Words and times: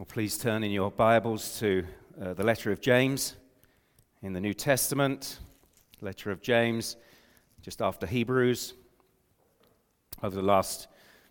Well, 0.00 0.06
please 0.06 0.38
turn 0.38 0.64
in 0.64 0.70
your 0.70 0.90
Bibles 0.90 1.58
to 1.58 1.84
uh, 2.18 2.32
the 2.32 2.42
letter 2.42 2.72
of 2.72 2.80
James 2.80 3.36
in 4.22 4.32
the 4.32 4.40
New 4.40 4.54
Testament. 4.54 5.40
Letter 6.00 6.30
of 6.30 6.40
James, 6.40 6.96
just 7.60 7.82
after 7.82 8.06
Hebrews. 8.06 8.72
Over 10.22 10.34
the 10.34 10.40
last 10.40 10.88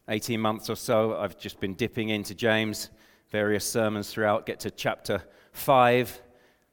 18 0.07 0.39
months 0.39 0.69
or 0.69 0.75
so, 0.75 1.17
I've 1.17 1.35
just 1.39 1.59
been 1.59 1.73
dipping 1.73 2.09
into 2.09 2.35
James, 2.35 2.91
various 3.31 3.67
sermons 3.67 4.11
throughout. 4.11 4.45
Get 4.45 4.59
to 4.59 4.69
chapter 4.69 5.23
5 5.53 6.21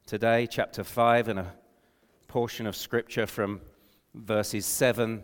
today, 0.05 0.45
chapter 0.45 0.83
5, 0.83 1.29
and 1.29 1.39
a 1.39 1.51
portion 2.27 2.67
of 2.67 2.75
scripture 2.75 3.25
from 3.25 3.59
verses 4.13 4.67
7 4.67 5.23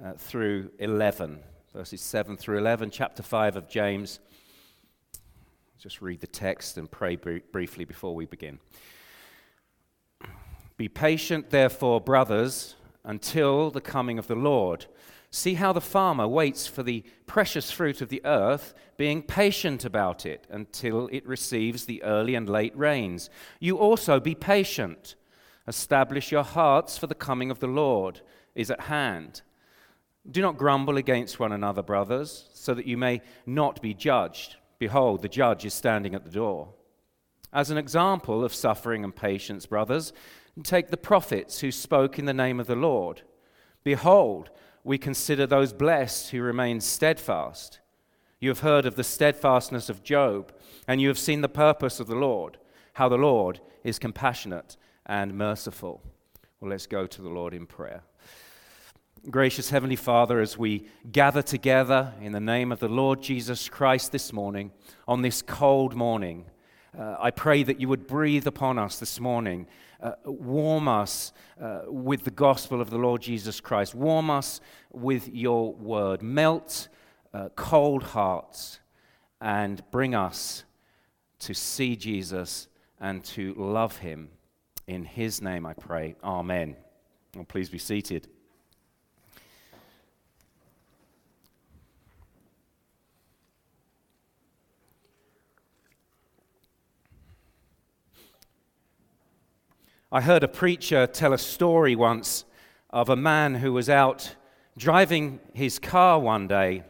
uh, 0.00 0.12
through 0.12 0.70
11. 0.78 1.40
Verses 1.72 2.00
7 2.00 2.36
through 2.36 2.58
11, 2.58 2.92
chapter 2.92 3.24
5 3.24 3.56
of 3.56 3.68
James 3.68 4.20
just 5.78 6.00
read 6.00 6.20
the 6.20 6.26
text 6.26 6.78
and 6.78 6.90
pray 6.90 7.16
br- 7.16 7.38
briefly 7.52 7.84
before 7.84 8.14
we 8.14 8.26
begin. 8.26 8.58
Be 10.76 10.88
patient, 10.88 11.50
therefore, 11.50 12.00
brothers, 12.00 12.74
until 13.04 13.70
the 13.70 13.80
coming 13.80 14.18
of 14.18 14.26
the 14.26 14.34
Lord. 14.34 14.86
See 15.30 15.54
how 15.54 15.72
the 15.72 15.80
farmer 15.80 16.26
waits 16.26 16.66
for 16.66 16.82
the 16.82 17.04
precious 17.26 17.70
fruit 17.70 18.00
of 18.00 18.08
the 18.08 18.22
earth, 18.24 18.74
being 18.96 19.22
patient 19.22 19.84
about 19.84 20.24
it 20.24 20.46
until 20.48 21.08
it 21.12 21.26
receives 21.26 21.84
the 21.84 22.02
early 22.02 22.34
and 22.34 22.48
late 22.48 22.76
rains. 22.76 23.30
You 23.60 23.76
also 23.78 24.20
be 24.20 24.34
patient. 24.34 25.16
Establish 25.66 26.30
your 26.30 26.44
hearts, 26.44 26.96
for 26.98 27.06
the 27.06 27.14
coming 27.14 27.50
of 27.50 27.58
the 27.58 27.66
Lord 27.66 28.20
is 28.54 28.70
at 28.70 28.82
hand. 28.82 29.42
Do 30.30 30.40
not 30.40 30.56
grumble 30.56 30.96
against 30.96 31.40
one 31.40 31.52
another, 31.52 31.82
brothers, 31.82 32.48
so 32.54 32.72
that 32.74 32.86
you 32.86 32.96
may 32.96 33.20
not 33.44 33.82
be 33.82 33.92
judged. 33.92 34.56
Behold, 34.84 35.22
the 35.22 35.30
judge 35.30 35.64
is 35.64 35.72
standing 35.72 36.14
at 36.14 36.24
the 36.24 36.30
door. 36.30 36.68
As 37.54 37.70
an 37.70 37.78
example 37.78 38.44
of 38.44 38.52
suffering 38.52 39.02
and 39.02 39.16
patience, 39.16 39.64
brothers, 39.64 40.12
take 40.62 40.90
the 40.90 40.98
prophets 40.98 41.60
who 41.60 41.72
spoke 41.72 42.18
in 42.18 42.26
the 42.26 42.34
name 42.34 42.60
of 42.60 42.66
the 42.66 42.76
Lord. 42.76 43.22
Behold, 43.82 44.50
we 44.84 44.98
consider 44.98 45.46
those 45.46 45.72
blessed 45.72 46.32
who 46.32 46.42
remain 46.42 46.82
steadfast. 46.82 47.80
You 48.40 48.50
have 48.50 48.60
heard 48.60 48.84
of 48.84 48.96
the 48.96 49.02
steadfastness 49.04 49.88
of 49.88 50.02
Job, 50.02 50.52
and 50.86 51.00
you 51.00 51.08
have 51.08 51.18
seen 51.18 51.40
the 51.40 51.48
purpose 51.48 51.98
of 51.98 52.06
the 52.06 52.14
Lord, 52.14 52.58
how 52.92 53.08
the 53.08 53.16
Lord 53.16 53.60
is 53.84 53.98
compassionate 53.98 54.76
and 55.06 55.32
merciful. 55.32 56.02
Well, 56.60 56.72
let's 56.72 56.86
go 56.86 57.06
to 57.06 57.22
the 57.22 57.30
Lord 57.30 57.54
in 57.54 57.64
prayer. 57.64 58.02
Gracious 59.30 59.70
Heavenly 59.70 59.96
Father, 59.96 60.40
as 60.40 60.58
we 60.58 60.84
gather 61.10 61.40
together 61.40 62.12
in 62.20 62.32
the 62.32 62.40
name 62.40 62.70
of 62.70 62.78
the 62.78 62.88
Lord 62.88 63.22
Jesus 63.22 63.70
Christ 63.70 64.12
this 64.12 64.34
morning, 64.34 64.70
on 65.08 65.22
this 65.22 65.40
cold 65.40 65.94
morning, 65.94 66.44
uh, 66.98 67.16
I 67.18 67.30
pray 67.30 67.62
that 67.62 67.80
you 67.80 67.88
would 67.88 68.06
breathe 68.06 68.46
upon 68.46 68.78
us 68.78 68.98
this 68.98 69.18
morning, 69.18 69.66
uh, 70.02 70.12
warm 70.26 70.88
us 70.88 71.32
uh, 71.58 71.82
with 71.86 72.24
the 72.24 72.30
gospel 72.30 72.82
of 72.82 72.90
the 72.90 72.98
Lord 72.98 73.22
Jesus 73.22 73.62
Christ, 73.62 73.94
warm 73.94 74.28
us 74.28 74.60
with 74.92 75.26
your 75.28 75.72
word, 75.72 76.20
melt 76.20 76.88
uh, 77.32 77.48
cold 77.56 78.02
hearts, 78.02 78.80
and 79.40 79.82
bring 79.90 80.14
us 80.14 80.64
to 81.38 81.54
see 81.54 81.96
Jesus 81.96 82.68
and 83.00 83.24
to 83.24 83.54
love 83.54 83.96
him. 83.98 84.28
In 84.86 85.04
his 85.06 85.40
name 85.40 85.64
I 85.64 85.72
pray. 85.72 86.14
Amen. 86.22 86.76
Well, 87.34 87.46
please 87.46 87.70
be 87.70 87.78
seated. 87.78 88.28
I 100.14 100.20
heard 100.20 100.44
a 100.44 100.48
preacher 100.48 101.08
tell 101.08 101.32
a 101.32 101.38
story 101.38 101.96
once 101.96 102.44
of 102.90 103.08
a 103.08 103.16
man 103.16 103.56
who 103.56 103.72
was 103.72 103.90
out 103.90 104.36
driving 104.78 105.40
his 105.54 105.80
car 105.80 106.20
one 106.20 106.46
day 106.46 106.84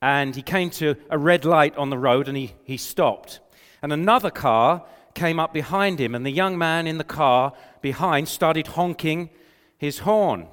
and 0.00 0.34
he 0.34 0.42
came 0.42 0.68
to 0.70 0.96
a 1.08 1.18
red 1.18 1.44
light 1.44 1.76
on 1.76 1.90
the 1.90 1.98
road 1.98 2.26
and 2.26 2.36
he, 2.36 2.54
he 2.64 2.76
stopped. 2.76 3.38
And 3.80 3.92
another 3.92 4.28
car 4.28 4.84
came 5.14 5.38
up 5.38 5.54
behind 5.54 6.00
him, 6.00 6.16
and 6.16 6.26
the 6.26 6.32
young 6.32 6.58
man 6.58 6.88
in 6.88 6.98
the 6.98 7.04
car 7.04 7.52
behind 7.80 8.26
started 8.26 8.66
honking 8.66 9.30
his 9.78 10.00
horn. 10.00 10.48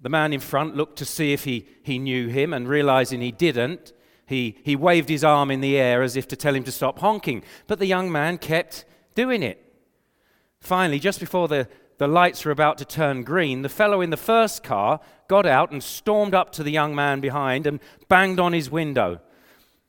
The 0.00 0.08
man 0.08 0.32
in 0.32 0.40
front 0.40 0.74
looked 0.74 0.96
to 1.00 1.04
see 1.04 1.34
if 1.34 1.44
he, 1.44 1.66
he 1.82 1.98
knew 1.98 2.28
him, 2.28 2.54
and 2.54 2.66
realizing 2.66 3.20
he 3.20 3.30
didn't, 3.30 3.92
he, 4.24 4.56
he 4.64 4.74
waved 4.74 5.10
his 5.10 5.22
arm 5.22 5.50
in 5.50 5.60
the 5.60 5.76
air 5.76 6.00
as 6.00 6.16
if 6.16 6.26
to 6.28 6.36
tell 6.36 6.54
him 6.54 6.64
to 6.64 6.72
stop 6.72 7.00
honking. 7.00 7.44
But 7.66 7.78
the 7.78 7.84
young 7.84 8.10
man 8.10 8.38
kept 8.38 8.86
doing 9.14 9.42
it. 9.42 9.68
Finally, 10.62 11.00
just 11.00 11.18
before 11.18 11.48
the, 11.48 11.66
the 11.98 12.06
lights 12.06 12.44
were 12.44 12.52
about 12.52 12.78
to 12.78 12.84
turn 12.84 13.24
green, 13.24 13.62
the 13.62 13.68
fellow 13.68 14.00
in 14.00 14.10
the 14.10 14.16
first 14.16 14.62
car 14.62 15.00
got 15.26 15.44
out 15.44 15.72
and 15.72 15.82
stormed 15.82 16.34
up 16.34 16.52
to 16.52 16.62
the 16.62 16.70
young 16.70 16.94
man 16.94 17.20
behind 17.20 17.66
and 17.66 17.80
banged 18.08 18.38
on 18.38 18.52
his 18.52 18.70
window. 18.70 19.20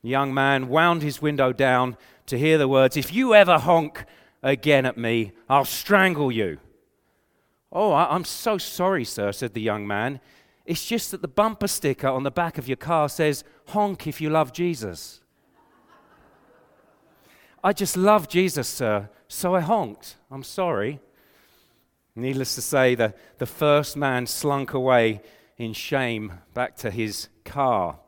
The 0.01 0.09
young 0.09 0.33
man 0.33 0.69
wound 0.69 1.03
his 1.03 1.21
window 1.21 1.53
down 1.53 1.95
to 2.25 2.39
hear 2.39 2.57
the 2.57 2.67
words, 2.67 2.97
If 2.97 3.13
you 3.13 3.35
ever 3.35 3.59
honk 3.59 4.05
again 4.41 4.87
at 4.87 4.97
me, 4.97 5.33
I'll 5.47 5.63
strangle 5.63 6.31
you. 6.31 6.57
Oh, 7.71 7.93
I'm 7.93 8.25
so 8.25 8.57
sorry, 8.57 9.05
sir, 9.05 9.31
said 9.31 9.53
the 9.53 9.61
young 9.61 9.85
man. 9.85 10.21
It's 10.65 10.85
just 10.85 11.11
that 11.11 11.21
the 11.21 11.27
bumper 11.27 11.67
sticker 11.67 12.07
on 12.07 12.23
the 12.23 12.31
back 12.31 12.57
of 12.57 12.67
your 12.67 12.77
car 12.77 13.09
says, 13.09 13.43
Honk 13.67 14.07
if 14.07 14.19
you 14.19 14.31
love 14.31 14.53
Jesus. 14.53 15.21
I 17.63 17.71
just 17.71 17.95
love 17.95 18.27
Jesus, 18.27 18.67
sir. 18.67 19.09
So 19.29 19.55
I 19.55 19.61
honked. 19.61 20.17
I'm 20.29 20.43
sorry. 20.43 20.99
Needless 22.15 22.55
to 22.55 22.61
say, 22.61 22.93
the, 22.93 23.13
the 23.37 23.45
first 23.45 23.95
man 23.95 24.27
slunk 24.27 24.73
away 24.73 25.21
in 25.57 25.71
shame 25.71 26.33
back 26.53 26.75
to 26.77 26.91
his 26.91 27.29
car. 27.45 27.99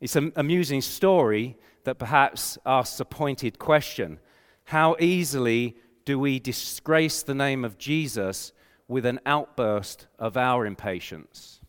It's 0.00 0.14
an 0.14 0.32
amusing 0.36 0.82
story 0.82 1.56
that 1.84 1.98
perhaps 1.98 2.58
asks 2.64 3.00
a 3.00 3.04
pointed 3.04 3.58
question 3.58 4.20
How 4.64 4.96
easily 5.00 5.76
do 6.04 6.18
we 6.18 6.38
disgrace 6.38 7.22
the 7.22 7.34
name 7.34 7.64
of 7.64 7.76
Jesus 7.76 8.52
with 8.86 9.04
an 9.04 9.18
outburst 9.26 10.06
of 10.18 10.36
our 10.36 10.64
impatience? 10.64 11.60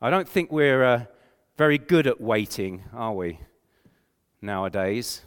I 0.00 0.08
don't 0.08 0.28
think 0.28 0.50
we're 0.50 0.84
uh, 0.84 1.04
very 1.58 1.76
good 1.76 2.06
at 2.06 2.20
waiting, 2.20 2.84
are 2.94 3.12
we, 3.12 3.40
nowadays? 4.40 5.22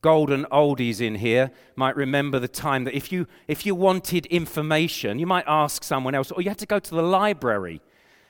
Golden 0.00 0.44
oldies 0.46 1.00
in 1.00 1.16
here 1.16 1.50
might 1.76 1.96
remember 1.96 2.38
the 2.38 2.48
time 2.48 2.84
that 2.84 2.94
if 2.94 3.10
you, 3.10 3.26
if 3.46 3.66
you 3.66 3.74
wanted 3.74 4.26
information, 4.26 5.18
you 5.18 5.26
might 5.26 5.44
ask 5.46 5.82
someone 5.82 6.14
else, 6.14 6.30
or 6.30 6.42
you 6.42 6.48
had 6.48 6.58
to 6.58 6.66
go 6.66 6.78
to 6.78 6.94
the 6.94 7.02
library 7.02 7.80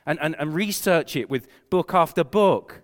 and, 0.07 0.19
and, 0.21 0.34
and 0.39 0.55
research 0.55 1.17
it 1.17 1.28
with 1.28 1.47
book 1.71 1.93
after 1.93 2.25
book. 2.25 2.83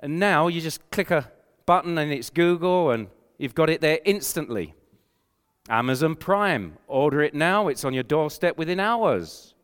And 0.00 0.18
now 0.18 0.48
you 0.48 0.60
just 0.60 0.90
click 0.90 1.10
a 1.10 1.30
button 1.66 1.98
and 1.98 2.12
it's 2.12 2.30
Google 2.30 2.90
and 2.90 3.08
you've 3.38 3.54
got 3.54 3.70
it 3.70 3.80
there 3.80 3.98
instantly. 4.04 4.74
Amazon 5.68 6.16
Prime, 6.16 6.76
order 6.88 7.22
it 7.22 7.34
now, 7.34 7.68
it's 7.68 7.84
on 7.84 7.94
your 7.94 8.02
doorstep 8.02 8.56
within 8.56 8.80
hours. 8.80 9.54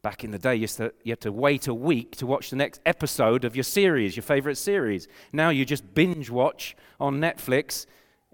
Back 0.00 0.22
in 0.22 0.30
the 0.30 0.38
day, 0.38 0.54
you, 0.54 0.68
had 1.06 1.20
to 1.22 1.32
wait 1.32 1.66
a 1.66 1.74
week 1.74 2.16
to 2.16 2.26
watch 2.26 2.50
the 2.50 2.56
next 2.56 2.80
episode 2.86 3.44
of 3.44 3.56
your 3.56 3.64
series, 3.64 4.16
your 4.16 4.22
favorite 4.22 4.56
series. 4.56 5.08
Now 5.32 5.50
you 5.50 5.64
just 5.64 5.94
binge 5.94 6.30
watch 6.30 6.76
on 7.00 7.20
Netflix 7.20 7.86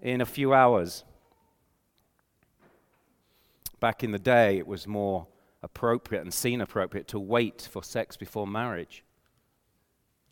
in 0.03 0.21
a 0.21 0.27
few 0.27 0.53
hours. 0.53 1.05
Back 3.81 4.05
in 4.05 4.11
the 4.11 4.19
day, 4.19 4.59
it 4.59 4.67
was 4.67 4.87
more 4.87 5.27
appropriate 5.63 6.21
and 6.21 6.33
seen 6.33 6.61
appropriate 6.61 7.09
to 7.09 7.19
wait 7.19 7.67
for 7.71 7.83
sex 7.83 8.17
before 8.17 8.47
marriage. 8.47 9.03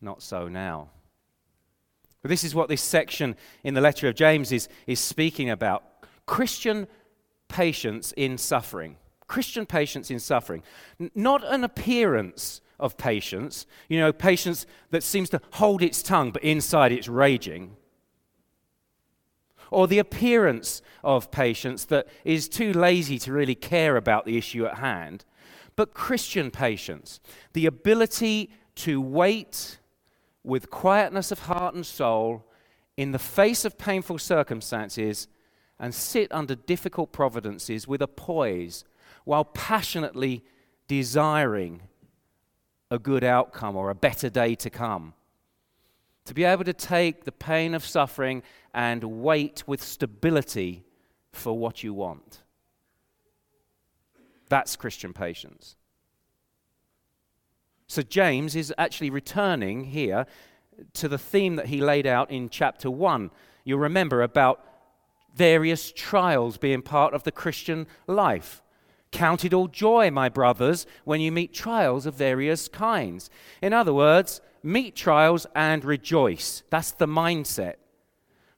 Not 0.03 0.22
so 0.22 0.49
now. 0.49 0.90
But 2.20 2.28
this 2.28 2.44
is 2.44 2.55
what 2.55 2.69
this 2.69 2.82
section 2.82 3.37
in 3.64 3.73
the 3.73 3.81
letter 3.81 4.06
of 4.06 4.14
James 4.14 4.52
is, 4.52 4.69
is 4.87 5.00
speaking 5.00 5.49
about 5.49 5.85
Christian 6.26 6.87
patience 7.49 8.12
in 8.17 8.37
suffering. 8.37 8.96
Christian 9.32 9.64
patience 9.64 10.11
in 10.11 10.20
suffering. 10.20 10.62
N- 11.00 11.11
not 11.14 11.43
an 11.43 11.64
appearance 11.64 12.61
of 12.79 12.99
patience, 12.99 13.67
you 13.88 13.99
know, 13.99 14.12
patience 14.12 14.67
that 14.90 15.02
seems 15.02 15.31
to 15.31 15.40
hold 15.52 15.82
its 15.82 16.02
tongue, 16.02 16.32
but 16.32 16.44
inside 16.44 16.93
it's 16.93 17.08
raging. 17.08 17.75
Or 19.70 19.88
the 19.88 19.99
appearance 19.99 20.82
of 21.02 21.31
patience 21.31 21.87
that 21.87 22.08
is 22.25 22.46
too 22.46 22.75
lazy 22.75 23.19
to 23.20 23.32
really 23.32 23.55
care 23.55 23.96
about 23.96 24.26
the 24.26 24.37
issue 24.37 24.67
at 24.67 24.79
hand. 24.79 25.25
But 25.76 25.94
Christian 25.94 26.50
patience, 26.50 27.19
the 27.55 27.64
ability 27.64 28.50
to 28.85 29.00
wait 29.00 29.78
with 30.44 30.70
quietness 30.70 31.32
of 31.32 31.38
heart 31.38 31.75
and 31.75 31.87
soul 31.87 32.44
in 32.99 33.12
the 33.12 33.19
face 33.19 33.64
of 33.64 33.78
painful 33.78 34.19
circumstances 34.19 35.26
and 35.78 35.94
sit 35.94 36.31
under 36.32 36.55
difficult 36.55 37.12
providences 37.12 37.88
with 37.88 38.02
a 38.02 38.06
poise 38.06 38.85
while 39.24 39.44
passionately 39.44 40.44
desiring 40.88 41.82
a 42.90 42.98
good 42.98 43.24
outcome 43.24 43.76
or 43.76 43.90
a 43.90 43.94
better 43.94 44.28
day 44.28 44.54
to 44.54 44.70
come. 44.70 45.14
To 46.26 46.34
be 46.34 46.44
able 46.44 46.64
to 46.64 46.72
take 46.72 47.24
the 47.24 47.32
pain 47.32 47.74
of 47.74 47.84
suffering 47.84 48.42
and 48.74 49.02
wait 49.02 49.64
with 49.66 49.82
stability 49.82 50.84
for 51.32 51.56
what 51.58 51.82
you 51.82 51.94
want. 51.94 52.42
That's 54.48 54.76
Christian 54.76 55.12
patience. 55.12 55.76
So 57.86 58.02
James 58.02 58.54
is 58.54 58.72
actually 58.78 59.10
returning 59.10 59.84
here 59.84 60.26
to 60.94 61.08
the 61.08 61.18
theme 61.18 61.56
that 61.56 61.66
he 61.66 61.80
laid 61.80 62.06
out 62.06 62.30
in 62.30 62.48
chapter 62.48 62.90
1. 62.90 63.30
You'll 63.64 63.78
remember 63.78 64.22
about 64.22 64.64
various 65.34 65.92
trials 65.92 66.58
being 66.58 66.82
part 66.82 67.14
of 67.14 67.25
the 67.25 67.32
Christian 67.32 67.86
life. 68.06 68.62
Count 69.12 69.44
it 69.44 69.55
all 69.55 69.69
joy, 69.69 70.11
my 70.11 70.29
brothers, 70.29 70.87
when 71.05 71.20
you 71.20 71.31
meet 71.31 71.53
trials 71.53 72.06
of 72.06 72.14
various 72.14 72.67
kinds. 72.67 73.31
In 73.61 73.73
other 73.73 73.93
words, 73.93 74.41
meet 74.62 74.97
trials 74.97 75.47
and 75.55 75.85
rejoice. 75.85 76.62
That's 76.70 76.93
the 76.93 77.06
mindset. 77.06 77.75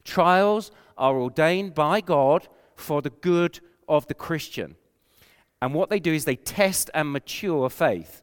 Trials 0.04 0.70
are 0.96 1.20
ordained 1.20 1.74
by 1.74 2.00
God 2.00 2.48
for 2.76 3.02
the 3.02 3.10
good 3.10 3.60
of 3.88 4.06
the 4.06 4.14
Christian. 4.14 4.76
And 5.60 5.74
what 5.74 5.90
they 5.90 6.00
do 6.00 6.12
is 6.12 6.24
they 6.24 6.36
test 6.36 6.90
and 6.94 7.12
mature 7.12 7.68
faith. 7.68 8.22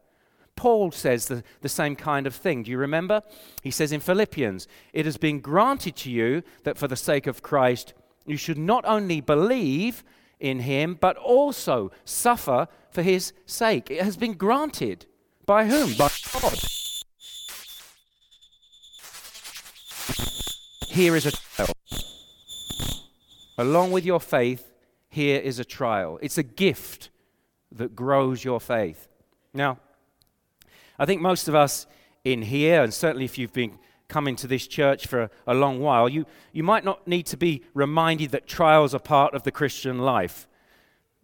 Paul 0.56 0.92
says 0.92 1.28
the, 1.28 1.44
the 1.62 1.70
same 1.70 1.96
kind 1.96 2.28
of 2.28 2.36
thing. 2.36 2.64
Do 2.64 2.72
you 2.72 2.78
remember? 2.78 3.24
He 3.62 3.72
says 3.72 3.92
in 3.92 4.00
Philippians, 4.00 4.68
It 4.94 5.06
has 5.06 5.18
been 5.18 5.40
granted 5.40 5.96
to 5.98 6.12
you 6.12 6.44
that 6.64 6.78
for 6.78 6.88
the 6.88 6.96
sake 6.96 7.26
of 7.26 7.42
Christ, 7.42 7.94
you 8.26 8.38
should 8.38 8.58
not 8.58 8.86
only 8.86 9.22
believe 9.22 10.04
in 10.42 10.62
him, 10.62 10.98
but 11.00 11.16
also 11.18 11.92
suffer 12.04 12.68
for 12.90 13.04
his 13.04 13.32
sake. 13.46 13.90
It 13.90 14.02
has 14.02 14.18
been 14.18 14.34
granted. 14.34 15.06
By 15.46 15.66
whom? 15.66 15.94
By 15.98 16.10
God. 16.34 16.60
Here 20.88 21.16
is 21.16 21.26
a 21.26 21.32
trial. 21.32 21.74
Along 23.58 23.92
with 23.92 24.06
your 24.06 24.20
faith, 24.20 24.74
here 25.10 25.40
is 25.40 25.60
a 25.60 25.66
trial. 25.66 26.20
It's 26.22 26.38
a 26.38 26.44
gift 26.44 27.10
that 27.72 27.96
grows 27.96 28.44
your 28.44 28.60
faith. 28.60 29.08
Now, 29.54 29.80
I 30.98 31.06
think 31.06 31.22
most 31.22 31.48
of 31.48 31.56
us 31.56 31.86
in 32.24 32.42
here, 32.42 32.84
and 32.84 32.94
certainly 32.94 33.26
if 33.26 33.38
you've 33.38 33.54
been 33.54 33.78
coming 34.12 34.36
to 34.36 34.48
this 34.48 34.68
church 34.68 35.08
for 35.08 35.22
a, 35.22 35.30
a 35.48 35.54
long 35.56 35.80
while, 35.80 36.10
you, 36.10 36.26
you 36.52 36.64
might 36.64 36.84
not 36.84 37.08
need 37.08 37.26
to 37.28 37.38
be 37.38 37.64
reminded 37.74 38.32
that 38.32 38.46
trials 38.46 38.94
are 38.94 39.00
part 39.00 39.34
of 39.34 39.44
the 39.44 39.52
Christian 39.52 40.00
life. 40.00 40.48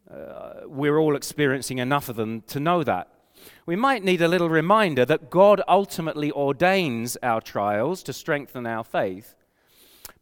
Uh, 0.10 0.62
we're 0.66 0.98
all 0.98 1.16
experiencing 1.16 1.80
enough 1.80 2.08
of 2.08 2.16
them 2.16 2.42
to 2.48 2.60
know 2.60 2.84
that. 2.84 3.10
We 3.66 3.76
might 3.76 4.06
need 4.06 4.22
a 4.22 4.28
little 4.30 4.50
reminder 4.50 5.04
that 5.06 5.30
God 5.30 5.62
ultimately 5.68 6.32
ordains 6.32 7.18
our 7.22 7.42
trials 7.42 8.02
to 8.04 8.14
strengthen 8.14 8.66
our 8.66 8.86
faith. 8.86 9.36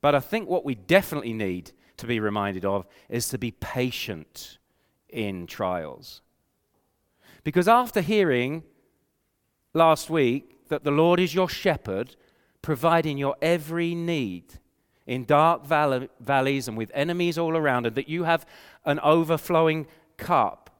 But 0.02 0.16
I 0.16 0.20
think 0.20 0.50
what 0.50 0.66
we 0.66 0.74
definitely 0.76 1.34
need 1.34 1.72
to 1.98 2.08
be 2.08 2.20
reminded 2.20 2.66
of 2.66 2.88
is 3.10 3.30
to 3.30 3.38
be 3.38 3.52
patient 3.52 4.58
in 5.08 5.46
trials. 5.46 6.22
Because 7.44 7.68
after 7.68 8.02
hearing 8.02 8.64
last 9.74 10.10
week 10.10 10.68
that 10.70 10.84
the 10.84 10.92
Lord 10.92 11.20
is 11.20 11.36
your 11.36 11.48
shepherd, 11.48 12.16
providing 12.66 13.16
your 13.16 13.36
every 13.44 13.94
need 13.94 14.46
in 15.06 15.24
dark 15.24 15.64
valley, 15.64 16.10
valleys 16.20 16.68
and 16.68 16.76
with 16.76 16.90
enemies 16.96 17.38
all 17.38 17.56
around, 17.56 17.86
and 17.86 17.96
that 17.96 18.10
you 18.10 18.24
have 18.24 18.44
an 18.86 19.00
overflowing 19.02 19.86
cup. 20.18 20.72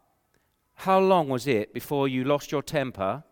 How 0.74 1.00
long 1.00 1.30
was 1.30 1.46
it 1.46 1.76
before 1.76 2.08
you 2.08 2.24
lost 2.24 2.52
your 2.52 2.64
temper 2.64 3.24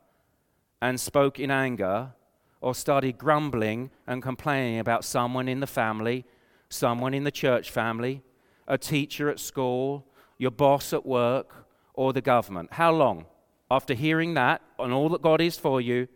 and 0.83 0.99
spoke 0.99 1.39
in 1.39 1.49
anger 1.49 2.13
or 2.61 2.75
started 2.75 3.17
grumbling 3.17 3.89
and 4.05 4.21
complaining 4.21 4.77
about 4.77 5.03
someone 5.03 5.47
in 5.47 5.59
the 5.59 5.65
family, 5.65 6.23
someone 6.69 7.15
in 7.15 7.23
the 7.23 7.31
church 7.31 7.71
family, 7.71 8.21
a 8.67 8.77
teacher 8.77 9.31
at 9.31 9.39
school, 9.39 10.05
your 10.37 10.51
boss 10.51 10.93
at 10.93 11.07
work, 11.07 11.65
or 11.95 12.13
the 12.13 12.21
government? 12.21 12.71
How 12.73 12.91
long? 12.91 13.25
After 13.71 13.95
hearing 13.95 14.35
that 14.35 14.61
and 14.77 14.93
all 14.93 15.09
that 15.09 15.23
God 15.23 15.41
is 15.41 15.57
for 15.57 15.81
you, 15.81 16.07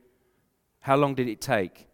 how 0.82 0.98
long 0.98 1.16
did 1.16 1.28
it 1.28 1.42
take? 1.42 1.87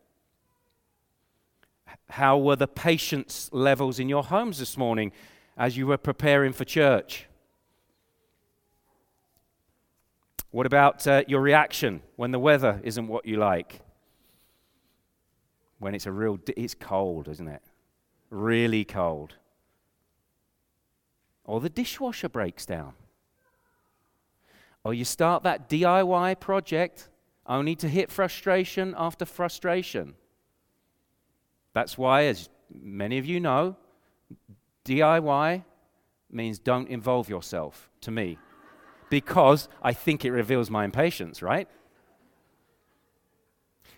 How 2.14 2.38
were 2.38 2.56
the 2.56 2.68
patience 2.68 3.50
levels 3.52 3.98
in 3.98 4.08
your 4.08 4.24
homes 4.24 4.60
this 4.60 4.78
morning 4.78 5.12
as 5.58 5.76
you 5.76 5.88
were 5.88 5.98
preparing 5.98 6.54
for 6.54 6.64
church? 6.64 7.26
What 10.52 10.68
about 10.68 11.08
uh, 11.08 11.24
your 11.28 11.42
reaction 11.42 12.04
when 12.16 12.30
the 12.30 12.38
weather 12.38 12.80
isn't 12.84 13.08
what 13.08 13.26
you 13.26 13.38
like? 13.38 13.80
When 15.80 15.96
it's 15.96 16.06
a 16.06 16.12
real, 16.12 16.38
it's 16.56 16.76
cold, 16.76 17.28
isn't 17.30 17.48
it? 17.48 17.64
Really 18.30 18.86
cold. 18.86 19.34
Or 21.46 21.60
the 21.60 21.70
dishwasher 21.70 22.30
breaks 22.30 22.68
down. 22.68 22.94
Or 24.84 24.94
you 24.94 25.04
start 25.04 25.42
that 25.42 25.68
DIY 25.68 26.40
project 26.40 27.10
only 27.48 27.76
to 27.78 27.90
hit 27.90 28.12
frustration 28.12 28.94
after 29.00 29.26
frustration. 29.26 30.14
That's 31.74 31.98
why, 31.98 32.26
as 32.26 32.50
many 32.74 33.18
of 33.18 33.26
you 33.26 33.40
know, 33.40 33.76
DIY 34.86 35.64
means 36.32 36.60
don't 36.60 36.90
involve 36.90 37.30
yourself 37.30 37.90
to 38.02 38.12
me 38.12 38.38
because 39.10 39.70
I 39.82 39.94
think 39.94 40.26
it 40.26 40.32
reveals 40.32 40.70
my 40.70 40.86
impatience, 40.86 41.42
right? 41.42 41.68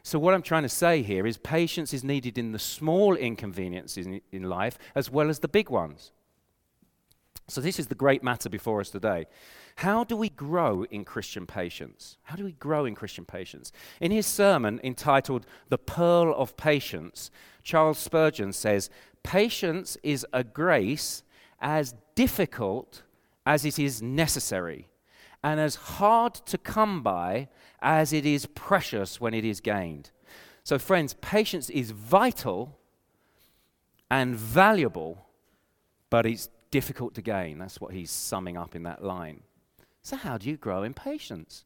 So, 0.04 0.20
what 0.20 0.34
I'm 0.34 0.44
trying 0.44 0.64
to 0.64 0.70
say 0.70 1.02
here 1.02 1.26
is 1.26 1.38
patience 1.38 1.94
is 1.94 2.04
needed 2.04 2.38
in 2.38 2.52
the 2.52 2.60
small 2.60 3.16
inconveniences 3.16 4.08
in, 4.32 4.44
life 4.44 4.78
as 4.94 5.10
well 5.10 5.30
as 5.30 5.40
the 5.40 5.48
big 5.48 5.70
ones. 5.70 6.12
So, 7.48 7.60
this 7.60 7.80
is 7.80 7.88
the 7.88 7.96
great 7.96 8.24
matter 8.24 8.48
before 8.50 8.82
us 8.82 8.92
today. 8.92 9.26
How 9.76 10.06
do 10.06 10.16
we 10.16 10.30
grow 10.30 10.84
in 10.84 11.04
Christian 11.04 11.46
patience? 11.46 12.18
How 12.24 12.38
do 12.38 12.46
we 12.46 12.54
grow 12.54 12.86
in 12.86 12.96
Christian 12.96 13.26
patience? 13.26 13.74
In 14.00 14.12
his 14.12 14.26
sermon 14.26 14.80
entitled 14.84 15.46
The 15.68 15.78
Pearl 15.78 16.34
of 16.34 16.56
Patience, 16.56 17.30
Charles 17.62 18.00
Spurgeon 18.00 18.54
says, 18.54 18.90
Patience 19.22 19.98
is 20.02 20.26
a 20.32 20.44
grace 20.44 21.24
as 21.60 21.94
difficult 22.16 23.04
as 23.46 23.66
it 23.66 23.78
is 23.78 24.02
necessary, 24.02 24.88
and 25.44 25.60
as 25.60 25.76
hard 25.76 26.34
to 26.34 26.58
come 26.58 27.04
by 27.04 27.50
as 27.82 28.14
it 28.14 28.26
is 28.26 28.46
precious 28.48 29.20
when 29.20 29.34
it 29.34 29.44
is 29.44 29.60
gained. 29.60 30.10
So, 30.64 30.80
friends, 30.80 31.16
patience 31.22 31.70
is 31.70 31.92
vital 31.92 32.80
and 34.10 34.36
valuable, 34.36 35.28
but 36.10 36.26
it's 36.26 36.50
difficult 36.72 37.14
to 37.16 37.22
gain. 37.22 37.60
That's 37.60 37.80
what 37.80 37.94
he's 37.94 38.10
summing 38.10 38.58
up 38.58 38.76
in 38.76 38.84
that 38.84 39.04
line. 39.04 39.42
So, 40.06 40.18
how 40.18 40.38
do 40.38 40.48
you 40.48 40.56
grow 40.56 40.84
in 40.84 40.94
patience? 40.94 41.66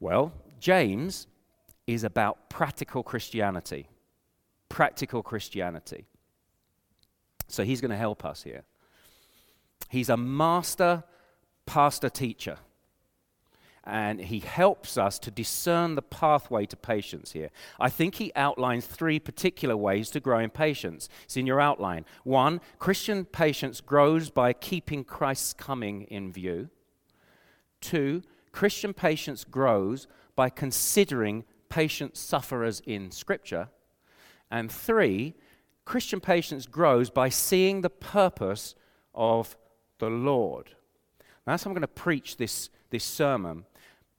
Well, 0.00 0.32
James 0.58 1.26
is 1.86 2.02
about 2.02 2.48
practical 2.48 3.02
Christianity. 3.02 3.88
Practical 4.70 5.22
Christianity. 5.22 6.06
So, 7.46 7.62
he's 7.62 7.82
going 7.82 7.90
to 7.90 7.96
help 7.98 8.24
us 8.24 8.42
here. 8.42 8.62
He's 9.90 10.08
a 10.08 10.16
master 10.16 11.04
pastor 11.66 12.08
teacher. 12.08 12.56
And 13.84 14.18
he 14.18 14.38
helps 14.38 14.96
us 14.96 15.18
to 15.18 15.30
discern 15.30 15.96
the 15.96 16.02
pathway 16.02 16.64
to 16.64 16.76
patience 16.76 17.32
here. 17.32 17.50
I 17.78 17.90
think 17.90 18.14
he 18.14 18.32
outlines 18.34 18.86
three 18.86 19.18
particular 19.18 19.76
ways 19.76 20.08
to 20.12 20.20
grow 20.20 20.38
in 20.38 20.48
patience. 20.48 21.10
It's 21.24 21.36
in 21.36 21.46
your 21.46 21.60
outline. 21.60 22.06
One, 22.24 22.62
Christian 22.78 23.26
patience 23.26 23.82
grows 23.82 24.30
by 24.30 24.54
keeping 24.54 25.04
Christ's 25.04 25.52
coming 25.52 26.04
in 26.04 26.32
view. 26.32 26.70
Two, 27.80 28.22
Christian 28.52 28.92
patience 28.92 29.44
grows 29.44 30.06
by 30.36 30.50
considering 30.50 31.44
patient 31.68 32.16
sufferers 32.16 32.80
in 32.86 33.10
Scripture. 33.10 33.68
And 34.50 34.70
three, 34.70 35.34
Christian 35.84 36.20
patience 36.20 36.66
grows 36.66 37.10
by 37.10 37.28
seeing 37.28 37.80
the 37.80 37.90
purpose 37.90 38.74
of 39.14 39.56
the 39.98 40.10
Lord. 40.10 40.70
Now, 41.46 41.52
that's 41.52 41.64
how 41.64 41.70
I'm 41.70 41.74
going 41.74 41.82
to 41.82 41.88
preach 41.88 42.36
this, 42.36 42.70
this 42.90 43.04
sermon. 43.04 43.64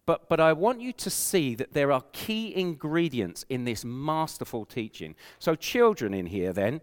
But, 0.06 0.27
but 0.27 0.39
I 0.39 0.53
want 0.53 0.82
you 0.82 0.94
to 0.94 1.10
see 1.10 1.56
that 1.56 1.74
there 1.74 1.91
are 1.91 2.03
key 2.12 2.56
ingredients 2.56 3.46
in 3.50 3.65
this 3.65 3.86
masterful 3.86 4.65
teaching. 4.65 5.15
So, 5.39 5.56
children 5.56 6.13
in 6.13 6.25
here, 6.25 6.53
then, 6.53 6.82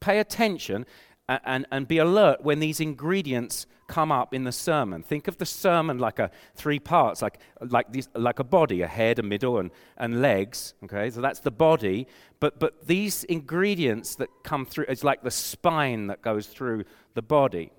pay 0.00 0.18
attention 0.18 0.86
and, 1.28 1.66
and, 1.70 1.86
be 1.86 1.98
alert 1.98 2.42
when 2.42 2.58
these 2.58 2.80
ingredients 2.80 3.66
come 3.86 4.10
up 4.10 4.32
in 4.32 4.44
the 4.44 4.52
sermon. 4.52 5.02
Think 5.02 5.28
of 5.28 5.36
the 5.36 5.44
sermon 5.44 5.98
like 5.98 6.18
a 6.18 6.30
three 6.54 6.78
parts, 6.78 7.20
like, 7.20 7.38
like, 7.60 7.92
this, 7.92 8.08
like 8.14 8.38
a 8.38 8.44
body, 8.44 8.80
a 8.80 8.86
head, 8.86 9.18
a 9.18 9.22
middle, 9.22 9.58
and, 9.58 9.70
and 9.98 10.22
legs. 10.22 10.74
Okay, 10.84 11.10
so 11.10 11.20
that's 11.20 11.40
the 11.40 11.50
body. 11.50 12.06
But, 12.40 12.58
but 12.58 12.86
these 12.86 13.24
ingredients 13.24 14.14
that 14.16 14.30
come 14.42 14.64
through, 14.64 14.86
it's 14.88 15.04
like 15.04 15.22
the 15.22 15.30
spine 15.30 16.06
that 16.06 16.22
goes 16.22 16.46
through 16.46 16.84
the 17.14 17.22
body. 17.22 17.72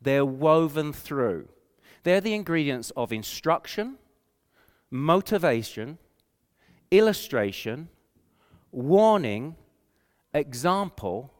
They're 0.00 0.24
woven 0.24 0.92
through. 0.92 1.48
They're 2.02 2.20
the 2.20 2.34
ingredients 2.34 2.92
of 2.96 3.12
instruction, 3.12 3.98
motivation, 4.90 5.98
illustration, 6.90 7.88
warning, 8.72 9.56
example, 10.32 11.32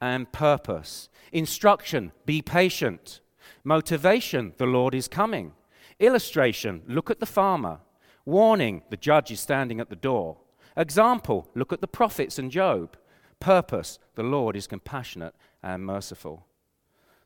and 0.00 0.30
purpose. 0.32 1.08
Instruction, 1.32 2.12
be 2.26 2.42
patient. 2.42 3.20
Motivation, 3.64 4.54
the 4.56 4.66
Lord 4.66 4.94
is 4.94 5.08
coming. 5.08 5.52
Illustration, 5.98 6.82
look 6.86 7.10
at 7.10 7.20
the 7.20 7.26
farmer. 7.26 7.80
Warning, 8.24 8.82
the 8.90 8.96
judge 8.96 9.30
is 9.30 9.40
standing 9.40 9.80
at 9.80 9.90
the 9.90 9.96
door. 9.96 10.38
Example, 10.76 11.48
look 11.54 11.72
at 11.72 11.80
the 11.80 11.88
prophets 11.88 12.38
and 12.38 12.50
Job. 12.50 12.96
Purpose, 13.38 13.98
the 14.14 14.22
Lord 14.22 14.56
is 14.56 14.66
compassionate 14.66 15.34
and 15.62 15.84
merciful. 15.84 16.46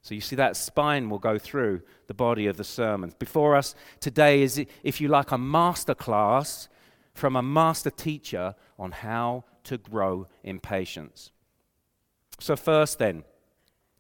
So 0.03 0.15
you 0.15 0.21
see 0.21 0.37
that 0.37 0.57
spine 0.57 1.09
will 1.09 1.19
go 1.19 1.39
through 1.39 1.83
the 2.09 2.15
body 2.15 2.47
of 2.47 2.57
the 2.57 2.65
sermon. 2.65 3.15
Before 3.19 3.57
us 3.57 3.75
today 4.01 4.43
is, 4.43 4.63
if 4.83 5.01
you 5.01 5.09
like, 5.09 5.31
a 5.31 5.39
master 5.39 5.95
class 5.95 6.69
from 7.15 7.37
a 7.37 7.43
master 7.43 7.91
teacher 7.91 8.55
on 8.79 8.93
how 8.93 9.45
to 9.65 9.79
grow 9.79 10.27
in 10.43 10.61
patience. 10.61 11.31
So, 12.41 12.57
first, 12.57 12.99
then, 12.99 13.25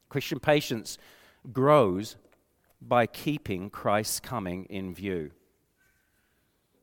Christian 0.08 0.40
patience 0.40 0.98
grows 1.52 2.16
by 2.80 3.06
keeping 3.06 3.70
Christ's 3.70 4.20
coming 4.20 4.64
in 4.66 4.94
view. 4.94 5.30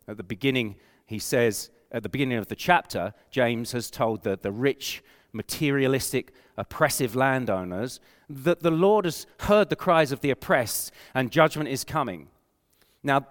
At 0.08 0.18
the 0.18 0.24
beginning, 0.24 0.76
he 1.06 1.20
says, 1.20 1.70
at 1.92 2.04
the 2.04 2.10
beginning 2.10 2.38
of 2.38 2.48
the 2.48 2.56
chapter, 2.56 3.14
James 3.30 3.72
has 3.74 3.92
told 3.92 4.24
the, 4.24 4.38
the 4.42 4.52
rich, 4.52 5.04
materialistic, 5.34 6.34
oppressive 6.58 7.16
landowners 7.16 8.00
that 8.30 8.62
the 8.62 8.72
Lord 8.72 9.06
has 9.06 9.26
heard 9.42 9.70
the 9.70 9.76
cries 9.76 10.12
of 10.12 10.22
the 10.22 10.32
oppressed 10.32 10.92
and 11.14 11.32
judgment 11.32 11.70
is 11.70 11.84
coming. 11.84 12.30
Now, 13.04 13.28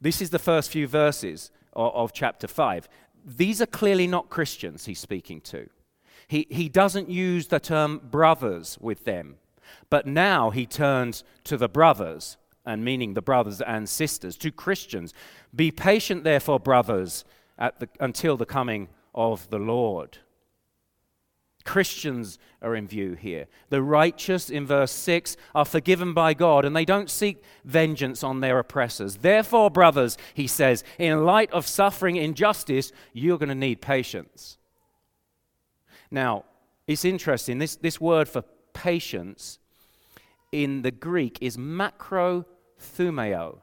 this 0.00 0.22
is 0.22 0.30
the 0.30 0.38
first 0.38 0.70
few 0.70 0.86
verses 0.86 1.50
of, 1.72 1.94
of 1.94 2.12
chapter 2.12 2.46
5. 2.46 2.88
These 3.24 3.60
are 3.60 3.66
clearly 3.66 4.06
not 4.06 4.30
Christians 4.30 4.86
he's 4.86 4.98
speaking 4.98 5.40
to. 5.42 5.68
He, 6.30 6.46
he 6.48 6.68
doesn't 6.68 7.10
use 7.10 7.48
the 7.48 7.58
term 7.58 8.00
brothers 8.08 8.78
with 8.80 9.04
them, 9.04 9.34
but 9.90 10.06
now 10.06 10.50
he 10.50 10.64
turns 10.64 11.24
to 11.42 11.56
the 11.56 11.68
brothers, 11.68 12.36
and 12.64 12.84
meaning 12.84 13.14
the 13.14 13.20
brothers 13.20 13.60
and 13.60 13.88
sisters, 13.88 14.36
to 14.36 14.52
Christians. 14.52 15.12
Be 15.52 15.72
patient, 15.72 16.22
therefore, 16.22 16.60
brothers, 16.60 17.24
the, 17.58 17.88
until 17.98 18.36
the 18.36 18.46
coming 18.46 18.86
of 19.12 19.50
the 19.50 19.58
Lord. 19.58 20.18
Christians 21.64 22.38
are 22.62 22.76
in 22.76 22.86
view 22.86 23.14
here. 23.14 23.48
The 23.70 23.82
righteous, 23.82 24.50
in 24.50 24.68
verse 24.68 24.92
6, 24.92 25.36
are 25.52 25.64
forgiven 25.64 26.14
by 26.14 26.34
God 26.34 26.64
and 26.64 26.76
they 26.76 26.84
don't 26.84 27.10
seek 27.10 27.42
vengeance 27.64 28.22
on 28.22 28.38
their 28.38 28.60
oppressors. 28.60 29.16
Therefore, 29.16 29.68
brothers, 29.68 30.16
he 30.34 30.46
says, 30.46 30.84
in 30.96 31.24
light 31.24 31.50
of 31.50 31.66
suffering 31.66 32.14
injustice, 32.14 32.92
you're 33.12 33.36
going 33.36 33.48
to 33.48 33.54
need 33.56 33.80
patience. 33.80 34.58
Now, 36.10 36.44
it's 36.86 37.04
interesting. 37.04 37.58
This, 37.58 37.76
this 37.76 38.00
word 38.00 38.28
for 38.28 38.42
patience 38.72 39.58
in 40.52 40.82
the 40.82 40.90
Greek 40.90 41.38
is 41.40 41.56
macrothumeo. 41.56 43.58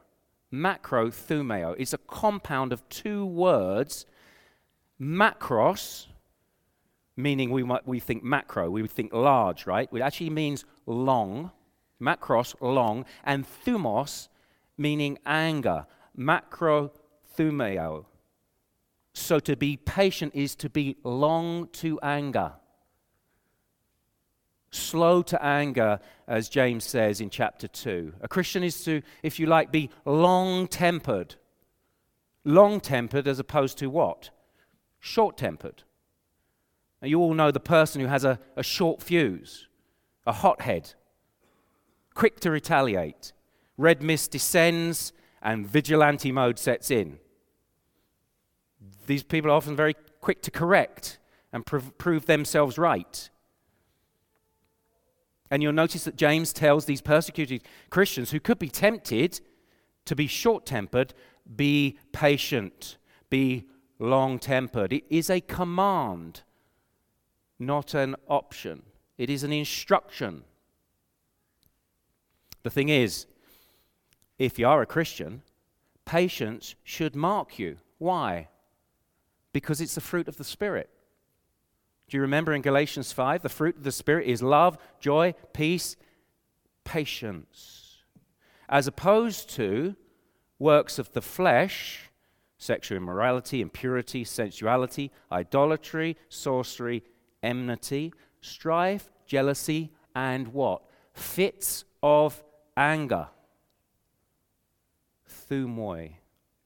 Macrothumeo. 0.52 1.74
It's 1.78 1.92
a 1.92 1.98
compound 1.98 2.72
of 2.72 2.88
two 2.88 3.26
words. 3.26 4.06
Macros, 5.00 6.06
meaning 7.16 7.50
we, 7.50 7.62
we 7.84 8.00
think 8.00 8.24
macro, 8.24 8.70
we 8.70 8.82
would 8.82 8.90
think 8.90 9.12
large, 9.12 9.66
right? 9.66 9.88
It 9.92 10.00
actually 10.00 10.30
means 10.30 10.64
long. 10.86 11.52
Macros, 12.00 12.54
long. 12.60 13.04
And 13.24 13.44
thumos, 13.64 14.28
meaning 14.78 15.18
anger. 15.26 15.86
Macrothumeo. 16.16 18.06
So 19.18 19.40
to 19.40 19.56
be 19.56 19.76
patient 19.76 20.32
is 20.34 20.54
to 20.56 20.70
be 20.70 20.96
long 21.02 21.68
to 21.72 21.98
anger. 22.02 22.52
Slow 24.70 25.22
to 25.22 25.44
anger, 25.44 25.98
as 26.28 26.48
James 26.48 26.84
says 26.84 27.20
in 27.20 27.28
chapter 27.28 27.66
2. 27.66 28.14
A 28.20 28.28
Christian 28.28 28.62
is 28.62 28.82
to, 28.84 29.02
if 29.22 29.40
you 29.40 29.46
like, 29.46 29.72
be 29.72 29.90
long 30.04 30.68
tempered. 30.68 31.34
Long 32.44 32.80
tempered 32.80 33.26
as 33.26 33.40
opposed 33.40 33.76
to 33.78 33.90
what? 33.90 34.30
Short 35.00 35.36
tempered. 35.36 35.82
Now, 37.02 37.08
you 37.08 37.20
all 37.20 37.34
know 37.34 37.50
the 37.50 37.60
person 37.60 38.00
who 38.00 38.06
has 38.06 38.24
a, 38.24 38.38
a 38.56 38.62
short 38.62 39.02
fuse, 39.02 39.68
a 40.26 40.32
hothead, 40.32 40.94
quick 42.14 42.38
to 42.40 42.50
retaliate. 42.50 43.32
Red 43.76 44.00
mist 44.00 44.30
descends 44.30 45.12
and 45.42 45.66
vigilante 45.66 46.30
mode 46.30 46.58
sets 46.58 46.90
in. 46.90 47.18
These 49.06 49.22
people 49.22 49.50
are 49.50 49.54
often 49.54 49.76
very 49.76 49.94
quick 50.20 50.42
to 50.42 50.50
correct 50.50 51.18
and 51.52 51.64
prov- 51.64 51.96
prove 51.98 52.26
themselves 52.26 52.78
right. 52.78 53.30
And 55.50 55.62
you'll 55.62 55.72
notice 55.72 56.04
that 56.04 56.16
James 56.16 56.52
tells 56.52 56.84
these 56.84 57.00
persecuted 57.00 57.62
Christians 57.90 58.30
who 58.30 58.40
could 58.40 58.58
be 58.58 58.68
tempted 58.68 59.40
to 60.04 60.14
be 60.14 60.26
short 60.26 60.66
tempered, 60.66 61.14
be 61.56 61.98
patient, 62.12 62.98
be 63.30 63.66
long 63.98 64.38
tempered. 64.38 64.92
It 64.92 65.04
is 65.08 65.30
a 65.30 65.40
command, 65.40 66.42
not 67.58 67.94
an 67.94 68.16
option. 68.28 68.82
It 69.16 69.30
is 69.30 69.42
an 69.42 69.52
instruction. 69.52 70.44
The 72.62 72.70
thing 72.70 72.88
is, 72.88 73.26
if 74.38 74.58
you 74.58 74.68
are 74.68 74.82
a 74.82 74.86
Christian, 74.86 75.42
patience 76.04 76.74
should 76.84 77.16
mark 77.16 77.58
you. 77.58 77.78
Why? 77.98 78.48
Because 79.52 79.80
it's 79.80 79.94
the 79.94 80.00
fruit 80.00 80.28
of 80.28 80.36
the 80.36 80.44
Spirit. 80.44 80.90
Do 82.08 82.16
you 82.16 82.22
remember 82.22 82.52
in 82.54 82.62
Galatians 82.62 83.12
5? 83.12 83.42
The 83.42 83.48
fruit 83.48 83.76
of 83.76 83.84
the 83.84 83.92
Spirit 83.92 84.26
is 84.26 84.42
love, 84.42 84.78
joy, 84.98 85.34
peace, 85.52 85.96
patience. 86.84 88.02
As 88.68 88.86
opposed 88.86 89.50
to 89.50 89.94
works 90.58 90.98
of 90.98 91.12
the 91.12 91.22
flesh, 91.22 92.10
sexual 92.56 92.96
immorality, 92.96 93.60
impurity, 93.60 94.24
sensuality, 94.24 95.10
idolatry, 95.30 96.16
sorcery, 96.28 97.04
enmity, 97.42 98.12
strife, 98.40 99.10
jealousy, 99.26 99.92
and 100.14 100.48
what? 100.48 100.82
Fits 101.12 101.84
of 102.02 102.42
anger. 102.76 103.28
Thumoi. 105.28 106.12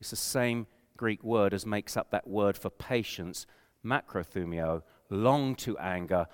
It's 0.00 0.10
the 0.10 0.16
same 0.16 0.66
Greek 1.02 1.24
word 1.24 1.52
as 1.52 1.66
makes 1.66 1.96
up 1.96 2.12
that 2.12 2.28
word 2.28 2.56
for 2.56 2.70
patience, 2.70 3.44
macrothumeo, 3.84 4.82
long 5.10 5.56
to 5.56 5.76
anger. 5.78 6.28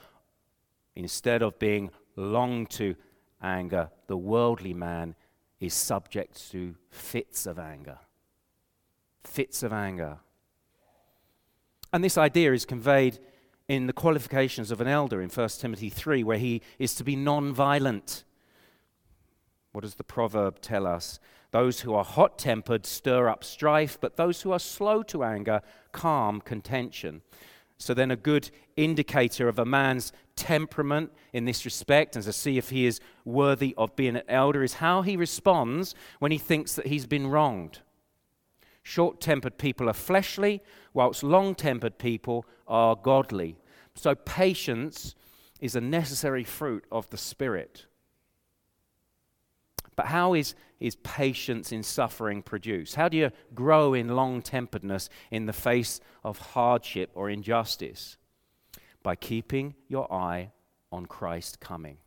Instead 0.95 1.41
of 1.41 1.59
being 1.59 1.89
long 2.17 2.67
to 2.67 2.95
anger, 3.43 3.89
the 4.09 4.17
worldly 4.19 4.75
man 4.75 5.15
is 5.59 5.73
subject 5.73 6.51
to 6.51 6.75
fits 6.91 7.47
of 7.47 7.59
anger. 7.59 7.97
Fits 9.25 9.63
of 9.63 9.73
anger. 9.73 10.19
And 11.91 12.05
this 12.05 12.19
idea 12.19 12.53
is 12.53 12.67
conveyed 12.67 13.19
in 13.69 13.87
the 13.87 13.95
qualifications 13.95 14.71
of 14.71 14.83
an 14.83 14.87
elder 14.87 15.23
in 15.23 15.31
1 15.31 15.49
Timothy 15.49 15.89
3, 15.89 16.23
where 16.23 16.37
he 16.37 16.61
is 16.79 16.95
to 16.97 17.05
be 17.05 17.17
non 17.17 17.55
violent. 17.55 18.23
What 19.78 19.85
does 19.85 19.94
the 19.94 20.02
proverb 20.02 20.61
tell 20.61 20.88
us? 20.88 21.20
Those 21.52 21.82
who 21.82 21.94
are 21.94 22.02
hot 22.02 22.37
tempered 22.37 22.85
stir 22.85 23.28
up 23.28 23.44
strife, 23.44 23.97
but 24.00 24.16
those 24.16 24.42
who 24.42 24.50
are 24.50 24.58
slow 24.58 25.04
to 25.04 25.23
anger 25.23 25.62
calm 25.92 26.40
contention. 26.40 27.23
So, 27.76 27.94
then, 27.94 28.11
a 28.11 28.16
good 28.16 28.50
indicator 28.76 29.47
of 29.47 29.56
a 29.56 29.64
man's 29.64 30.12
temperament 30.35 31.12
in 31.32 31.44
this 31.44 31.64
respect, 31.64 32.16
and 32.16 32.25
to 32.25 32.32
see 32.32 32.58
if 32.58 32.70
he 32.70 32.87
is 32.87 32.99
worthy 33.25 33.73
of 33.78 33.94
being 33.94 34.16
an 34.16 34.25
elder, 34.28 34.64
is 34.64 34.75
how 34.75 35.02
he 35.02 35.16
responds 35.16 35.94
when 36.18 36.32
he 36.32 36.38
thinks 36.38 36.75
that 36.75 36.88
he's 36.88 37.06
been 37.06 37.28
wronged. 37.28 37.78
Short 38.82 39.20
tempered 39.20 39.58
people 39.58 39.88
are 39.88 39.92
fleshly, 39.92 40.61
whilst 40.92 41.23
long 41.23 41.54
tempered 41.54 41.99
people 41.99 42.44
are 42.66 42.97
godly. 42.97 43.54
So, 43.94 44.16
patience 44.16 45.14
is 45.61 45.76
a 45.76 45.80
necessary 45.80 46.42
fruit 46.42 46.85
of 46.90 47.08
the 47.11 47.16
Spirit. 47.16 47.87
But 49.99 50.07
how 50.07 50.35
is, 50.35 50.55
is 50.78 50.95
patience 50.95 51.73
in 51.73 51.83
suffering 51.83 52.40
produced? 52.40 52.95
How 52.95 53.09
do 53.09 53.17
you 53.17 53.33
grow 53.52 53.95
in 53.95 54.14
long 54.14 54.43
temperedness 54.43 55.09
in 55.33 55.47
the 55.47 55.52
face 55.52 55.99
of 56.23 56.38
hardship 56.38 57.11
or 57.14 57.28
injustice? 57.28 58.17
By 59.02 59.17
keeping 59.17 59.75
your 59.88 60.11
eye 60.12 60.52
on 60.93 61.07
Christ 61.07 61.59
coming. 61.59 61.99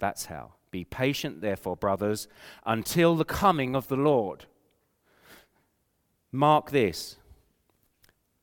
That's 0.00 0.24
how. 0.24 0.54
Be 0.72 0.84
patient, 0.84 1.42
therefore, 1.42 1.76
brothers, 1.76 2.26
until 2.64 3.14
the 3.14 3.24
coming 3.24 3.76
of 3.76 3.86
the 3.86 3.94
Lord. 3.94 4.46
Mark 6.32 6.72
this 6.72 7.18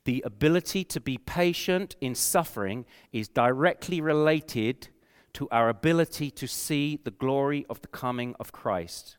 the 0.05 0.23
ability 0.25 0.85
to 0.85 1.01
be 1.01 1.17
patient 1.17 1.97
in 1.99 2.15
suffering 2.15 2.85
is 3.11 3.27
directly 3.27 3.99
related 3.99 4.87
to 5.33 5.47
our 5.51 5.69
ability 5.69 6.29
to 6.31 6.47
see 6.47 6.99
the 7.03 7.11
glory 7.11 7.65
of 7.69 7.81
the 7.81 7.87
coming 7.87 8.35
of 8.39 8.51
Christ. 8.51 9.17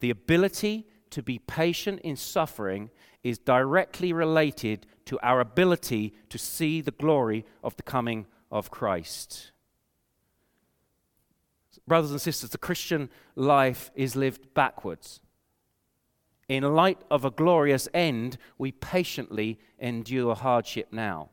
The 0.00 0.10
ability 0.10 0.86
to 1.10 1.22
be 1.22 1.38
patient 1.38 2.00
in 2.00 2.16
suffering 2.16 2.90
is 3.22 3.38
directly 3.38 4.12
related 4.12 4.86
to 5.06 5.18
our 5.22 5.40
ability 5.40 6.14
to 6.28 6.38
see 6.38 6.80
the 6.80 6.90
glory 6.92 7.44
of 7.62 7.76
the 7.76 7.82
coming 7.82 8.26
of 8.50 8.70
Christ. 8.70 9.52
Brothers 11.86 12.12
and 12.12 12.20
sisters, 12.20 12.50
the 12.50 12.58
Christian 12.58 13.10
life 13.34 13.90
is 13.94 14.14
lived 14.14 14.54
backwards. 14.54 15.20
In 16.48 16.62
light 16.74 16.98
of 17.10 17.24
a 17.24 17.30
glorious 17.30 17.88
end, 17.94 18.38
we 18.58 18.72
patiently 18.72 19.58
endure 19.78 20.34
hardship 20.34 20.88
now. 20.92 21.30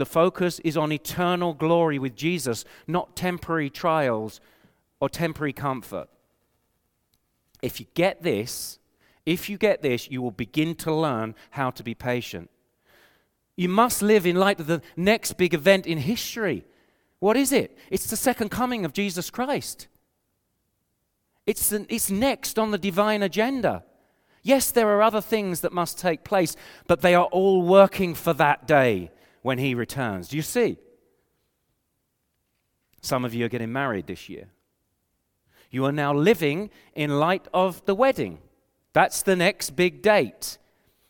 The 0.00 0.06
focus 0.06 0.60
is 0.60 0.78
on 0.78 0.92
eternal 0.92 1.52
glory 1.52 1.98
with 1.98 2.16
Jesus, 2.16 2.64
not 2.86 3.14
temporary 3.14 3.68
trials 3.68 4.40
or 4.98 5.10
temporary 5.10 5.52
comfort. 5.52 6.08
If 7.60 7.80
you 7.80 7.86
get 7.92 8.22
this, 8.22 8.78
if 9.26 9.50
you 9.50 9.58
get 9.58 9.82
this, 9.82 10.10
you 10.10 10.22
will 10.22 10.30
begin 10.30 10.74
to 10.76 10.94
learn 10.94 11.34
how 11.50 11.68
to 11.72 11.82
be 11.82 11.94
patient. 11.94 12.48
You 13.56 13.68
must 13.68 14.00
live 14.00 14.24
in 14.24 14.36
light 14.36 14.58
of 14.58 14.68
the 14.68 14.80
next 14.96 15.34
big 15.34 15.52
event 15.52 15.86
in 15.86 15.98
history. 15.98 16.64
What 17.18 17.36
is 17.36 17.52
it? 17.52 17.76
It's 17.90 18.08
the 18.08 18.16
second 18.16 18.48
coming 18.48 18.86
of 18.86 18.94
Jesus 18.94 19.28
Christ. 19.28 19.86
It's, 21.44 21.72
it's 21.72 22.10
next 22.10 22.58
on 22.58 22.70
the 22.70 22.78
divine 22.78 23.22
agenda. 23.22 23.84
Yes, 24.42 24.70
there 24.70 24.88
are 24.88 25.02
other 25.02 25.20
things 25.20 25.60
that 25.60 25.74
must 25.74 25.98
take 25.98 26.24
place, 26.24 26.56
but 26.86 27.02
they 27.02 27.14
are 27.14 27.26
all 27.26 27.60
working 27.60 28.14
for 28.14 28.32
that 28.32 28.66
day 28.66 29.10
when 29.42 29.58
he 29.58 29.74
returns. 29.74 30.28
Do 30.28 30.36
you 30.36 30.42
see? 30.42 30.78
Some 33.00 33.24
of 33.24 33.34
you 33.34 33.46
are 33.46 33.48
getting 33.48 33.72
married 33.72 34.06
this 34.06 34.28
year. 34.28 34.48
You 35.70 35.84
are 35.86 35.92
now 35.92 36.12
living 36.12 36.70
in 36.94 37.18
light 37.18 37.46
of 37.54 37.84
the 37.86 37.94
wedding. 37.94 38.38
That's 38.92 39.22
the 39.22 39.36
next 39.36 39.70
big 39.70 40.02
date. 40.02 40.58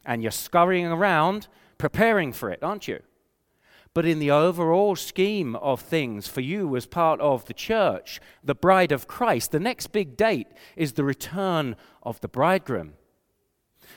And 0.05 0.23
you're 0.23 0.31
scurrying 0.31 0.87
around 0.87 1.49
preparing 1.79 2.33
for 2.33 2.51
it, 2.51 2.63
aren't 2.63 2.87
you? 2.87 3.01
But 3.93 4.07
in 4.07 4.21
the 4.21 4.31
overall 4.31 4.95
scheme 4.95 5.57
of 5.57 5.81
things, 5.81 6.29
for 6.29 6.43
you 6.43 6.77
as 6.77 6.87
part 6.87 7.21
of 7.21 7.47
the 7.47 7.55
church, 7.55 8.21
the 8.45 8.55
bride 8.55 8.93
of 8.93 9.09
Christ, 9.09 9.51
the 9.51 9.59
next 9.59 9.89
big 9.89 10.17
date 10.17 10.47
is 10.77 10.93
the 10.93 11.03
return 11.03 11.75
of 12.03 12.21
the 12.21 12.29
bridegroom. 12.29 12.93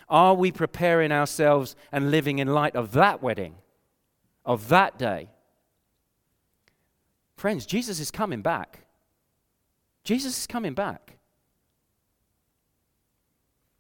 Are 0.09 0.33
we 0.33 0.51
preparing 0.51 1.11
ourselves 1.11 1.75
and 1.91 2.09
living 2.09 2.39
in 2.39 2.47
light 2.47 2.75
of 2.75 2.93
that 2.93 3.21
wedding, 3.21 3.55
of 4.45 4.69
that 4.69 4.97
day? 4.97 5.29
Friends, 7.35 7.65
Jesus 7.65 7.99
is 7.99 8.11
coming 8.11 8.41
back. 8.41 8.85
Jesus 10.03 10.37
is 10.37 10.47
coming 10.47 10.73
back. 10.73 11.17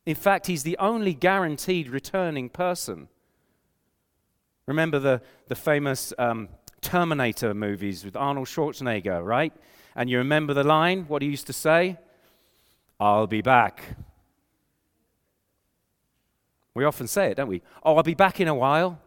In 0.05 0.15
fact, 0.15 0.47
he's 0.47 0.63
the 0.63 0.77
only 0.79 1.13
guaranteed 1.13 1.89
returning 1.89 2.49
person. 2.49 3.07
Remember 4.65 4.99
the, 4.99 5.21
the 5.47 5.55
famous 5.55 6.13
um, 6.17 6.49
Terminator 6.81 7.53
movies 7.53 8.03
with 8.03 8.15
Arnold 8.15 8.47
Schwarzenegger, 8.47 9.25
right? 9.25 9.53
And 9.95 10.09
you 10.09 10.17
remember 10.17 10.53
the 10.53 10.63
line, 10.63 11.05
what 11.07 11.21
he 11.21 11.29
used 11.29 11.47
to 11.47 11.53
say? 11.53 11.97
I'll 12.99 13.27
be 13.27 13.41
back. 13.41 13.95
We 16.73 16.85
often 16.85 17.07
say 17.07 17.31
it, 17.31 17.37
don't 17.37 17.49
we? 17.49 17.61
Oh, 17.83 17.95
I'll 17.95 18.03
be 18.03 18.13
back 18.13 18.39
in 18.39 18.47
a 18.47 18.55
while. 18.55 18.99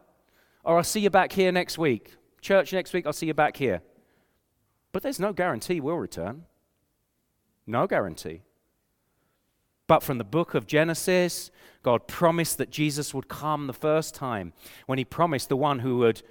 Or 0.67 0.75
I'll 0.75 0.83
see 0.83 0.99
you 0.99 1.09
back 1.09 1.31
here 1.31 1.53
next 1.53 1.77
week. 1.77 2.15
Church 2.41 2.73
next 2.73 2.91
week, 2.91 3.07
I'll 3.07 3.13
see 3.13 3.25
you 3.25 3.33
back 3.33 3.55
here. 3.55 3.81
But 4.91 5.01
there's 5.01 5.19
no 5.19 5.31
guarantee 5.31 5.79
we'll 5.79 5.95
return. 5.95 6.43
No 7.65 7.87
guarantee. 7.87 8.41
But 9.87 10.03
from 10.03 10.17
the 10.17 10.25
book 10.25 10.55
of 10.55 10.67
Genesis, 10.67 11.51
God 11.83 12.05
promised 12.05 12.57
that 12.57 12.69
Jesus 12.69 13.13
would 13.13 13.29
come 13.29 13.67
the 13.67 13.73
first 13.73 14.13
time 14.13 14.51
when 14.87 14.97
he 14.97 15.05
promised 15.05 15.47
the 15.47 15.55
one 15.55 15.79
who 15.79 15.99
would 15.99 16.21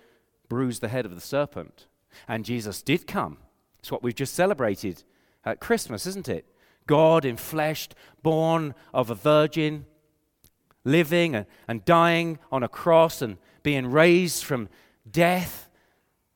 bruise 0.50 0.80
the 0.80 0.88
head 0.88 1.06
of 1.06 1.14
the 1.14 1.20
serpent. 1.22 1.86
And 2.28 2.44
Jesus 2.44 2.82
did 2.82 3.06
come. 3.06 3.38
It's 3.78 3.90
what 3.90 4.02
we've 4.02 4.14
just 4.14 4.34
celebrated 4.34 5.02
at 5.46 5.60
Christmas, 5.60 6.06
isn't 6.06 6.28
it? 6.28 6.44
God 6.86 7.24
in 7.24 7.38
flesh, 7.38 7.88
born 8.22 8.74
of 8.92 9.08
a 9.08 9.14
virgin, 9.14 9.86
living 10.84 11.34
and, 11.34 11.46
and 11.66 11.86
dying 11.86 12.38
on 12.52 12.62
a 12.62 12.68
cross 12.68 13.22
and 13.22 13.38
being 13.66 13.90
raised 13.90 14.44
from 14.44 14.68
death, 15.10 15.68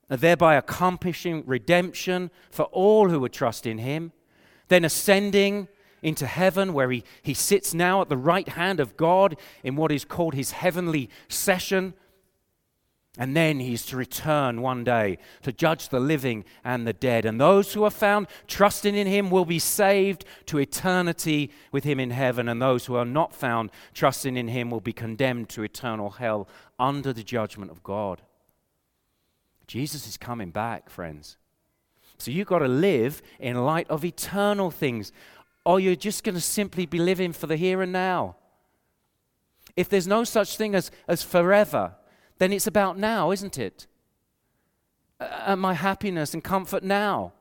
thereby 0.09 0.57
accomplishing 0.57 1.45
redemption 1.47 2.29
for 2.51 2.65
all 2.73 3.09
who 3.09 3.21
would 3.21 3.33
trust 3.33 3.69
in 3.69 3.79
him, 3.79 4.11
then 4.67 4.85
ascending 4.85 5.69
into 6.03 6.27
heaven, 6.27 6.73
where 6.73 6.91
he, 6.91 7.05
he 7.23 7.33
sits 7.33 7.73
now 7.73 8.01
at 8.01 8.09
the 8.09 8.17
right 8.17 8.49
hand 8.49 8.81
of 8.81 8.97
God 8.97 9.37
in 9.63 9.77
what 9.77 9.93
is 9.93 10.05
called 10.05 10.35
his 10.35 10.51
heavenly 10.51 11.09
session. 11.29 11.95
And 13.21 13.37
then 13.37 13.61
he's 13.61 13.85
to 13.87 13.99
return 13.99 14.63
one 14.63 14.83
day 14.83 15.19
to 15.43 15.53
judge 15.53 15.91
the 15.91 16.01
living 16.01 16.43
and 16.65 16.87
the 16.87 16.95
dead. 16.95 17.27
And 17.27 17.39
those 17.39 17.75
who 17.75 17.85
are 17.85 17.91
found 17.91 18.29
trusting 18.49 18.95
in 18.95 19.07
him 19.07 19.29
will 19.31 19.45
be 19.45 19.59
saved 19.59 20.25
to 20.47 20.57
eternity 20.57 21.51
with 21.71 21.85
him 21.85 22.01
in 22.01 22.13
heaven. 22.13 22.49
And 22.49 22.63
those 22.63 22.87
who 22.87 22.95
are 22.95 23.05
not 23.05 23.35
found 23.35 23.73
trusting 23.93 24.39
in 24.39 24.49
him 24.49 24.71
will 24.71 24.81
be 24.81 24.95
condemned 24.95 25.51
to 25.51 25.63
eternal 25.63 26.09
hell 26.09 26.49
under 26.79 27.13
the 27.13 27.23
judgment 27.23 27.71
of 27.71 27.83
God. 27.83 28.23
Jesus 29.67 30.09
is 30.09 30.17
coming 30.17 30.51
back, 30.51 30.89
friends. 30.89 31.37
So 32.17 32.31
you've 32.31 32.49
got 32.49 32.61
to 32.61 32.69
live 32.69 33.21
in 33.39 33.67
light 33.67 33.89
of 33.91 34.03
eternal 34.03 34.71
things, 34.71 35.13
or 35.67 35.79
you're 35.79 35.95
just 35.95 36.25
going 36.25 36.37
to 36.37 36.41
simply 36.41 36.87
be 36.87 36.99
living 36.99 37.35
for 37.35 37.47
the 37.47 37.57
here 37.57 37.83
and 37.83 37.93
now. 37.93 38.37
If 39.77 39.91
there's 39.91 40.09
no 40.09 40.25
such 40.25 40.57
thing 40.57 40.75
as, 40.75 40.91
as 41.07 41.23
forever, 41.23 41.97
then 42.41 42.53
it's 42.55 42.67
about 42.67 42.99
now, 42.99 43.31
isn't 43.31 43.59
it? 43.59 43.87
Uh, 45.21 45.55
my 45.57 45.75
happiness 45.75 46.33
and 46.33 46.43
comfort 46.43 46.83
now. 46.83 47.35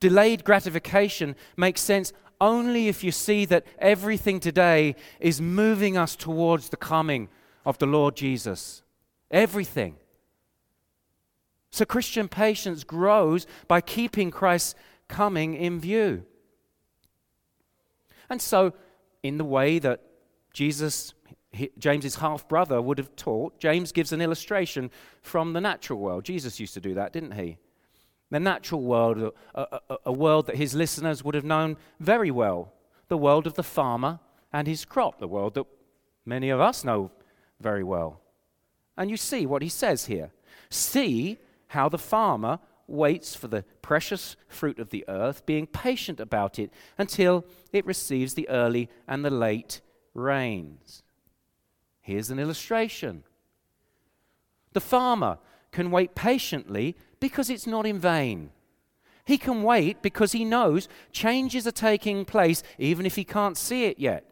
Delayed 0.00 0.44
gratification 0.44 1.36
makes 1.56 1.80
sense 1.80 2.12
only 2.40 2.88
if 2.88 3.04
you 3.04 3.12
see 3.12 3.44
that 3.44 3.64
everything 3.78 4.40
today 4.40 4.96
is 5.20 5.40
moving 5.40 5.96
us 5.96 6.16
towards 6.16 6.68
the 6.68 6.76
coming 6.76 7.28
of 7.64 7.78
the 7.78 7.86
Lord 7.86 8.16
Jesus. 8.16 8.82
Everything. 9.30 9.94
So 11.70 11.84
Christian 11.84 12.26
patience 12.26 12.82
grows 12.82 13.46
by 13.68 13.80
keeping 13.80 14.32
Christ's 14.32 14.74
coming 15.06 15.54
in 15.54 15.78
view. 15.78 16.24
And 18.28 18.42
so, 18.42 18.72
in 19.22 19.38
the 19.38 19.44
way 19.44 19.78
that 19.78 20.00
Jesus, 20.52 21.14
James's 21.78 22.16
half 22.16 22.48
brother, 22.48 22.80
would 22.80 22.98
have 22.98 23.14
taught, 23.16 23.58
James 23.58 23.92
gives 23.92 24.12
an 24.12 24.20
illustration 24.20 24.90
from 25.22 25.52
the 25.52 25.60
natural 25.60 25.98
world. 25.98 26.24
Jesus 26.24 26.60
used 26.60 26.74
to 26.74 26.80
do 26.80 26.94
that, 26.94 27.12
didn't 27.12 27.32
he? 27.32 27.58
The 28.30 28.40
natural 28.40 28.82
world, 28.82 29.32
a, 29.54 29.60
a, 29.60 29.98
a 30.06 30.12
world 30.12 30.46
that 30.46 30.56
his 30.56 30.74
listeners 30.74 31.22
would 31.22 31.34
have 31.34 31.44
known 31.44 31.76
very 32.00 32.30
well, 32.30 32.72
the 33.08 33.16
world 33.16 33.46
of 33.46 33.54
the 33.54 33.62
farmer 33.62 34.18
and 34.52 34.66
his 34.66 34.84
crop, 34.84 35.18
the 35.18 35.28
world 35.28 35.54
that 35.54 35.66
many 36.24 36.50
of 36.50 36.60
us 36.60 36.84
know 36.84 37.10
very 37.60 37.84
well. 37.84 38.20
And 38.96 39.10
you 39.10 39.16
see 39.16 39.46
what 39.46 39.62
he 39.62 39.68
says 39.68 40.06
here. 40.06 40.32
See 40.70 41.38
how 41.68 41.88
the 41.88 41.98
farmer 41.98 42.58
waits 42.88 43.34
for 43.34 43.48
the 43.48 43.64
precious 43.82 44.36
fruit 44.48 44.78
of 44.78 44.90
the 44.90 45.04
earth, 45.08 45.44
being 45.46 45.66
patient 45.66 46.20
about 46.20 46.58
it 46.58 46.70
until 46.98 47.44
it 47.72 47.86
receives 47.86 48.34
the 48.34 48.48
early 48.48 48.88
and 49.06 49.24
the 49.24 49.30
late 49.30 49.80
rains. 50.14 51.02
Here's 52.06 52.30
an 52.30 52.38
illustration. 52.38 53.24
The 54.74 54.80
farmer 54.80 55.38
can 55.72 55.90
wait 55.90 56.14
patiently 56.14 56.94
because 57.18 57.50
it's 57.50 57.66
not 57.66 57.84
in 57.84 57.98
vain. 57.98 58.50
He 59.24 59.36
can 59.36 59.64
wait 59.64 60.02
because 60.02 60.30
he 60.30 60.44
knows 60.44 60.86
changes 61.10 61.66
are 61.66 61.72
taking 61.72 62.24
place 62.24 62.62
even 62.78 63.06
if 63.06 63.16
he 63.16 63.24
can't 63.24 63.56
see 63.56 63.86
it 63.86 63.98
yet. 63.98 64.24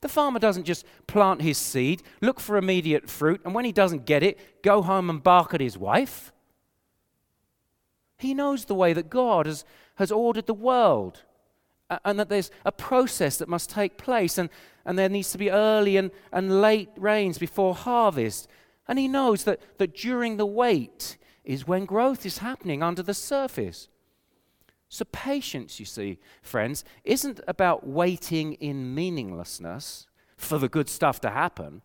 The 0.00 0.08
farmer 0.08 0.38
doesn't 0.38 0.62
just 0.62 0.86
plant 1.08 1.42
his 1.42 1.58
seed, 1.58 2.04
look 2.20 2.38
for 2.38 2.56
immediate 2.56 3.10
fruit, 3.10 3.40
and 3.44 3.52
when 3.52 3.64
he 3.64 3.72
doesn't 3.72 4.06
get 4.06 4.22
it, 4.22 4.62
go 4.62 4.80
home 4.80 5.10
and 5.10 5.20
bark 5.20 5.52
at 5.52 5.60
his 5.60 5.76
wife. 5.76 6.32
He 8.16 8.32
knows 8.32 8.66
the 8.66 8.76
way 8.76 8.92
that 8.92 9.10
God 9.10 9.46
has, 9.46 9.64
has 9.96 10.12
ordered 10.12 10.46
the 10.46 10.54
world 10.54 11.24
and 12.04 12.18
that 12.18 12.28
there's 12.28 12.50
a 12.64 12.72
process 12.72 13.36
that 13.38 13.48
must 13.48 13.70
take 13.70 13.98
place, 13.98 14.38
and, 14.38 14.48
and 14.84 14.98
there 14.98 15.08
needs 15.08 15.32
to 15.32 15.38
be 15.38 15.50
early 15.50 15.96
and, 15.96 16.10
and 16.32 16.60
late 16.60 16.90
rains 16.96 17.38
before 17.38 17.74
harvest. 17.74 18.48
And 18.86 18.98
he 18.98 19.08
knows 19.08 19.44
that, 19.44 19.60
that 19.78 19.94
during 19.94 20.36
the 20.36 20.46
wait 20.46 21.16
is 21.44 21.66
when 21.66 21.84
growth 21.84 22.24
is 22.24 22.38
happening 22.38 22.82
under 22.82 23.02
the 23.02 23.14
surface. 23.14 23.88
So, 24.88 25.04
patience, 25.04 25.78
you 25.78 25.86
see, 25.86 26.18
friends, 26.42 26.84
isn't 27.04 27.40
about 27.46 27.86
waiting 27.86 28.54
in 28.54 28.94
meaninglessness 28.94 30.08
for 30.36 30.58
the 30.58 30.68
good 30.68 30.88
stuff 30.88 31.20
to 31.20 31.30
happen. 31.30 31.82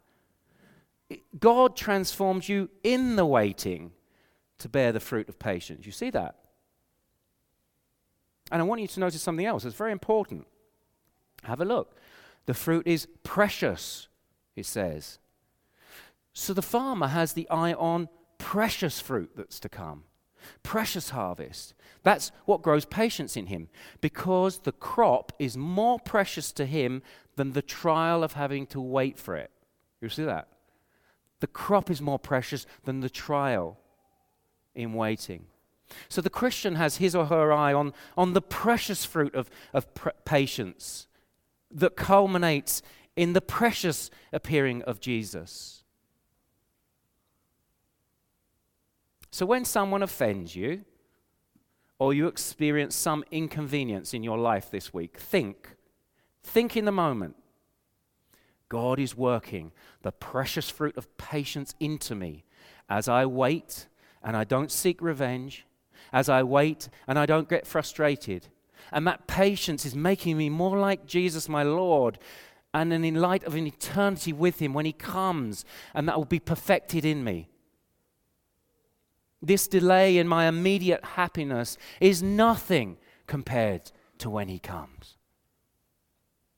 God 1.39 1.75
transforms 1.75 2.49
you 2.49 2.69
in 2.83 3.15
the 3.15 3.25
waiting 3.25 3.91
to 4.57 4.69
bear 4.69 4.91
the 4.91 4.99
fruit 4.99 5.29
of 5.29 5.37
patience. 5.37 5.85
You 5.85 5.91
see 5.91 6.09
that? 6.11 6.35
And 8.51 8.61
I 8.61 8.65
want 8.65 8.81
you 8.81 8.87
to 8.87 8.99
notice 8.99 9.21
something 9.21 9.45
else. 9.45 9.65
It's 9.65 9.75
very 9.75 9.91
important. 9.91 10.47
Have 11.43 11.61
a 11.61 11.65
look. 11.65 11.95
The 12.45 12.53
fruit 12.53 12.85
is 12.85 13.07
precious, 13.23 14.07
it 14.55 14.65
says. 14.65 15.19
So 16.33 16.53
the 16.53 16.61
farmer 16.61 17.07
has 17.07 17.33
the 17.33 17.49
eye 17.49 17.73
on 17.73 18.09
precious 18.37 18.99
fruit 18.99 19.31
that's 19.35 19.59
to 19.61 19.69
come, 19.69 20.03
precious 20.63 21.11
harvest. 21.11 21.73
That's 22.03 22.31
what 22.45 22.61
grows 22.61 22.85
patience 22.85 23.35
in 23.35 23.47
him 23.47 23.69
because 24.01 24.59
the 24.59 24.71
crop 24.71 25.31
is 25.39 25.57
more 25.57 25.97
precious 25.97 26.51
to 26.53 26.65
him 26.65 27.01
than 27.35 27.53
the 27.53 27.61
trial 27.61 28.23
of 28.23 28.33
having 28.33 28.67
to 28.67 28.81
wait 28.81 29.17
for 29.17 29.35
it. 29.35 29.49
You 30.01 30.09
see 30.09 30.25
that? 30.25 30.47
The 31.39 31.47
crop 31.47 31.89
is 31.89 32.01
more 32.01 32.19
precious 32.19 32.65
than 32.83 32.99
the 32.99 33.09
trial 33.09 33.79
in 34.75 34.93
waiting. 34.93 35.45
So 36.09 36.21
the 36.21 36.29
Christian 36.29 36.75
has 36.75 36.97
his 36.97 37.15
or 37.15 37.27
her 37.27 37.53
eye 37.53 37.73
on, 37.73 37.93
on 38.17 38.33
the 38.33 38.41
precious 38.41 39.05
fruit 39.05 39.35
of, 39.35 39.49
of 39.73 39.93
pr- 39.93 40.09
patience 40.25 41.07
that 41.71 41.95
culminates 41.95 42.81
in 43.15 43.33
the 43.33 43.41
precious 43.41 44.09
appearing 44.33 44.81
of 44.83 44.99
Jesus. 44.99 45.83
So 49.31 49.45
when 49.45 49.65
someone 49.65 50.01
offends 50.01 50.55
you, 50.55 50.85
or 51.99 52.13
you 52.13 52.27
experience 52.27 52.95
some 52.95 53.23
inconvenience 53.31 54.13
in 54.13 54.23
your 54.23 54.37
life 54.37 54.69
this 54.69 54.93
week, 54.93 55.17
think. 55.17 55.75
Think 56.43 56.75
in 56.75 56.85
the 56.85 56.91
moment. 56.91 57.35
God 58.67 58.99
is 58.99 59.15
working 59.15 59.71
the 60.01 60.11
precious 60.11 60.69
fruit 60.69 60.97
of 60.97 61.15
patience 61.17 61.73
into 61.79 62.15
me 62.15 62.43
as 62.89 63.07
I 63.07 63.25
wait 63.25 63.87
and 64.23 64.35
I 64.35 64.43
don't 64.43 64.71
seek 64.71 65.01
revenge, 65.01 65.65
as 66.11 66.29
I 66.29 66.43
wait 66.43 66.89
and 67.07 67.17
I 67.17 67.25
don't 67.25 67.49
get 67.49 67.67
frustrated. 67.67 68.47
And 68.91 69.07
that 69.07 69.27
patience 69.27 69.85
is 69.85 69.95
making 69.95 70.37
me 70.37 70.49
more 70.49 70.77
like 70.77 71.05
Jesus, 71.05 71.49
my 71.49 71.63
Lord, 71.63 72.19
and 72.73 72.91
then 72.91 73.03
in 73.03 73.15
light 73.15 73.43
of 73.45 73.55
an 73.55 73.67
eternity 73.67 74.33
with 74.33 74.59
Him 74.61 74.73
when 74.73 74.85
He 74.85 74.93
comes, 74.93 75.65
and 75.93 76.07
that 76.07 76.17
will 76.17 76.25
be 76.25 76.39
perfected 76.39 77.05
in 77.05 77.23
me. 77.23 77.49
This 79.41 79.67
delay 79.67 80.17
in 80.17 80.27
my 80.27 80.47
immediate 80.47 81.03
happiness 81.03 81.77
is 81.99 82.21
nothing 82.21 82.97
compared 83.27 83.91
to 84.19 84.29
when 84.29 84.49
He 84.49 84.59
comes. 84.59 85.17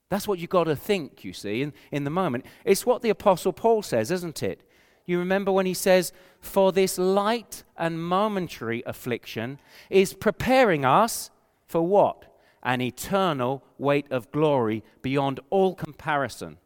That's 0.10 0.28
what 0.28 0.40
you've 0.40 0.50
got 0.50 0.66
to 0.66 0.76
think, 0.76 1.24
you 1.24 1.34
see, 1.34 1.62
in, 1.62 1.74
in 1.92 2.04
the 2.04 2.10
moment. 2.10 2.46
It's 2.64 2.86
what 2.86 3.02
the 3.02 3.10
Apostle 3.10 3.54
Paul 3.54 3.82
says, 3.82 4.10
isn't 4.10 4.42
it? 4.42 4.67
You 5.08 5.18
remember 5.20 5.52
when 5.52 5.66
he 5.66 5.74
says, 5.74 6.12
For 6.42 6.72
this 6.72 7.00
light 7.00 7.64
and 7.76 8.04
momentary 8.04 8.84
affliction 8.86 9.60
is 9.90 10.14
preparing 10.14 10.86
us 10.86 11.32
for 11.66 11.82
what? 11.82 12.26
An 12.62 12.82
eternal 12.82 13.64
weight 13.78 14.12
of 14.12 14.32
glory 14.32 14.84
beyond 15.02 15.40
all 15.50 15.74
comparison. 15.74 16.58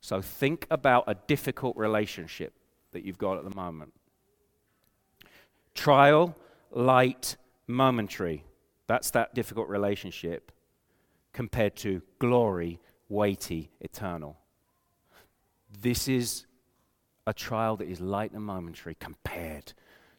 So 0.00 0.22
think 0.22 0.66
about 0.70 1.04
a 1.08 1.16
difficult 1.26 1.76
relationship 1.76 2.54
that 2.92 3.04
you've 3.04 3.18
got 3.18 3.36
at 3.36 3.44
the 3.44 3.54
moment. 3.54 3.92
Trial, 5.74 6.36
light, 6.70 7.36
momentary. 7.66 8.44
That's 8.86 9.10
that 9.10 9.34
difficult 9.34 9.68
relationship 9.68 10.52
compared 11.32 11.74
to 11.76 12.02
glory, 12.20 12.80
weighty, 13.08 13.70
eternal. 13.80 14.38
This 15.80 16.08
is 16.08 16.46
a 17.26 17.34
trial 17.34 17.76
that 17.76 17.88
is 17.88 18.00
light 18.00 18.32
and 18.32 18.44
momentary 18.44 18.96
compared 18.98 19.72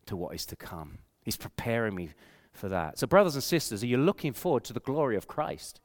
to 0.05 0.15
what 0.15 0.35
is 0.35 0.45
to 0.47 0.55
come. 0.55 0.99
He's 1.23 1.37
preparing 1.37 1.95
me 1.95 2.11
for 2.53 2.69
that. 2.69 2.97
So, 2.99 3.07
brothers 3.07 3.35
and 3.35 3.43
sisters, 3.43 3.83
are 3.83 3.87
you 3.87 3.97
looking 3.97 4.33
forward 4.33 4.63
to 4.65 4.73
the 4.73 4.79
glory 4.79 5.15
of 5.15 5.27
Christ? 5.27 5.79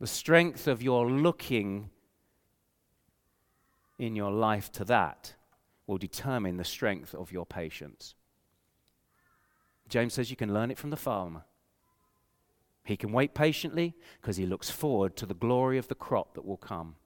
The 0.00 0.06
strength 0.06 0.66
of 0.66 0.82
your 0.82 1.08
looking 1.10 1.90
in 3.98 4.16
your 4.16 4.32
life 4.32 4.72
to 4.72 4.84
that 4.84 5.34
will 5.86 5.98
determine 5.98 6.56
the 6.56 6.64
strength 6.64 7.14
of 7.14 7.32
your 7.32 7.46
patience. 7.46 8.14
James 9.88 10.14
says 10.14 10.30
you 10.30 10.36
can 10.36 10.54
learn 10.54 10.70
it 10.70 10.78
from 10.78 10.90
the 10.90 10.96
farmer. 10.96 11.44
He 12.84 12.96
can 12.96 13.12
wait 13.12 13.34
patiently 13.34 13.94
because 14.20 14.36
he 14.36 14.46
looks 14.46 14.70
forward 14.70 15.16
to 15.16 15.26
the 15.26 15.34
glory 15.34 15.78
of 15.78 15.88
the 15.88 15.94
crop 15.94 16.34
that 16.34 16.44
will 16.44 16.56
come. 16.56 16.96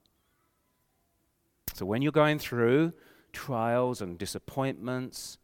So 1.77 1.85
when 1.85 2.01
you're 2.01 2.11
going 2.11 2.39
through 2.39 2.93
trials 3.33 4.01
and 4.01 4.17
disappointments, 4.17 5.37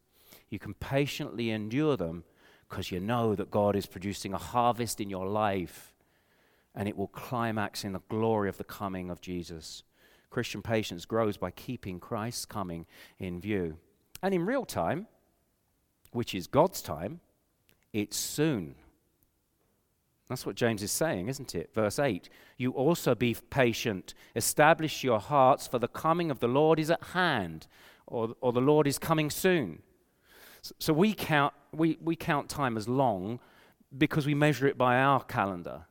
you 0.50 0.58
can 0.58 0.74
patiently 0.74 1.52
endure 1.52 1.96
them 1.96 2.24
because 2.68 2.92
you 2.92 3.00
know 3.00 3.36
that 3.36 3.52
God 3.52 3.76
is 3.76 3.86
producing 3.86 4.34
a 4.34 4.40
harvest 4.40 5.00
in 5.00 5.12
your 5.12 5.28
life 5.28 5.94
and 6.74 6.90
it 6.90 6.98
will 6.98 7.10
climax 7.10 7.84
in 7.84 7.94
the 7.94 8.02
glory 8.10 8.50
of 8.50 8.58
the 8.58 8.64
coming 8.64 9.12
of 9.12 9.22
Jesus. 9.22 9.84
Christian 10.32 10.64
patience 10.64 11.06
grows 11.06 11.38
by 11.38 11.52
keeping 11.52 12.00
Christ's 12.00 12.46
coming 12.46 12.88
in 13.20 13.40
view. 13.40 13.78
And 14.24 14.34
in 14.34 14.44
real 14.44 14.66
time, 14.66 15.06
which 16.14 16.34
is 16.34 16.48
God's 16.48 16.82
time, 16.82 17.20
it's 17.94 18.18
soon. 18.18 18.74
That's 20.30 20.46
what 20.46 20.56
James 20.56 20.82
is 20.82 20.92
saying, 20.92 21.28
isn't 21.28 21.54
it? 21.54 21.74
Verse 21.74 22.00
8 22.00 22.30
You 22.58 22.72
also 22.72 23.14
be 23.16 23.36
patient, 23.50 24.14
establish 24.36 25.04
your 25.04 25.20
hearts, 25.20 25.68
for 25.68 25.80
the 25.80 25.88
coming 25.88 26.32
of 26.32 26.40
the 26.40 26.48
Lord 26.48 26.80
is 26.80 26.90
at 26.90 27.04
hand, 27.04 27.68
or, 28.08 28.36
or 28.42 28.54
the 28.54 28.62
Lord 28.62 28.88
is 28.88 28.98
coming 28.98 29.30
soon. 29.30 29.82
So, 30.62 30.76
so 30.80 30.94
we, 30.94 31.14
count, 31.14 31.54
we, 31.74 31.98
we 32.02 32.16
count 32.16 32.50
time 32.50 32.78
as 32.78 32.88
long 32.88 33.40
because 33.96 34.26
we 34.26 34.34
measure 34.34 34.66
it 34.66 34.78
by 34.78 34.98
our 34.98 35.24
calendar 35.24 35.86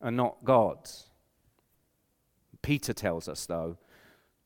and 0.00 0.16
not 0.16 0.44
God's. 0.44 1.08
Peter 2.62 2.92
tells 2.92 3.28
us, 3.28 3.46
though, 3.46 3.78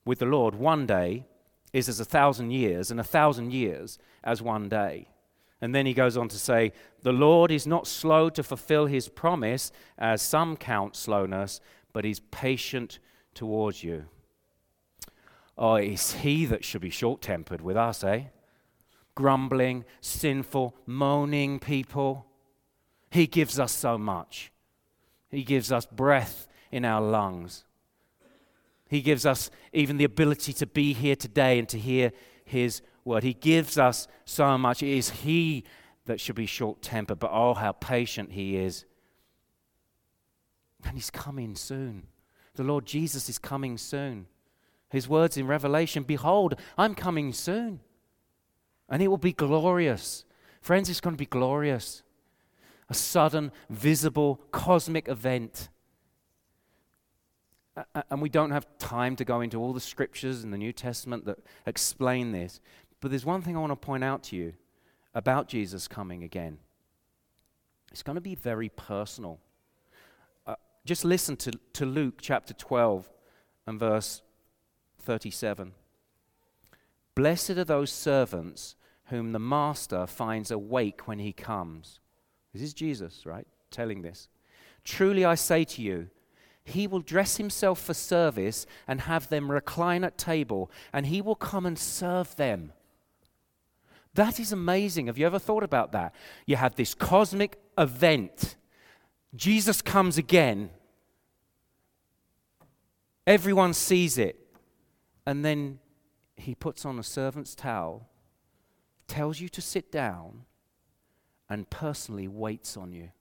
with 0.05 0.19
the 0.19 0.25
Lord, 0.25 0.55
one 0.55 0.85
day 0.85 1.25
is 1.73 1.89
as 1.89 1.99
a 1.99 2.05
thousand 2.05 2.51
years, 2.51 2.91
and 2.91 2.99
a 2.99 3.03
thousand 3.03 3.51
years 3.51 3.99
as 4.23 4.41
one 4.41 4.69
day. 4.69 5.09
And 5.61 5.73
then 5.73 5.85
he 5.85 5.93
goes 5.93 6.17
on 6.17 6.27
to 6.29 6.37
say, 6.37 6.71
The 7.01 7.11
Lord 7.11 7.51
is 7.51 7.65
not 7.65 7.87
slow 7.87 8.29
to 8.29 8.43
fulfill 8.43 8.85
his 8.85 9.09
promise, 9.09 9.71
as 9.97 10.21
some 10.21 10.55
count 10.55 10.95
slowness, 10.95 11.59
but 11.93 12.05
he's 12.05 12.19
patient 12.19 12.99
towards 13.33 13.83
you. 13.83 14.05
Oh, 15.57 15.75
it's 15.75 16.13
he 16.13 16.45
that 16.45 16.63
should 16.63 16.81
be 16.81 16.91
short 16.91 17.21
tempered 17.21 17.61
with 17.61 17.75
us, 17.75 18.03
eh? 18.03 18.25
Grumbling, 19.15 19.85
sinful, 19.99 20.75
moaning 20.85 21.59
people. 21.59 22.27
He 23.09 23.25
gives 23.25 23.59
us 23.59 23.71
so 23.71 23.97
much. 23.97 24.51
He 25.29 25.43
gives 25.43 25.71
us 25.71 25.87
breath 25.87 26.47
in 26.71 26.85
our 26.85 27.01
lungs. 27.01 27.63
He 28.89 29.01
gives 29.01 29.25
us 29.25 29.49
even 29.73 29.97
the 29.97 30.03
ability 30.03 30.53
to 30.53 30.67
be 30.67 30.93
here 30.93 31.15
today 31.15 31.57
and 31.59 31.67
to 31.69 31.79
hear 31.79 32.11
his 32.45 32.81
word. 33.07 33.23
He 33.23 33.33
gives 33.33 33.77
us 33.77 34.07
so 34.25 34.57
much. 34.57 34.83
It 34.83 34.89
is 34.89 35.09
He 35.09 35.63
that 36.05 36.19
should 36.19 36.35
be 36.35 36.45
short 36.45 36.81
tempered, 36.81 37.19
but 37.19 37.31
oh, 37.33 37.53
how 37.53 37.71
patient 37.71 38.33
He 38.33 38.57
is. 38.57 38.85
And 40.83 40.93
He's 40.93 41.09
coming 41.09 41.55
soon. 41.55 42.07
The 42.55 42.63
Lord 42.63 42.85
Jesus 42.85 43.29
is 43.29 43.37
coming 43.37 43.77
soon. 43.77 44.27
His 44.89 45.07
words 45.07 45.37
in 45.37 45.47
Revelation 45.47 46.03
Behold, 46.03 46.55
I'm 46.77 46.95
coming 46.95 47.33
soon. 47.33 47.81
And 48.89 49.01
it 49.01 49.09
will 49.09 49.17
be 49.17 49.33
glorious. 49.33 50.25
Friends, 50.61 50.89
it's 50.89 51.01
going 51.01 51.15
to 51.15 51.19
be 51.19 51.25
glorious. 51.25 52.03
A 52.89 52.93
sudden, 52.93 53.51
visible, 53.69 54.41
cosmic 54.51 55.07
event. 55.07 55.69
And 58.09 58.21
we 58.21 58.29
don't 58.29 58.51
have 58.51 58.65
time 58.79 59.15
to 59.17 59.25
go 59.25 59.41
into 59.41 59.59
all 59.59 59.73
the 59.73 59.79
scriptures 59.79 60.43
in 60.43 60.51
the 60.51 60.57
New 60.57 60.71
Testament 60.71 61.25
that 61.25 61.39
explain 61.65 62.31
this. 62.31 62.59
But 62.99 63.11
there's 63.11 63.25
one 63.25 63.41
thing 63.41 63.55
I 63.55 63.59
want 63.59 63.71
to 63.71 63.75
point 63.75 64.03
out 64.03 64.23
to 64.23 64.35
you 64.35 64.53
about 65.13 65.47
Jesus 65.47 65.87
coming 65.87 66.23
again. 66.23 66.59
It's 67.91 68.03
going 68.03 68.15
to 68.15 68.21
be 68.21 68.35
very 68.35 68.69
personal. 68.69 69.39
Uh, 70.45 70.55
just 70.85 71.05
listen 71.05 71.35
to, 71.37 71.51
to 71.73 71.85
Luke 71.85 72.19
chapter 72.21 72.53
12 72.53 73.09
and 73.65 73.79
verse 73.79 74.21
37. 75.01 75.73
Blessed 77.15 77.51
are 77.51 77.63
those 77.63 77.91
servants 77.91 78.75
whom 79.05 79.31
the 79.31 79.39
master 79.39 80.05
finds 80.05 80.51
awake 80.51 81.07
when 81.07 81.19
he 81.19 81.33
comes. 81.33 81.99
This 82.53 82.61
is 82.61 82.73
Jesus, 82.73 83.25
right? 83.25 83.47
Telling 83.71 84.01
this. 84.01 84.27
Truly 84.83 85.25
I 85.25 85.35
say 85.35 85.63
to 85.63 85.81
you, 85.81 86.09
he 86.63 86.85
will 86.85 86.99
dress 86.99 87.37
himself 87.37 87.81
for 87.81 87.93
service 87.93 88.65
and 88.87 89.01
have 89.01 89.29
them 89.29 89.49
recline 89.49 90.03
at 90.03 90.17
table, 90.17 90.69
and 90.91 91.05
he 91.05 91.21
will 91.21 91.35
come 91.35 91.65
and 91.65 91.79
serve 91.79 92.35
them. 92.35 92.73
That 94.17 94.39
is 94.39 94.51
amazing. 94.51 95.05
Have 95.05 95.19
you 95.19 95.27
ever 95.27 95.37
thought 95.37 95.61
about 95.61 95.91
that? 95.91 96.15
You 96.47 96.55
have 96.55 96.73
this 96.73 96.95
cosmic 96.95 97.59
event. 97.77 98.55
Jesus 99.35 99.83
comes 99.83 100.17
again. 100.17 100.71
Everyone 103.27 103.75
sees 103.75 104.17
it. 104.17 104.39
And 105.27 105.45
then 105.45 105.77
he 106.35 106.55
puts 106.55 106.83
on 106.83 106.97
a 106.97 107.03
servant's 107.03 107.53
towel, 107.53 108.09
tells 109.07 109.39
you 109.39 109.49
to 109.49 109.61
sit 109.61 109.91
down, 109.91 110.45
and 111.47 111.69
personally 111.69 112.27
waits 112.27 112.75
on 112.75 112.91
you. 112.91 113.11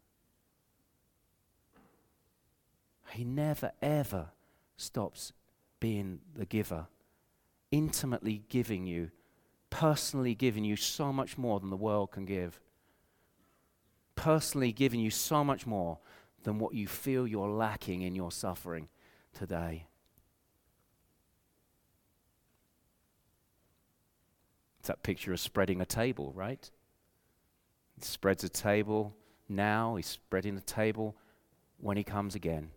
He 3.10 3.22
never, 3.22 3.72
ever 3.82 4.28
stops 4.78 5.34
being 5.78 6.20
the 6.34 6.46
giver 6.46 6.86
intimately 7.70 8.44
giving 8.48 8.86
you, 8.86 9.10
personally 9.70 10.34
giving 10.34 10.64
you 10.64 10.76
so 10.76 11.12
much 11.12 11.36
more 11.36 11.60
than 11.60 11.70
the 11.70 11.76
world 11.76 12.10
can 12.12 12.24
give. 12.24 12.60
Personally 14.14 14.72
giving 14.72 15.00
you 15.00 15.10
so 15.10 15.44
much 15.44 15.66
more 15.66 15.98
than 16.44 16.58
what 16.58 16.74
you 16.74 16.86
feel 16.86 17.26
you're 17.26 17.48
lacking 17.48 18.02
in 18.02 18.14
your 18.14 18.30
suffering 18.30 18.88
today. 19.34 19.86
It's 24.78 24.88
that 24.88 25.02
picture 25.02 25.32
of 25.32 25.40
spreading 25.40 25.80
a 25.80 25.86
table, 25.86 26.32
right? 26.34 26.70
He 27.96 28.04
spreads 28.04 28.44
a 28.44 28.48
table 28.48 29.16
now, 29.48 29.96
he's 29.96 30.06
spreading 30.06 30.56
a 30.56 30.60
table 30.60 31.16
when 31.78 31.96
he 31.96 32.04
comes 32.04 32.34
again. 32.34 32.70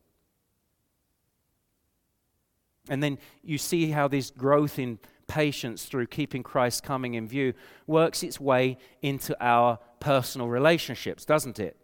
And 2.90 3.04
then 3.04 3.20
you 3.44 3.58
see 3.58 3.92
how 3.92 4.08
this 4.08 4.32
growth 4.32 4.80
in 4.80 4.98
patience 5.30 5.86
through 5.86 6.08
keeping 6.08 6.44
Christ 6.44 6.84
coming 6.84 7.14
in 7.14 7.26
view 7.26 7.54
works 7.88 8.24
its 8.24 8.40
way 8.40 8.78
into 9.02 9.38
our 9.40 9.80
personal 10.02 10.50
relationships, 10.50 11.24
doesn't 11.24 11.60
it? 11.60 11.78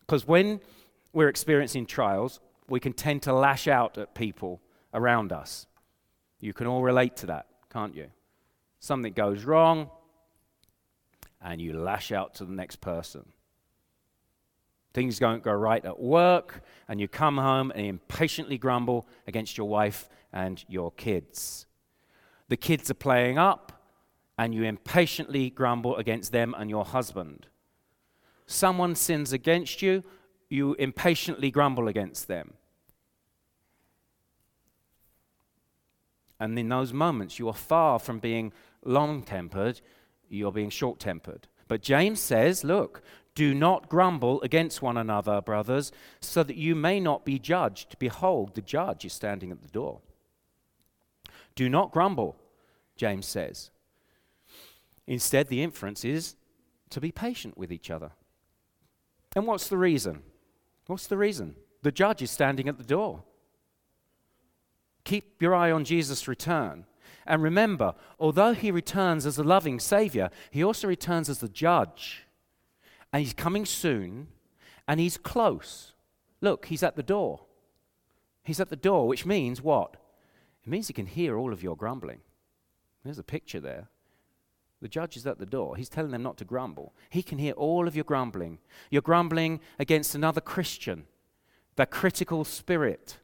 Because 0.00 0.26
when 0.26 0.60
we're 1.14 1.28
experiencing 1.28 1.86
trials, 1.86 2.40
we 2.68 2.80
can 2.80 2.92
tend 2.92 3.22
to 3.22 3.32
lash 3.32 3.66
out 3.68 3.96
at 3.96 4.14
people 4.14 4.60
around 4.92 5.32
us. 5.32 5.66
You 6.40 6.52
can 6.52 6.66
all 6.66 6.82
relate 6.82 7.16
to 7.18 7.26
that, 7.26 7.46
can't 7.72 7.94
you? 7.94 8.08
Something 8.80 9.12
goes 9.12 9.44
wrong, 9.44 9.88
and 11.40 11.60
you 11.60 11.72
lash 11.78 12.12
out 12.12 12.34
to 12.34 12.44
the 12.44 12.52
next 12.52 12.80
person. 12.80 13.24
Things 14.92 15.18
don't 15.18 15.42
go 15.42 15.52
right 15.52 15.84
at 15.84 16.00
work, 16.00 16.62
and 16.88 17.00
you 17.00 17.08
come 17.08 17.38
home 17.38 17.72
and 17.74 17.86
impatiently 17.86 18.58
grumble 18.58 19.06
against 19.26 19.56
your 19.56 19.68
wife 19.68 20.08
and 20.32 20.62
your 20.68 20.90
kids. 20.92 21.66
The 22.52 22.58
kids 22.58 22.90
are 22.90 23.04
playing 23.08 23.38
up, 23.38 23.82
and 24.36 24.54
you 24.54 24.64
impatiently 24.64 25.48
grumble 25.48 25.96
against 25.96 26.32
them 26.32 26.54
and 26.58 26.68
your 26.68 26.84
husband. 26.84 27.46
Someone 28.44 28.94
sins 28.94 29.32
against 29.32 29.80
you, 29.80 30.04
you 30.50 30.74
impatiently 30.74 31.50
grumble 31.50 31.88
against 31.88 32.28
them. 32.28 32.52
And 36.38 36.58
in 36.58 36.68
those 36.68 36.92
moments, 36.92 37.38
you 37.38 37.48
are 37.48 37.54
far 37.54 37.98
from 37.98 38.18
being 38.18 38.52
long 38.84 39.22
tempered, 39.22 39.80
you're 40.28 40.52
being 40.52 40.68
short 40.68 41.00
tempered. 41.00 41.48
But 41.68 41.80
James 41.80 42.20
says, 42.20 42.64
look, 42.64 43.00
do 43.34 43.54
not 43.54 43.88
grumble 43.88 44.42
against 44.42 44.82
one 44.82 44.98
another, 44.98 45.40
brothers, 45.40 45.90
so 46.20 46.42
that 46.42 46.56
you 46.56 46.74
may 46.74 47.00
not 47.00 47.24
be 47.24 47.38
judged. 47.38 47.98
Behold, 47.98 48.54
the 48.54 48.60
judge 48.60 49.06
is 49.06 49.14
standing 49.14 49.50
at 49.50 49.62
the 49.62 49.68
door. 49.68 50.02
Do 51.54 51.70
not 51.70 51.92
grumble, 51.92 52.36
James 53.02 53.26
says. 53.26 53.72
Instead, 55.08 55.48
the 55.48 55.60
inference 55.60 56.04
is 56.04 56.36
to 56.90 57.00
be 57.00 57.10
patient 57.10 57.58
with 57.58 57.72
each 57.72 57.90
other. 57.90 58.12
And 59.34 59.44
what's 59.44 59.66
the 59.66 59.76
reason? 59.76 60.22
What's 60.86 61.08
the 61.08 61.16
reason? 61.16 61.56
The 61.82 61.90
judge 61.90 62.22
is 62.22 62.30
standing 62.30 62.68
at 62.68 62.78
the 62.78 62.84
door. 62.84 63.24
Keep 65.02 65.42
your 65.42 65.52
eye 65.52 65.72
on 65.72 65.82
Jesus' 65.84 66.28
return. 66.28 66.84
And 67.26 67.42
remember, 67.42 67.96
although 68.20 68.52
he 68.52 68.70
returns 68.70 69.26
as 69.26 69.36
a 69.36 69.42
loving 69.42 69.80
Savior, 69.80 70.30
he 70.52 70.62
also 70.62 70.86
returns 70.86 71.28
as 71.28 71.38
the 71.38 71.48
judge. 71.48 72.28
And 73.12 73.24
he's 73.24 73.34
coming 73.34 73.66
soon, 73.66 74.28
and 74.86 75.00
he's 75.00 75.16
close. 75.16 75.94
Look, 76.40 76.66
he's 76.66 76.84
at 76.84 76.94
the 76.94 77.02
door. 77.02 77.46
He's 78.44 78.60
at 78.60 78.68
the 78.68 78.76
door, 78.76 79.08
which 79.08 79.26
means 79.26 79.60
what? 79.60 79.96
It 80.64 80.70
means 80.70 80.86
he 80.86 80.92
can 80.92 81.06
hear 81.06 81.36
all 81.36 81.52
of 81.52 81.64
your 81.64 81.76
grumbling. 81.76 82.20
There's 83.04 83.18
a 83.18 83.24
picture 83.24 83.60
there. 83.60 83.88
The 84.80 84.88
judge 84.88 85.16
is 85.16 85.26
at 85.26 85.38
the 85.38 85.46
door. 85.46 85.76
He's 85.76 85.88
telling 85.88 86.10
them 86.10 86.22
not 86.22 86.36
to 86.38 86.44
grumble. 86.44 86.92
He 87.08 87.22
can 87.22 87.38
hear 87.38 87.52
all 87.52 87.86
of 87.86 87.94
your 87.94 88.04
grumbling. 88.04 88.58
You're 88.90 89.02
grumbling 89.02 89.60
against 89.78 90.14
another 90.14 90.40
Christian, 90.40 91.04
that 91.76 91.90
critical 91.90 92.44
spirit 92.44 93.18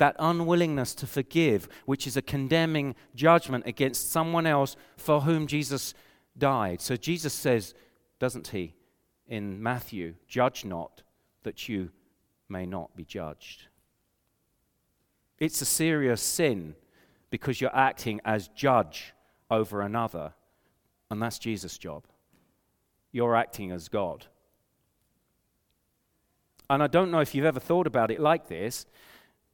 that 0.00 0.16
unwillingness 0.18 0.94
to 0.94 1.06
forgive, 1.06 1.68
which 1.84 2.06
is 2.06 2.16
a 2.16 2.22
condemning 2.22 2.94
judgment 3.14 3.64
against 3.66 4.10
someone 4.10 4.46
else 4.46 4.74
for 4.96 5.20
whom 5.20 5.46
Jesus 5.46 5.92
died. 6.38 6.80
So 6.80 6.96
Jesus 6.96 7.34
says, 7.34 7.74
doesn't 8.18 8.48
he, 8.48 8.74
in 9.28 9.62
Matthew, 9.62 10.14
judge 10.26 10.64
not 10.64 11.02
that 11.42 11.68
you 11.68 11.90
may 12.48 12.64
not 12.64 12.96
be 12.96 13.04
judged. 13.04 13.64
It's 15.38 15.60
a 15.60 15.66
serious 15.66 16.22
sin 16.22 16.76
because 17.30 17.60
you're 17.60 17.74
acting 17.74 18.20
as 18.24 18.48
judge 18.48 19.14
over 19.50 19.80
another, 19.80 20.32
and 21.10 21.22
that's 21.22 21.38
Jesus' 21.38 21.78
job. 21.78 22.04
You're 23.12 23.36
acting 23.36 23.72
as 23.72 23.88
God. 23.88 24.26
And 26.68 26.82
I 26.82 26.86
don't 26.86 27.10
know 27.10 27.20
if 27.20 27.34
you've 27.34 27.44
ever 27.44 27.58
thought 27.58 27.86
about 27.86 28.10
it 28.10 28.20
like 28.20 28.48
this, 28.48 28.86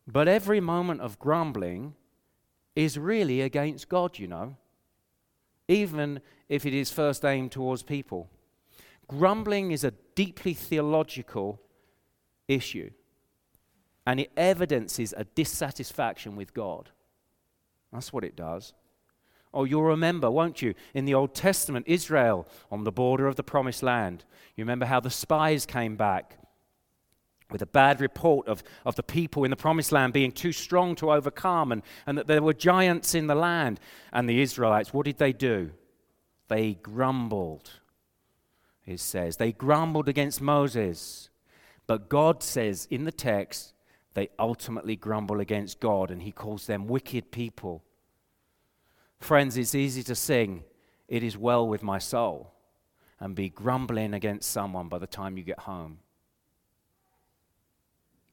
but 0.06 0.28
every 0.28 0.60
moment 0.60 1.00
of 1.00 1.18
grumbling 1.18 1.94
is 2.74 2.98
really 2.98 3.40
against 3.40 3.88
God, 3.88 4.18
you 4.18 4.28
know, 4.28 4.56
even 5.66 6.20
if 6.48 6.66
it 6.66 6.74
is 6.74 6.90
first 6.90 7.24
aimed 7.24 7.52
towards 7.52 7.82
people. 7.82 8.28
Grumbling 9.08 9.70
is 9.70 9.82
a 9.82 9.94
deeply 10.14 10.52
theological 10.52 11.60
issue, 12.48 12.90
and 14.06 14.20
it 14.20 14.30
evidences 14.36 15.14
a 15.16 15.24
dissatisfaction 15.24 16.36
with 16.36 16.52
God. 16.52 16.90
That's 17.96 18.12
what 18.12 18.24
it 18.24 18.37
does. 18.37 18.74
Oh, 19.54 19.64
you'll 19.64 19.85
remember, 19.85 20.30
won't 20.30 20.61
you, 20.61 20.74
in 20.92 21.06
the 21.06 21.14
Old 21.14 21.35
Testament, 21.35 21.87
Israel 21.88 22.46
on 22.70 22.85
the 22.85 22.92
border 22.92 23.26
of 23.26 23.37
the 23.37 23.42
promised 23.42 23.82
land. 23.82 24.24
You 24.54 24.64
remember 24.64 24.85
how 24.85 25.00
the 25.00 25.09
spies 25.09 25.64
came 25.64 25.96
back 25.96 26.37
with 27.50 27.62
a 27.62 27.66
bad 27.66 28.02
report 28.02 28.46
of, 28.48 28.62
of 28.85 28.96
the 28.96 29.02
people 29.02 29.44
in 29.44 29.50
the 29.50 29.56
promised 29.56 29.92
land 29.92 30.12
being 30.12 30.30
too 30.30 30.52
strong 30.52 30.94
to 30.96 31.11
overcome 31.11 31.72
and, 31.72 31.82
and 32.06 32.18
that 32.18 32.26
there 32.26 32.42
were 32.42 32.52
giants 32.52 33.14
in 33.14 33.28
the 33.28 33.35
land. 33.35 33.80
And 34.12 34.28
the 34.28 34.42
Israelites, 34.42 34.92
what 34.92 35.06
did 35.06 35.16
they 35.16 35.32
do? 35.32 35.70
They 36.48 36.74
grumbled, 36.74 37.70
it 38.85 39.00
says. 39.00 39.38
They 39.38 39.52
grumbled 39.52 40.06
against 40.06 40.42
Moses. 40.42 41.30
But 41.87 42.11
God 42.11 42.42
says 42.42 42.87
in 42.90 43.04
the 43.04 43.12
text, 43.12 43.72
they 44.12 44.28
ultimately 44.38 44.96
grumble 44.96 45.40
against 45.40 45.80
God 45.80 46.11
and 46.11 46.22
he 46.22 46.32
calls 46.32 46.66
them 46.66 46.87
wicked 46.87 47.30
people. 47.30 47.85
Friends, 49.18 49.57
it's 49.57 49.74
easy 49.74 50.02
to 50.05 50.14
sing, 50.14 50.64
It 51.09 51.22
is 51.22 51.37
well 51.37 51.66
with 51.66 51.83
my 51.83 51.98
soul, 51.98 52.52
and 53.18 53.35
be 53.35 53.48
grumbling 53.48 54.14
against 54.14 54.50
someone 54.50 54.88
by 54.88 54.98
the 54.98 55.07
time 55.07 55.37
you 55.37 55.44
get 55.44 55.61
home. 55.61 55.98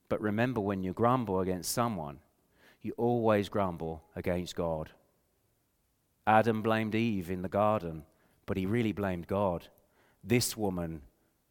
But 0.09 0.21
remember, 0.21 0.59
when 0.59 0.83
you 0.83 0.93
grumble 0.93 1.39
against 1.39 1.71
someone, 1.71 2.19
you 2.81 2.93
always 2.97 3.49
grumble 3.49 4.03
against 4.15 4.55
God. 4.55 4.91
Adam 6.27 6.61
blamed 6.61 6.95
Eve 6.95 7.31
in 7.31 7.41
the 7.41 7.49
garden, 7.49 8.03
but 8.45 8.57
he 8.57 8.65
really 8.65 8.91
blamed 8.91 9.27
God. 9.27 9.67
This 10.23 10.55
woman 10.55 11.01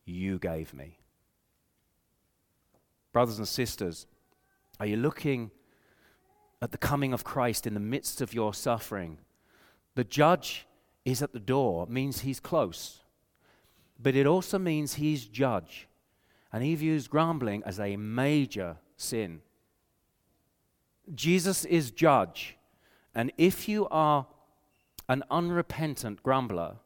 you 0.05 0.39
gave 0.39 0.73
me. 0.75 0.99
Brothers 3.13 3.39
and 3.39 3.49
sisters, 3.49 4.07
are 4.79 4.87
you 4.87 4.97
looking 4.97 5.51
at 6.63 6.71
the 6.71 6.79
coming 6.79 7.13
of 7.13 7.25
Christ 7.25 7.67
in 7.67 7.75
the 7.75 7.81
midst 7.81 8.23
of 8.23 8.33
your 8.33 8.55
suffering? 8.55 9.19
The 9.95 10.05
judge 10.05 10.67
is 11.05 11.21
at 11.21 11.35
the 11.35 11.41
door, 11.41 11.87
means 11.87 12.21
he's 12.21 12.41
close. 12.41 13.01
But 14.01 14.17
it 14.17 14.27
also 14.27 14.59
means 14.59 14.95
he's 14.95 15.27
judge 15.27 15.89
and 16.53 16.63
he 16.63 16.75
views 16.75 17.09
grumbling 17.09 17.63
as 17.65 17.81
a 17.81 17.97
major 17.97 18.77
sin. 18.97 19.41
Jesus 21.15 21.65
is 21.65 21.91
judge, 21.91 22.57
and 23.15 23.33
if 23.37 23.69
you 23.69 23.89
are 23.91 24.27
an 25.09 25.25
unrepentant 25.31 26.23
grumbler, 26.23 26.77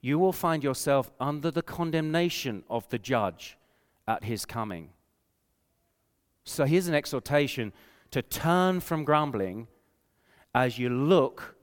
you 0.00 0.18
will 0.18 0.32
find 0.32 0.62
yourself 0.62 1.10
under 1.18 1.50
the 1.50 1.62
condemnation 1.62 2.62
of 2.68 2.88
the 2.88 2.98
judge 2.98 3.56
at 4.06 4.24
his 4.24 4.44
coming. 4.44 4.90
So 6.44 6.64
here's 6.64 6.88
an 6.88 6.94
exhortation 6.94 7.72
to 8.10 8.22
turn 8.22 8.80
from 8.80 9.04
grumbling 9.04 9.68
as 10.54 10.78
you 10.78 10.88
look 10.88 11.56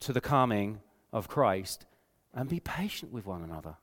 to 0.00 0.12
the 0.12 0.20
coming 0.20 0.80
of 1.12 1.28
Christ 1.28 1.86
and 2.34 2.48
be 2.48 2.60
patient 2.60 3.12
with 3.12 3.26
one 3.26 3.42
another. 3.42 3.76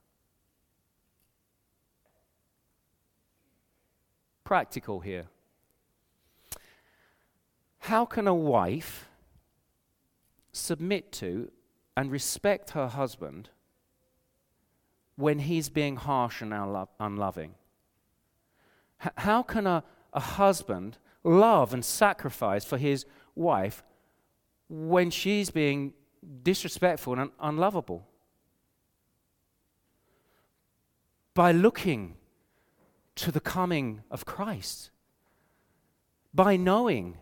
practical 4.43 4.99
here. 4.99 5.25
How 7.79 8.05
can 8.05 8.27
a 8.27 8.35
wife 8.35 9.09
submit 10.51 11.11
to 11.13 11.51
and 11.97 12.11
respect 12.11 12.71
her 12.71 12.87
husband 12.87 13.49
when 15.15 15.39
he's 15.39 15.69
being 15.69 15.95
harsh 15.95 16.41
and 16.41 16.53
unloving? 16.99 17.55
How 19.17 19.43
can 19.43 19.67
a, 19.67 19.83
a 20.13 20.19
husband 20.19 20.97
love 21.23 21.73
and 21.73 21.83
sacrifice 21.83 22.65
for 22.65 22.77
his 22.77 23.05
wife 23.35 23.83
when 24.69 25.09
she's 25.09 25.49
being 25.49 25.93
disrespectful 26.43 27.19
and 27.19 27.31
unlovable. 27.39 28.07
By 31.33 31.51
looking 31.51 32.15
to 33.15 33.31
the 33.31 33.39
coming 33.39 34.01
of 34.11 34.25
Christ, 34.25 34.91
by 36.33 36.57
knowing 36.57 37.17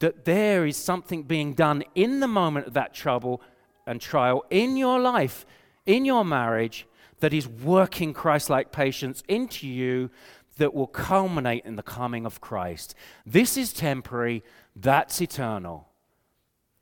that 0.00 0.24
there 0.24 0.66
is 0.66 0.76
something 0.76 1.24
being 1.24 1.54
done 1.54 1.82
in 1.94 2.20
the 2.20 2.28
moment 2.28 2.66
of 2.66 2.74
that 2.74 2.94
trouble 2.94 3.40
and 3.86 4.00
trial 4.00 4.44
in 4.50 4.76
your 4.76 5.00
life, 5.00 5.44
in 5.86 6.04
your 6.04 6.24
marriage, 6.24 6.86
that 7.20 7.32
is 7.32 7.48
working 7.48 8.12
Christ 8.12 8.48
like 8.48 8.70
patience 8.70 9.22
into 9.28 9.66
you 9.66 10.10
that 10.58 10.74
will 10.74 10.86
culminate 10.86 11.64
in 11.64 11.76
the 11.76 11.82
coming 11.82 12.26
of 12.26 12.40
Christ. 12.40 12.94
This 13.24 13.56
is 13.56 13.72
temporary, 13.72 14.44
that's 14.76 15.20
eternal. 15.20 15.88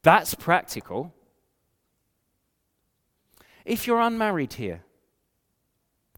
That's 0.02 0.34
practical. 0.34 1.14
If 3.64 3.86
you're 3.86 4.00
unmarried 4.00 4.54
here, 4.54 4.82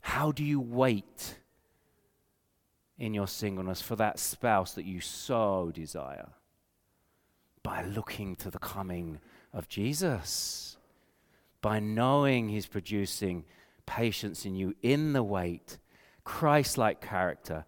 how 0.02 0.32
do 0.32 0.44
you 0.44 0.60
wait 0.60 1.38
in 2.98 3.14
your 3.14 3.26
singleness 3.26 3.80
for 3.80 3.96
that 3.96 4.18
spouse 4.18 4.72
that 4.74 4.84
you 4.84 5.00
so 5.00 5.70
desire? 5.74 6.30
By 7.62 7.82
looking 7.84 8.36
to 8.36 8.50
the 8.50 8.58
coming 8.58 9.20
of 9.52 9.68
Jesus, 9.68 10.76
by 11.60 11.80
knowing 11.80 12.48
He's 12.48 12.66
producing 12.66 13.44
patience 13.86 14.44
in 14.44 14.54
you 14.54 14.74
in 14.82 15.12
the 15.14 15.22
wait, 15.22 15.78
Christ 16.28 16.76
like 16.76 17.00
character 17.00 17.64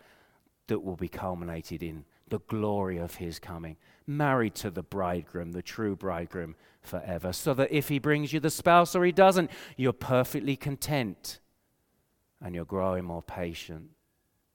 that 0.66 0.80
will 0.80 0.96
be 0.96 1.08
culminated 1.08 1.82
in 1.82 2.04
the 2.28 2.40
glory 2.40 2.98
of 2.98 3.16
His 3.16 3.38
coming 3.38 3.76
married 4.10 4.54
to 4.56 4.70
the 4.70 4.82
bridegroom, 4.82 5.52
the 5.52 5.62
true 5.62 5.96
bridegroom, 5.96 6.56
forever. 6.82 7.32
So 7.32 7.54
that 7.54 7.72
if 7.72 7.88
he 7.88 7.98
brings 7.98 8.32
you 8.32 8.40
the 8.40 8.50
spouse 8.50 8.94
or 8.94 9.04
he 9.04 9.12
doesn't, 9.12 9.50
you're 9.76 9.92
perfectly 9.92 10.56
content 10.56 11.38
and 12.42 12.54
you're 12.54 12.64
growing 12.64 13.04
more 13.04 13.22
patient. 13.22 13.90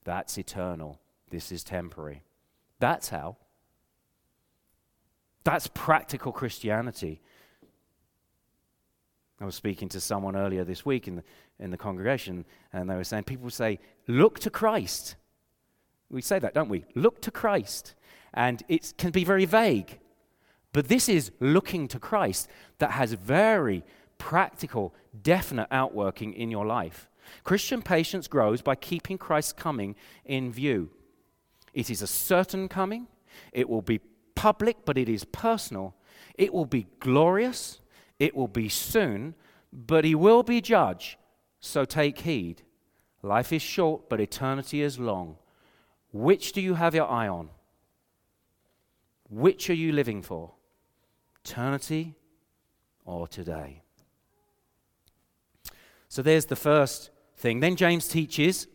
That's 0.03 0.37
eternal. 0.37 0.99
This 1.29 1.51
is 1.51 1.63
temporary. 1.63 2.23
That's 2.79 3.09
how. 3.09 3.37
That's 5.43 5.67
practical 5.67 6.31
Christianity. 6.31 7.21
I 9.39 9.45
was 9.45 9.55
speaking 9.55 9.89
to 9.89 9.99
someone 9.99 10.35
earlier 10.35 10.63
this 10.63 10.85
week 10.85 11.07
the, 11.17 11.23
in 11.59 11.71
the 11.71 11.77
congregation, 11.77 12.45
and 12.73 12.89
they 12.89 12.95
were 12.95 13.03
saying, 13.03 13.23
people 13.23 13.49
say, 13.49 13.79
look 14.07 14.39
to 14.39 14.49
Christ. 14.49 15.15
We 16.09 16.21
say 16.21 16.39
that, 16.39 16.53
don't 16.53 16.69
we? 16.69 16.85
Look 16.95 17.21
to 17.21 17.31
Christ 17.31 17.95
and 18.35 18.61
it 18.67 18.93
can 18.97 19.11
be 19.11 19.23
very 19.23 19.45
vague. 19.45 19.99
But 20.73 20.89
this 20.89 21.09
is 21.09 21.31
looking 21.39 21.87
to 21.87 21.99
Christ 21.99 22.49
that 22.77 22.91
has 22.91 23.13
very 23.13 23.83
practical, 24.17 24.93
definite 25.23 25.67
outworking 25.71 26.33
in 26.33 26.51
your 26.51 26.65
life. 26.65 27.09
Christian 27.43 27.81
patience 27.81 28.27
grows 28.27 28.61
by 28.61 28.75
keeping 28.75 29.17
Christ's 29.17 29.53
coming 29.53 29.95
in 30.25 30.51
view. 30.51 30.91
It 31.73 31.89
is 31.89 32.01
a 32.01 32.07
certain 32.07 32.67
coming, 32.67 33.07
it 33.51 33.69
will 33.69 33.81
be 33.81 34.01
public, 34.35 34.77
but 34.85 34.97
it 34.97 35.09
is 35.09 35.23
personal. 35.23 35.95
It 36.37 36.53
will 36.53 36.65
be 36.65 36.87
glorious, 36.99 37.79
it 38.19 38.35
will 38.35 38.49
be 38.49 38.67
soon, 38.67 39.35
but 39.71 40.03
he 40.03 40.13
will 40.13 40.43
be 40.43 40.59
judge. 40.59 41.17
So 41.65 41.83
take 41.83 42.19
heed. 42.19 42.61
Life 43.23 43.51
is 43.51 43.61
short, 43.61 44.07
but 44.07 44.21
eternity 44.21 44.83
is 44.83 44.99
long. 44.99 45.37
Which 46.13 46.51
do 46.51 46.61
you 46.61 46.75
have 46.75 46.93
your 46.93 47.09
eye 47.09 47.27
on? 47.27 47.49
Which 49.31 49.67
are 49.71 49.73
you 49.73 49.91
living 49.91 50.21
for? 50.21 50.53
Eternity 51.43 52.13
or 53.03 53.27
today? 53.27 53.81
So 56.07 56.21
there's 56.21 56.45
the 56.45 56.55
first 56.55 57.09
thing. 57.35 57.61
Then 57.61 57.75
James 57.75 58.07
teaches 58.07 58.67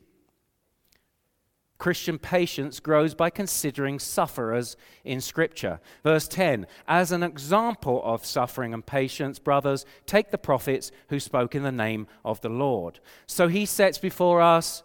Christian 1.81 2.19
patience 2.19 2.79
grows 2.79 3.15
by 3.15 3.31
considering 3.31 3.99
sufferers 3.99 4.77
in 5.03 5.21
Scripture. 5.21 5.81
Verse 6.05 6.29
10 6.29 6.67
As 6.87 7.11
an 7.11 7.25
example 7.25 8.01
of 8.05 8.25
suffering 8.25 8.73
and 8.73 8.85
patience, 8.87 9.41
brothers, 9.41 9.85
take 10.07 10.31
the 10.31 10.39
prophets 10.39 10.93
who 11.09 11.19
spoke 11.19 11.57
in 11.57 11.65
the 11.65 11.73
name 11.73 12.07
of 12.25 12.41
the 12.43 12.51
Lord. 12.51 13.01
So 13.27 13.49
he 13.49 13.67
sets 13.67 13.99
before 13.99 14.43
us 14.43 14.83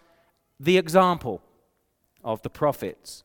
the 0.59 0.77
example 0.77 1.43
of 2.23 2.41
the 2.41 2.49
prophets. 2.49 3.23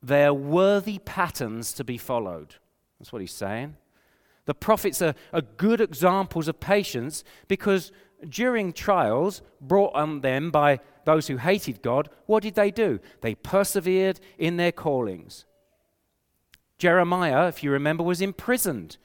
They're 0.00 0.32
worthy 0.32 0.98
patterns 0.98 1.72
to 1.74 1.84
be 1.84 1.98
followed. 1.98 2.54
That's 2.98 3.12
what 3.12 3.20
he's 3.20 3.32
saying. 3.32 3.76
The 4.44 4.54
prophets 4.54 5.02
are, 5.02 5.14
are 5.32 5.42
good 5.42 5.80
examples 5.80 6.46
of 6.46 6.60
patience 6.60 7.24
because 7.48 7.90
during 8.28 8.72
trials 8.72 9.42
brought 9.60 9.94
on 9.94 10.20
them 10.20 10.50
by 10.50 10.80
those 11.04 11.26
who 11.26 11.36
hated 11.36 11.82
God, 11.82 12.08
what 12.26 12.42
did 12.42 12.54
they 12.54 12.70
do? 12.70 13.00
They 13.20 13.34
persevered 13.34 14.20
in 14.38 14.56
their 14.56 14.72
callings. 14.72 15.44
Jeremiah, 16.78 17.48
if 17.48 17.62
you 17.62 17.70
remember, 17.70 18.02
was 18.02 18.20
imprisoned. 18.20 18.96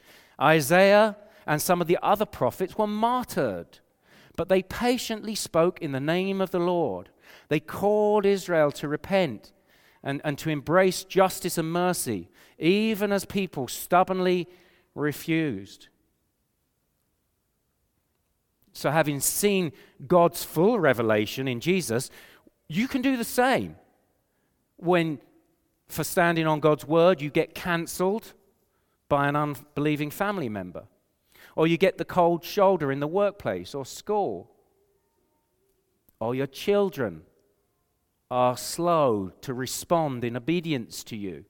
Isaiah 0.41 1.17
and 1.45 1.61
some 1.61 1.81
of 1.81 1.87
the 1.87 1.99
other 2.01 2.25
prophets 2.25 2.77
were 2.77 2.87
martyred. 2.87 3.79
But 4.35 4.49
they 4.49 4.61
patiently 4.63 5.35
spoke 5.35 5.81
in 5.81 5.91
the 5.91 5.99
name 5.99 6.41
of 6.41 6.51
the 6.51 6.59
Lord. 6.59 7.09
They 7.49 7.59
called 7.59 8.25
Israel 8.25 8.71
to 8.73 8.87
repent 8.87 9.51
and, 10.03 10.21
and 10.23 10.37
to 10.37 10.49
embrace 10.49 11.03
justice 11.03 11.57
and 11.57 11.71
mercy, 11.71 12.29
even 12.59 13.11
as 13.11 13.25
people 13.25 13.67
stubbornly 13.67 14.47
refused. 14.93 15.87
So, 18.77 18.91
having 18.91 19.21
seen 19.21 19.71
God's 20.05 20.43
full 20.43 20.79
revelation 20.79 21.47
in 21.47 21.59
Jesus, 21.61 22.11
you 22.67 22.87
can 22.87 23.01
do 23.01 23.17
the 23.17 23.23
same. 23.23 23.75
When, 24.75 25.19
for 25.87 26.03
standing 26.03 26.45
on 26.45 26.59
God's 26.59 26.85
word, 26.85 27.19
you 27.19 27.31
get 27.31 27.55
cancelled 27.55 28.33
by 29.09 29.27
an 29.27 29.35
unbelieving 29.35 30.11
family 30.11 30.47
member, 30.47 30.83
or 31.55 31.65
you 31.65 31.79
get 31.79 31.97
the 31.97 32.05
cold 32.05 32.43
shoulder 32.43 32.91
in 32.91 32.99
the 32.99 33.07
workplace 33.07 33.73
or 33.73 33.83
school, 33.83 34.51
or 36.19 36.35
your 36.35 36.45
children 36.45 37.23
are 38.29 38.55
slow 38.55 39.31
to 39.41 39.55
respond 39.55 40.23
in 40.23 40.37
obedience 40.37 41.03
to 41.05 41.17
you. 41.17 41.45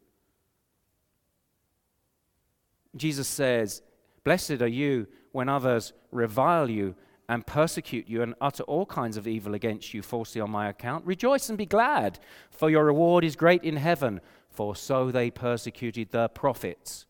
Jesus 2.95 3.27
says, 3.27 3.81
Blessed 4.23 4.61
are 4.61 4.67
you 4.67 5.07
when 5.33 5.49
others 5.49 5.91
revile 6.13 6.69
you 6.69 6.95
and 7.29 7.45
persecute 7.45 8.07
you 8.07 8.21
and 8.21 8.35
utter 8.39 8.63
all 8.63 8.85
kinds 8.85 9.17
of 9.17 9.27
evil 9.27 9.53
against 9.53 9.93
you 9.93 10.01
falsely 10.01 10.39
on 10.39 10.49
my 10.49 10.69
account. 10.69 11.05
Rejoice 11.05 11.49
and 11.49 11.57
be 11.57 11.65
glad, 11.65 12.19
for 12.49 12.69
your 12.69 12.85
reward 12.85 13.23
is 13.23 13.35
great 13.35 13.63
in 13.63 13.75
heaven, 13.75 14.21
for 14.49 14.75
so 14.75 15.11
they 15.11 15.29
persecuted 15.29 16.11
the 16.11 16.29
prophets 16.29 17.05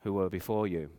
who 0.00 0.12
were 0.12 0.28
before 0.28 0.66
you. 0.66 0.90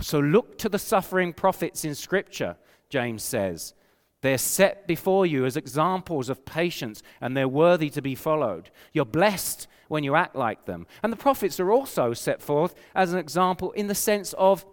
So 0.00 0.18
look 0.18 0.58
to 0.58 0.68
the 0.68 0.78
suffering 0.78 1.32
prophets 1.32 1.84
in 1.84 1.94
Scripture, 1.94 2.56
James 2.88 3.22
says. 3.22 3.74
They're 4.22 4.38
set 4.38 4.86
before 4.86 5.26
you 5.26 5.44
as 5.44 5.56
examples 5.56 6.28
of 6.28 6.44
patience 6.44 7.02
and 7.20 7.36
they're 7.36 7.48
worthy 7.48 7.90
to 7.90 8.02
be 8.02 8.14
followed. 8.14 8.70
You're 8.92 9.04
blessed 9.04 9.68
when 9.88 10.02
you 10.04 10.14
act 10.16 10.34
like 10.34 10.64
them. 10.64 10.86
And 11.02 11.12
the 11.12 11.16
prophets 11.16 11.60
are 11.60 11.70
also 11.70 12.12
set 12.12 12.42
forth 12.42 12.74
as 12.94 13.12
an 13.12 13.18
example 13.18 13.72
in 13.72 13.86
the 13.86 13.94
sense 13.94 14.32
of 14.32 14.64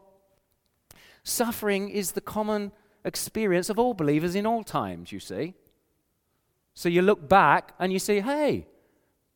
suffering 1.23 1.89
is 1.89 2.11
the 2.11 2.21
common 2.21 2.71
experience 3.05 3.69
of 3.69 3.79
all 3.79 3.93
believers 3.93 4.35
in 4.35 4.45
all 4.45 4.63
times, 4.63 5.11
you 5.11 5.19
see. 5.19 5.53
So 6.73 6.89
you 6.89 7.01
look 7.01 7.27
back 7.27 7.73
and 7.79 7.93
you 7.93 7.99
see, 7.99 8.21
hey, 8.21 8.67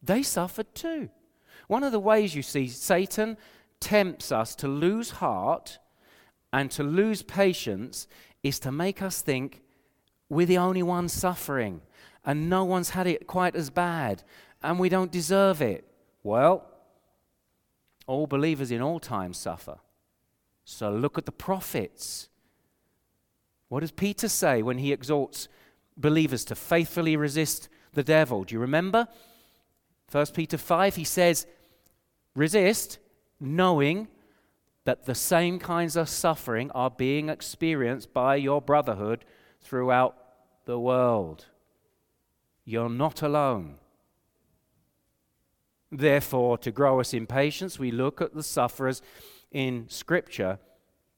they 0.01 0.23
suffered 0.23 0.73
too. 0.73 1.09
One 1.67 1.83
of 1.83 1.91
the 1.91 1.99
ways 1.99 2.35
you 2.35 2.41
see 2.41 2.67
Satan 2.67 3.37
tempts 3.79 4.31
us 4.31 4.55
to 4.55 4.67
lose 4.67 5.11
heart 5.11 5.79
and 6.53 6.71
to 6.71 6.83
lose 6.83 7.21
patience 7.21 8.07
is 8.41 8.59
to 8.59 8.71
make 8.71 9.01
us 9.01 9.21
think 9.21 9.61
we're 10.29 10.47
the 10.47 10.57
only 10.57 10.83
ones 10.83 11.13
suffering, 11.13 11.81
and 12.25 12.49
no 12.49 12.65
one's 12.65 12.89
had 12.89 13.07
it 13.07 13.27
quite 13.27 13.55
as 13.55 13.69
bad, 13.69 14.23
and 14.61 14.79
we 14.79 14.89
don't 14.89 15.11
deserve 15.11 15.61
it. 15.61 15.85
Well, 16.23 16.65
all 18.07 18.27
believers 18.27 18.71
in 18.71 18.81
all 18.81 18.99
times 18.99 19.37
suffer. 19.37 19.77
So 20.69 20.91
look 20.91 21.17
at 21.17 21.25
the 21.25 21.31
prophets. 21.31 22.27
What 23.69 23.79
does 23.79 23.91
Peter 23.91 24.27
say 24.27 24.61
when 24.61 24.79
he 24.79 24.91
exhorts 24.91 25.47
believers 25.95 26.43
to 26.43 26.55
faithfully 26.55 27.15
resist 27.15 27.69
the 27.93 28.03
devil? 28.03 28.43
Do 28.43 28.53
you 28.53 28.59
remember? 28.59 29.07
1 30.11 30.25
Peter 30.33 30.57
5, 30.57 30.97
he 30.97 31.05
says, 31.05 31.47
Resist, 32.35 32.99
knowing 33.39 34.09
that 34.83 35.05
the 35.05 35.15
same 35.15 35.57
kinds 35.57 35.95
of 35.95 36.09
suffering 36.09 36.69
are 36.71 36.91
being 36.91 37.29
experienced 37.29 38.13
by 38.13 38.35
your 38.35 38.61
brotherhood 38.61 39.23
throughout 39.61 40.17
the 40.65 40.77
world. 40.77 41.45
You're 42.65 42.89
not 42.89 43.21
alone. 43.21 43.75
Therefore, 45.89 46.57
to 46.57 46.71
grow 46.71 46.99
us 46.99 47.13
in 47.13 47.25
patience, 47.25 47.79
we 47.79 47.89
look 47.89 48.19
at 48.19 48.33
the 48.33 48.43
sufferers 48.43 49.01
in 49.57 49.89
Scripture 49.89 50.59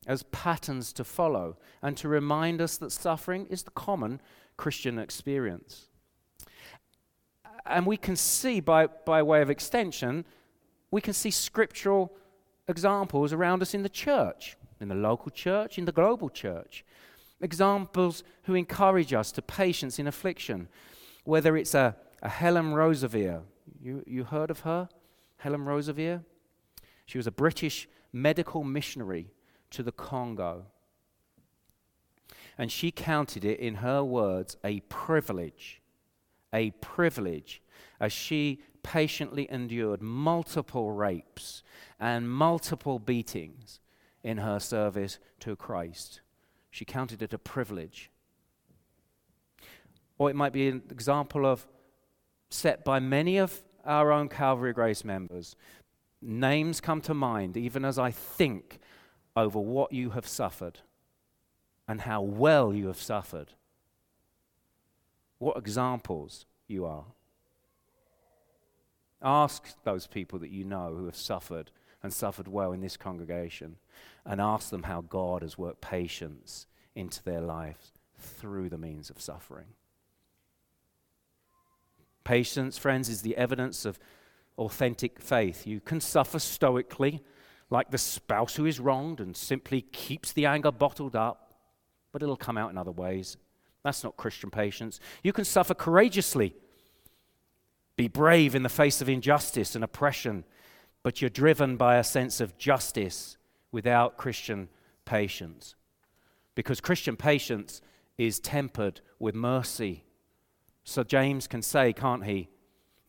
as 0.07 0.23
patterns 0.31 0.93
to 0.93 1.03
follow 1.03 1.57
and 1.81 1.97
to 1.97 2.07
remind 2.07 2.61
us 2.61 2.77
that 2.77 2.89
suffering 2.89 3.45
is 3.49 3.63
the 3.63 3.71
common 3.71 4.21
Christian 4.55 4.97
experience. 4.97 5.89
And 7.65 7.85
we 7.85 7.97
can 7.97 8.15
see, 8.15 8.61
by, 8.61 8.87
by 8.87 9.21
way 9.23 9.41
of 9.41 9.49
extension, 9.49 10.23
we 10.89 11.01
can 11.01 11.11
see 11.11 11.31
scriptural 11.31 12.15
examples 12.69 13.33
around 13.33 13.61
us 13.61 13.73
in 13.73 13.83
the 13.83 13.89
church, 13.89 14.55
in 14.79 14.87
the 14.87 14.95
local 14.95 15.31
church, 15.31 15.77
in 15.77 15.83
the 15.83 15.91
global 15.91 16.29
church. 16.29 16.85
Examples 17.41 18.23
who 18.43 18.55
encourage 18.55 19.13
us 19.13 19.33
to 19.33 19.41
patience 19.41 19.99
in 19.99 20.07
affliction, 20.07 20.69
whether 21.25 21.57
it's 21.57 21.75
a, 21.75 21.93
a 22.21 22.29
Helen 22.29 22.71
Roseveare. 22.71 23.41
You, 23.81 24.01
you 24.07 24.23
heard 24.23 24.49
of 24.49 24.61
her? 24.61 24.87
Helen 25.35 25.65
Roseveare? 25.65 26.23
She 27.05 27.17
was 27.17 27.27
a 27.27 27.31
British 27.31 27.89
medical 28.12 28.64
missionary 28.64 29.32
to 29.72 29.84
the 29.84 29.91
Congo. 29.91 30.66
And 32.57 32.72
she 32.72 32.91
counted 32.91 33.45
it, 33.45 33.60
in 33.60 33.76
her 33.76 34.03
words, 34.03 34.57
a 34.64 34.82
privilege, 34.82 35.82
a 36.53 36.72
privilege, 36.72 37.62
as 37.99 38.12
she 38.12 38.62
patiently 38.84 39.47
endured 39.49 40.01
multiple 40.01 40.91
rapes 40.91 41.64
and 41.99 42.30
multiple 42.30 42.99
beatings 42.99 43.80
in 44.24 44.38
her 44.38 44.60
service 44.60 45.20
to 45.39 45.55
Christ. 45.55 46.22
She 46.70 46.86
counted 46.86 47.22
it 47.22 47.34
a 47.34 47.38
privilege. 47.38 48.10
Or 50.18 50.30
it 50.30 50.36
might 50.36 50.53
be 50.53 50.68
an 50.68 50.84
example 50.89 51.45
of 51.45 51.66
set 52.49 52.84
by 52.84 52.99
many 52.99 53.38
of 53.38 53.64
our 53.86 54.12
own 54.12 54.28
Calvary 54.28 54.74
Grace 54.74 55.03
members. 55.05 55.55
Names 56.22 56.82
come 56.82 57.01
to 57.01 57.13
mind 57.13 57.55
even 57.55 57.86
as 57.86 57.97
I 57.97 58.11
think 58.11 58.80
over 59.36 59.59
what 59.59 59.93
you 59.93 60.11
have 60.11 60.28
suffered 60.28 60.80
and 61.88 62.01
how 62.01 62.22
well 62.22 62.74
you 62.74 62.88
have 62.88 63.01
suffered. 63.01 63.53
What 65.38 65.57
examples 65.57 66.45
you 66.67 66.86
are. 66.86 67.05
Ask 69.22 69.82
those 69.84 70.07
people 70.07 70.39
that 70.39 70.51
you 70.51 70.63
know 70.63 70.93
who 70.95 71.05
have 71.05 71.15
suffered 71.15 71.72
and 72.03 72.13
suffered 72.13 72.47
well 72.47 72.72
in 72.72 72.82
this 72.82 72.97
congregation 72.97 73.78
and 74.26 74.39
ask 74.39 74.70
them 74.70 74.84
how 74.84 75.01
God 75.01 75.41
has 75.41 75.57
worked 75.57 75.82
patience 75.82 76.67
into 76.95 77.24
their 77.24 77.41
lives 77.41 77.91
through 78.17 78.70
the 78.70 78.78
means 78.78 79.09
of 79.09 79.22
suffering. 79.22 79.67
Patience, 82.24 82.78
friends, 82.78 83.09
is 83.09 83.22
the 83.22 83.38
evidence 83.38 83.86
of 83.86 83.99
authentic 84.60 85.20
faith. 85.20 85.66
You 85.66 85.80
can 85.80 86.01
suffer 86.01 86.38
stoically, 86.38 87.24
like 87.70 87.89
the 87.89 87.97
spouse 87.97 88.55
who 88.55 88.66
is 88.66 88.80
wronged 88.80 89.20
and 89.20 89.36
simply 89.36 89.82
keeps 89.82 90.34
the 90.34 90.45
anger 90.45 90.72
bottled 90.72 91.16
up, 91.16 91.53
but 92.12 92.22
it'll 92.22 92.38
come 92.38 92.57
out 92.57 92.70
in 92.70 92.78
other 92.78 92.91
ways. 92.91 93.38
That's 93.84 94.03
not 94.03 94.18
Christian 94.18 94.51
patience. 94.51 94.99
You 95.24 95.34
can 95.34 95.45
suffer 95.45 95.74
courageously, 95.74 96.53
be 97.95 98.07
brave 98.07 98.53
in 98.53 98.64
the 98.64 98.70
face 98.70 99.01
of 99.01 99.10
injustice 99.10 99.76
and 99.76 99.84
oppression, 99.84 100.43
but 101.03 101.22
you're 101.22 101.30
driven 101.30 101.78
by 101.78 101.97
a 101.97 102.03
sense 102.03 102.41
of 102.41 102.57
justice 102.57 103.38
without 103.72 104.18
Christian 104.18 104.68
patience. 105.05 105.76
Because 106.55 106.82
Christian 106.82 107.16
patience 107.16 107.82
is 108.18 108.39
tempered 108.39 108.99
with 109.18 109.34
mercy. 109.34 110.03
So 110.84 111.03
James 111.03 111.47
can 111.47 111.62
say, 111.62 111.93
can't 111.93 112.26
he? 112.26 112.49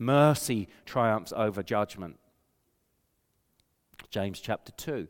Mercy 0.01 0.67
triumphs 0.87 1.33
over 1.37 1.63
judgment. 1.63 2.19
James 4.11 4.41
chapter 4.41 4.73
2. 4.73 5.07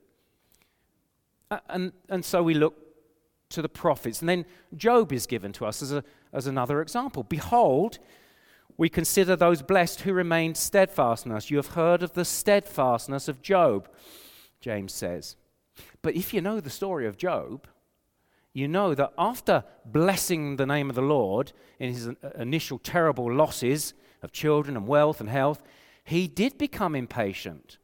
And, 1.69 1.93
and 2.09 2.25
so 2.25 2.43
we 2.43 2.55
look 2.55 2.77
to 3.51 3.63
the 3.63 3.69
prophets. 3.69 4.21
And 4.21 4.29
then 4.29 4.45
Job 4.77 5.13
is 5.13 5.27
given 5.27 5.53
to 5.55 5.65
us 5.65 5.81
as, 5.81 5.93
a, 5.93 6.05
as 6.33 6.47
another 6.49 6.83
example. 6.83 7.23
Behold, 7.23 7.99
we 8.77 8.89
consider 8.89 9.37
those 9.37 9.63
blessed 9.63 10.01
who 10.01 10.13
remained 10.13 10.57
steadfastness. 10.57 11.51
You 11.51 11.59
have 11.59 11.69
heard 11.69 12.03
of 12.03 12.15
the 12.15 12.25
steadfastness 12.25 13.29
of 13.29 13.43
Job, 13.43 13.89
James 14.61 14.93
says. 14.93 15.37
But 16.03 16.17
if 16.17 16.35
you 16.35 16.41
know 16.41 16.59
the 16.59 16.69
story 16.69 17.07
of 17.07 17.17
Job, 17.17 17.69
you 18.53 18.67
know 18.67 18.95
that 18.97 19.13
after 19.17 19.63
blessing 19.85 20.57
the 20.57 20.67
name 20.67 20.91
of 20.91 20.97
the 20.97 21.03
Lord 21.03 21.53
in 21.79 21.93
his 21.93 22.09
initial 22.37 22.79
terrible 22.79 23.33
losses 23.33 23.95
of 24.23 24.33
children 24.33 24.77
and 24.77 24.87
wealth 24.87 25.21
and 25.21 25.29
health, 25.29 25.63
he 26.05 26.27
did 26.27 26.59
become 26.59 26.95
impatient 26.95 27.79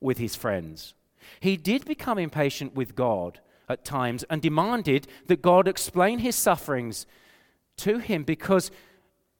with 0.00 0.18
his 0.18 0.34
friends. 0.34 0.94
He 1.40 1.56
did 1.56 1.84
become 1.84 2.18
impatient 2.18 2.74
with 2.74 2.94
God 2.94 3.40
at 3.68 3.84
times 3.84 4.24
and 4.30 4.40
demanded 4.40 5.06
that 5.26 5.42
God 5.42 5.68
explain 5.68 6.20
his 6.20 6.36
sufferings 6.36 7.06
to 7.78 7.98
him 7.98 8.24
because 8.24 8.70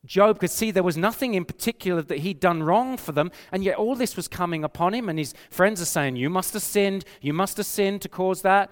Job 0.05 0.39
could 0.39 0.51
see 0.51 0.71
there 0.71 0.83
was 0.83 0.97
nothing 0.97 1.35
in 1.35 1.45
particular 1.45 2.03
that 2.03 2.21
he'd 2.21 2.41
done 2.41 2.63
wrong 2.63 2.97
for 2.97 3.13
them, 3.13 3.33
and 3.51 3.65
yet 3.65 3.77
all 3.77 3.95
this 3.95 4.17
was 4.17 4.29
coming 4.29 4.63
upon 4.63 4.95
him, 4.95 5.09
and 5.09 5.19
his 5.19 5.35
friends 5.51 5.83
are 5.83 5.87
saying, 5.87 6.17
You 6.17 6.31
must 6.31 6.53
have 6.55 6.63
sinned, 6.63 7.05
you 7.21 7.33
must 7.33 7.57
have 7.57 7.67
sinned 7.67 8.03
to 8.03 8.09
cause 8.09 8.43
that. 8.43 8.71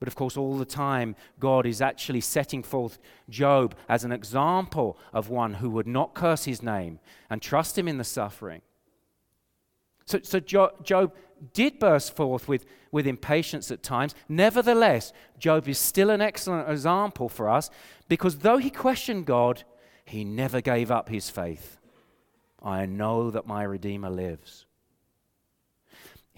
But 0.00 0.08
of 0.08 0.16
course, 0.16 0.36
all 0.36 0.56
the 0.56 0.64
time, 0.64 1.14
God 1.38 1.66
is 1.66 1.82
actually 1.82 2.22
setting 2.22 2.62
forth 2.62 2.98
Job 3.28 3.74
as 3.88 4.02
an 4.02 4.12
example 4.12 4.98
of 5.12 5.28
one 5.28 5.54
who 5.54 5.70
would 5.70 5.86
not 5.86 6.14
curse 6.14 6.44
his 6.44 6.62
name 6.62 6.98
and 7.28 7.40
trust 7.40 7.78
him 7.78 7.86
in 7.86 7.98
the 7.98 8.04
suffering. 8.04 8.62
So, 10.06 10.18
so 10.22 10.40
Job 10.40 11.14
did 11.52 11.78
burst 11.78 12.16
forth 12.16 12.48
with, 12.48 12.64
with 12.90 13.06
impatience 13.06 13.70
at 13.70 13.82
times. 13.82 14.14
Nevertheless, 14.28 15.12
Job 15.38 15.68
is 15.68 15.78
still 15.78 16.10
an 16.10 16.22
excellent 16.22 16.68
example 16.68 17.28
for 17.28 17.48
us 17.48 17.70
because 18.08 18.38
though 18.38 18.56
he 18.56 18.70
questioned 18.70 19.26
God, 19.26 19.64
he 20.04 20.24
never 20.24 20.62
gave 20.62 20.90
up 20.90 21.10
his 21.10 21.30
faith. 21.30 21.78
I 22.62 22.86
know 22.86 23.30
that 23.30 23.46
my 23.46 23.62
Redeemer 23.62 24.10
lives. 24.10 24.66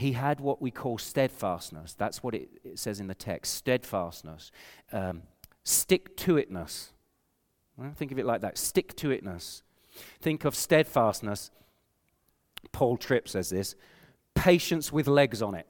He 0.02 0.12
had 0.12 0.40
what 0.40 0.60
we 0.60 0.70
call 0.70 0.98
steadfastness. 0.98 1.94
That's 1.94 2.22
what 2.22 2.34
it, 2.34 2.48
it 2.64 2.78
says 2.78 3.00
in 3.00 3.06
the 3.06 3.14
text 3.14 3.54
steadfastness, 3.54 4.50
um, 4.92 5.22
stick 5.64 6.16
to 6.18 6.34
itness. 6.34 6.88
think 7.96 8.12
of 8.12 8.18
it 8.18 8.26
like 8.26 8.40
that 8.40 8.58
stick 8.58 8.96
to 8.96 9.08
itness. 9.08 9.62
Think 10.20 10.44
of 10.44 10.54
steadfastness 10.54 11.50
Paul 12.70 12.96
Tripp 12.96 13.28
says 13.28 13.50
this 13.50 13.74
patience 14.34 14.92
with 14.92 15.06
legs 15.06 15.42
on 15.42 15.54
it. 15.54 15.66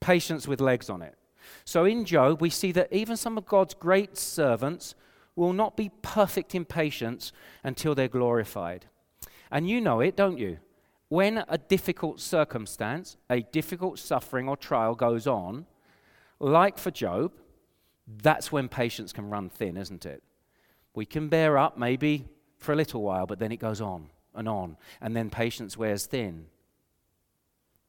Patience 0.00 0.46
with 0.46 0.60
legs 0.60 0.90
on 0.90 1.02
it. 1.02 1.16
So 1.64 1.84
in 1.84 2.04
Job, 2.04 2.40
we 2.40 2.50
see 2.50 2.72
that 2.72 2.92
even 2.92 3.16
some 3.16 3.38
of 3.38 3.46
God's 3.46 3.74
great 3.74 4.16
servants 4.18 4.94
will 5.34 5.52
not 5.52 5.76
be 5.76 5.90
perfect 6.02 6.54
in 6.54 6.64
patience 6.64 7.32
until 7.64 7.94
they're 7.94 8.08
glorified. 8.08 8.86
And 9.50 9.68
you 9.68 9.80
know 9.80 10.00
it, 10.00 10.16
don't 10.16 10.38
you? 10.38 10.58
When 11.08 11.44
a 11.48 11.56
difficult 11.56 12.20
circumstance, 12.20 13.16
a 13.30 13.40
difficult 13.40 13.98
suffering 13.98 14.48
or 14.48 14.56
trial 14.56 14.94
goes 14.94 15.26
on, 15.26 15.66
like 16.38 16.78
for 16.78 16.90
Job, 16.90 17.32
that's 18.22 18.52
when 18.52 18.68
patience 18.68 19.12
can 19.12 19.30
run 19.30 19.48
thin, 19.48 19.76
isn't 19.76 20.04
it? 20.04 20.22
We 20.94 21.06
can 21.06 21.28
bear 21.28 21.56
up 21.56 21.78
maybe 21.78 22.26
for 22.58 22.72
a 22.72 22.76
little 22.76 23.02
while, 23.02 23.26
but 23.26 23.38
then 23.38 23.52
it 23.52 23.58
goes 23.58 23.80
on 23.80 24.10
and 24.34 24.48
on, 24.48 24.76
and 25.00 25.16
then 25.16 25.30
patience 25.30 25.76
wears 25.76 26.06
thin. 26.06 26.46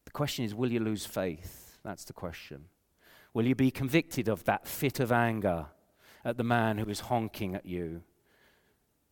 The 0.06 0.10
question 0.12 0.44
is 0.44 0.54
will 0.54 0.72
you 0.72 0.80
lose 0.80 1.06
faith? 1.06 1.78
That's 1.84 2.04
the 2.04 2.12
question. 2.12 2.66
Will 3.32 3.46
you 3.46 3.54
be 3.54 3.70
convicted 3.70 4.28
of 4.28 4.44
that 4.44 4.66
fit 4.66 4.98
of 4.98 5.12
anger 5.12 5.66
at 6.24 6.36
the 6.36 6.44
man 6.44 6.78
who 6.78 6.88
is 6.88 7.00
honking 7.00 7.54
at 7.54 7.66
you? 7.66 8.02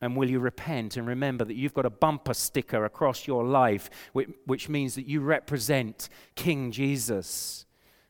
And 0.00 0.16
will 0.16 0.30
you 0.30 0.38
repent 0.38 0.96
and 0.96 1.08
remember 1.08 1.44
that 1.44 1.56
you've 1.56 1.74
got 1.74 1.86
a 1.86 1.90
bumper 1.90 2.34
sticker 2.34 2.84
across 2.84 3.26
your 3.26 3.44
life, 3.44 3.90
which, 4.12 4.68
means 4.68 4.94
that 4.94 5.06
you 5.06 5.20
represent 5.20 6.08
King 6.36 6.70
Jesus? 6.70 7.66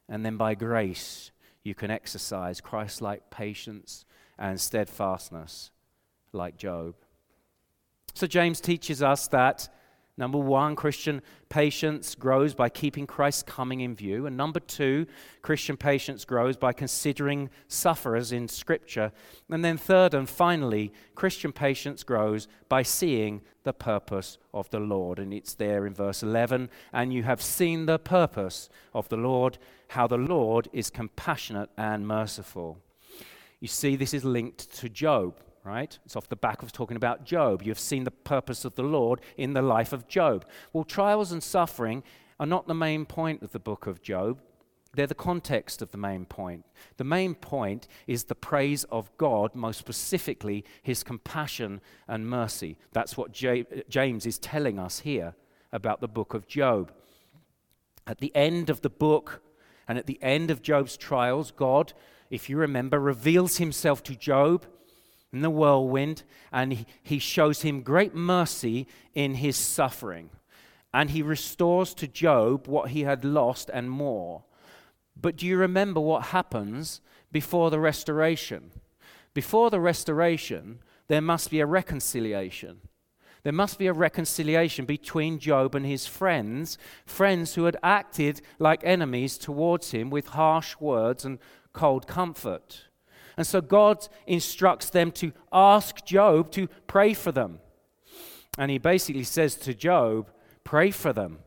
And 0.09 0.24
then 0.24 0.36
by 0.36 0.55
grace, 0.55 1.30
you 1.62 1.74
can 1.74 1.91
exercise 1.91 2.61
Christ 2.61 3.01
like 3.01 3.30
patience 3.30 4.05
and 4.39 4.61
steadfastness 4.61 5.70
like 6.32 6.59
Job. 6.59 6.95
So, 8.14 8.26
James 8.26 8.61
teaches 8.61 9.03
us 9.03 9.28
that 9.28 9.68
number 10.19 10.39
one, 10.39 10.77
Christian 10.77 11.23
patience 11.49 12.14
grows 12.14 12.55
by 12.55 12.69
keeping 12.69 13.07
Christ's 13.07 13.45
coming 13.45 13.81
in 13.81 13.95
view. 13.95 14.27
And 14.27 14.37
number 14.37 14.61
two, 14.61 15.07
Christian 15.41 15.77
patience 15.77 16.25
grows 16.25 16.57
by 16.57 16.73
considering 16.73 17.49
sufferers 17.69 18.33
in 18.33 18.49
Scripture. 18.49 19.12
And 19.49 19.64
then, 19.64 19.79
third 19.79 20.12
and 20.12 20.29
finally, 20.29 20.93
Christian 21.14 21.53
patience 21.53 22.03
grows 22.03 22.49
by 22.69 22.83
seeing 22.83 23.41
the 23.64 23.73
purpose 23.73 24.39
of 24.53 24.69
the 24.71 24.81
Lord. 24.81 25.19
And 25.19 25.33
it's 25.33 25.55
there 25.55 25.87
in 25.87 25.95
verse 25.95 26.23
11. 26.23 26.69
And 26.93 27.12
you 27.12 27.23
have 27.23 27.41
seen 27.41 27.87
the 27.87 27.99
purpose 27.99 28.69
of 28.93 29.09
the 29.09 29.16
Lord, 29.16 29.57
how 29.89 30.07
the 30.07 30.19
Lord 30.19 30.69
is 30.73 30.91
compassionate 30.91 31.71
and 31.79 32.07
merciful. 32.07 32.79
You 33.61 33.69
see, 33.69 33.97
this 33.97 34.12
is 34.12 34.25
linked 34.25 34.73
to 34.77 34.89
Job 34.89 35.41
right? 35.69 35.99
It's 36.05 36.16
off 36.16 36.29
the 36.29 36.37
back 36.37 36.62
of 36.62 36.73
talking 36.73 36.97
about 36.97 37.25
Job. 37.25 37.62
You've 37.62 37.79
seen 37.79 38.05
the 38.05 38.11
purpose 38.11 38.64
of 38.64 38.75
the 38.75 38.83
Lord 38.83 39.21
in 39.37 39.53
the 39.53 39.62
life 39.62 39.93
of 39.93 40.09
Job. 40.09 40.47
Well, 40.73 40.85
trials 40.85 41.31
and 41.31 41.43
suffering 41.43 42.03
are 42.41 42.47
not 42.47 42.66
the 42.66 42.75
main 42.75 43.05
point 43.05 43.43
of 43.43 43.53
the 43.53 43.59
book 43.59 43.87
of 43.87 44.01
Job. 44.01 44.41
They're 44.95 45.07
the 45.07 45.14
context 45.14 45.83
of 45.83 45.91
the 45.91 45.99
main 45.99 46.25
point. 46.25 46.64
The 46.97 47.05
main 47.05 47.35
point 47.35 47.87
is 48.07 48.25
the 48.25 48.35
praise 48.35 48.85
of 48.85 49.14
God, 49.19 49.55
most 49.55 49.79
specifically 49.79 50.64
his 50.83 51.03
compassion 51.03 51.83
and 52.09 52.27
mercy. 52.27 52.79
That's 52.93 53.16
what 53.16 53.33
James 53.33 54.27
is 54.27 54.39
telling 54.39 54.79
us 54.79 55.01
here 55.01 55.35
about 55.73 56.01
the 56.01 56.09
book 56.09 56.33
of 56.33 56.49
Job. 56.49 56.91
At 58.07 58.19
the 58.19 58.35
end 58.35 58.71
of 58.71 58.81
the 58.81 58.89
book 58.89 59.43
and 59.87 59.99
at 59.99 60.07
the 60.07 60.19
end 60.23 60.51
of 60.51 60.62
Job's 60.62 60.97
trials, 60.97 61.51
God, 61.51 61.93
if 62.31 62.49
you 62.49 62.57
remember, 62.57 62.99
reveals 62.99 63.59
himself 63.59 64.03
to 64.05 64.16
Job 64.16 64.64
in 65.33 65.43
the 65.43 65.51
whirlwind 65.51 66.22
and 66.53 66.87
he, 67.03 67.18
shows 67.18 67.62
him 67.62 67.83
great 67.83 68.14
mercy 68.14 68.87
in 69.14 69.35
his 69.35 69.57
suffering. 69.57 70.31
And 70.93 71.11
he 71.11 71.22
restores 71.22 71.93
to 71.95 72.09
Job 72.09 72.66
what 72.66 72.91
he 72.91 73.03
had 73.03 73.24
lost 73.24 73.70
and 73.72 73.91
more. 73.91 74.45
But 75.20 75.37
do 75.37 75.47
you 75.47 75.57
remember 75.57 76.01
what 76.01 76.24
happens 76.24 77.01
before 77.31 77.70
the 77.70 77.81
restoration? 77.81 78.70
Before 79.35 79.68
the 79.70 79.81
restoration, 79.81 80.79
there 81.09 81.20
must 81.20 81.51
be 81.51 81.61
a 81.61 81.66
reconciliation. 81.66 82.81
There 83.43 83.53
must 83.53 83.79
be 83.79 83.87
a 83.87 83.93
reconciliation 83.93 84.85
between 84.85 85.39
Job 85.39 85.74
and 85.74 85.87
his 85.87 86.07
friends, 86.07 86.79
friends 87.07 87.55
who 87.55 87.64
had 87.64 87.76
acted 87.83 88.41
like 88.59 88.81
enemies 88.85 89.39
towards 89.39 89.91
him 89.93 90.11
with 90.11 90.29
harsh 90.29 90.76
words 90.81 91.24
and 91.24 91.39
cold 91.72 92.07
comfort. 92.07 92.88
And 93.39 93.47
so 93.47 93.61
God 93.61 94.07
instructs 94.26 94.91
them 94.91 95.12
to 95.12 95.32
ask 95.53 96.05
Job 96.05 96.51
to 96.51 96.66
pray 96.89 97.14
for 97.14 97.30
them. 97.30 97.61
And 98.59 98.68
he 98.68 98.78
basically 98.78 99.22
says 99.22 99.55
to 99.55 99.74
Job, 99.74 100.32
Pray 100.64 100.91
for 100.91 101.12
them. 101.12 101.39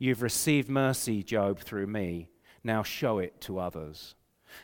You've 0.00 0.22
received 0.22 0.68
mercy, 0.68 1.22
Job, 1.22 1.60
through 1.60 1.86
me. 1.86 2.28
Now 2.64 2.82
show 2.82 3.20
it 3.20 3.40
to 3.42 3.60
others. 3.60 4.16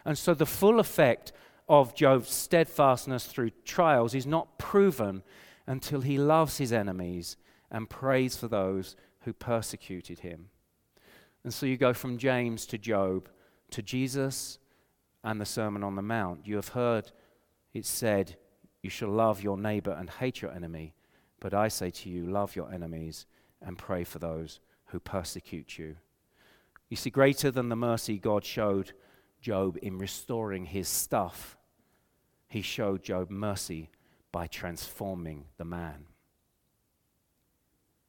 And 0.05 0.19
so 0.19 0.35
the 0.35 0.45
full 0.45 0.81
effect 0.81 1.33
of 1.69 1.95
Job's 1.95 2.33
steadfastness 2.33 3.27
through 3.27 3.51
trials 3.65 4.13
is 4.13 4.27
not 4.27 4.59
proven 4.59 5.23
until 5.69 6.01
he 6.01 6.19
loves 6.19 6.59
his 6.59 6.73
enemies 6.73 7.37
and 7.71 7.89
prays 7.89 8.37
for 8.37 8.49
those 8.49 8.97
who 9.21 9.33
persecuted 9.33 10.19
him. 10.19 10.49
And 11.45 11.55
so 11.55 11.65
you 11.65 11.77
go 11.77 11.95
from 11.95 12.19
James 12.19 12.67
to 12.67 12.77
Job 12.77 13.29
to 13.71 13.83
Jesus 13.83 14.59
and 15.25 15.41
the 15.41 15.47
Sermon 15.47 15.85
on 15.85 15.97
the 15.97 16.03
Mount. 16.03 16.47
You 16.47 16.57
have 16.57 16.69
heard 16.69 17.13
it 17.73 17.87
said, 17.87 18.37
You 18.83 18.91
shall 18.91 19.11
love 19.11 19.43
your 19.43 19.57
neighbor 19.57 19.93
and 19.93 20.11
hate 20.11 20.43
your 20.43 20.53
enemy. 20.53 20.95
But 21.41 21.55
I 21.55 21.69
say 21.69 21.91
to 21.91 22.09
you, 22.09 22.27
love 22.27 22.55
your 22.55 22.73
enemies 22.73 23.27
and 23.61 23.79
pray 23.79 24.05
for 24.05 24.19
those 24.19 24.61
who 24.87 25.01
persecute 25.01 25.79
you. 25.79 25.97
You 26.89 26.97
see, 26.97 27.11
greater 27.11 27.51
than 27.51 27.69
the 27.69 27.77
mercy 27.77 28.19
God 28.19 28.45
showed 28.45 28.93
Job 29.41 29.77
in 29.83 29.99
restoring 29.99 30.67
his 30.67 30.89
stuff, 30.89 31.57
he 32.47 32.63
showed 32.63 33.03
Job 33.03 33.31
mercy 33.31 33.91
by 34.31 34.47
transforming 34.47 35.47
the 35.57 35.65
man. 35.65 36.05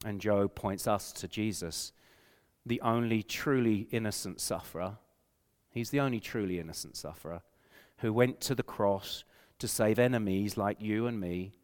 And 0.04 0.20
Job 0.20 0.54
points 0.54 0.86
us 0.86 1.12
to 1.12 1.26
Jesus, 1.26 1.92
the 2.64 2.80
only 2.82 3.22
truly 3.22 3.88
innocent 3.90 4.40
sufferer. 4.40 4.98
He's 5.74 5.90
the 5.90 5.98
only 5.98 6.20
truly 6.20 6.60
innocent 6.60 6.96
sufferer 6.96 7.42
who 7.98 8.12
went 8.12 8.40
to 8.42 8.54
the 8.54 8.62
cross 8.62 9.24
to 9.58 9.66
save 9.66 9.98
enemies 9.98 10.56
like 10.56 10.80
you 10.80 11.08
and 11.08 11.20
me 11.20 11.54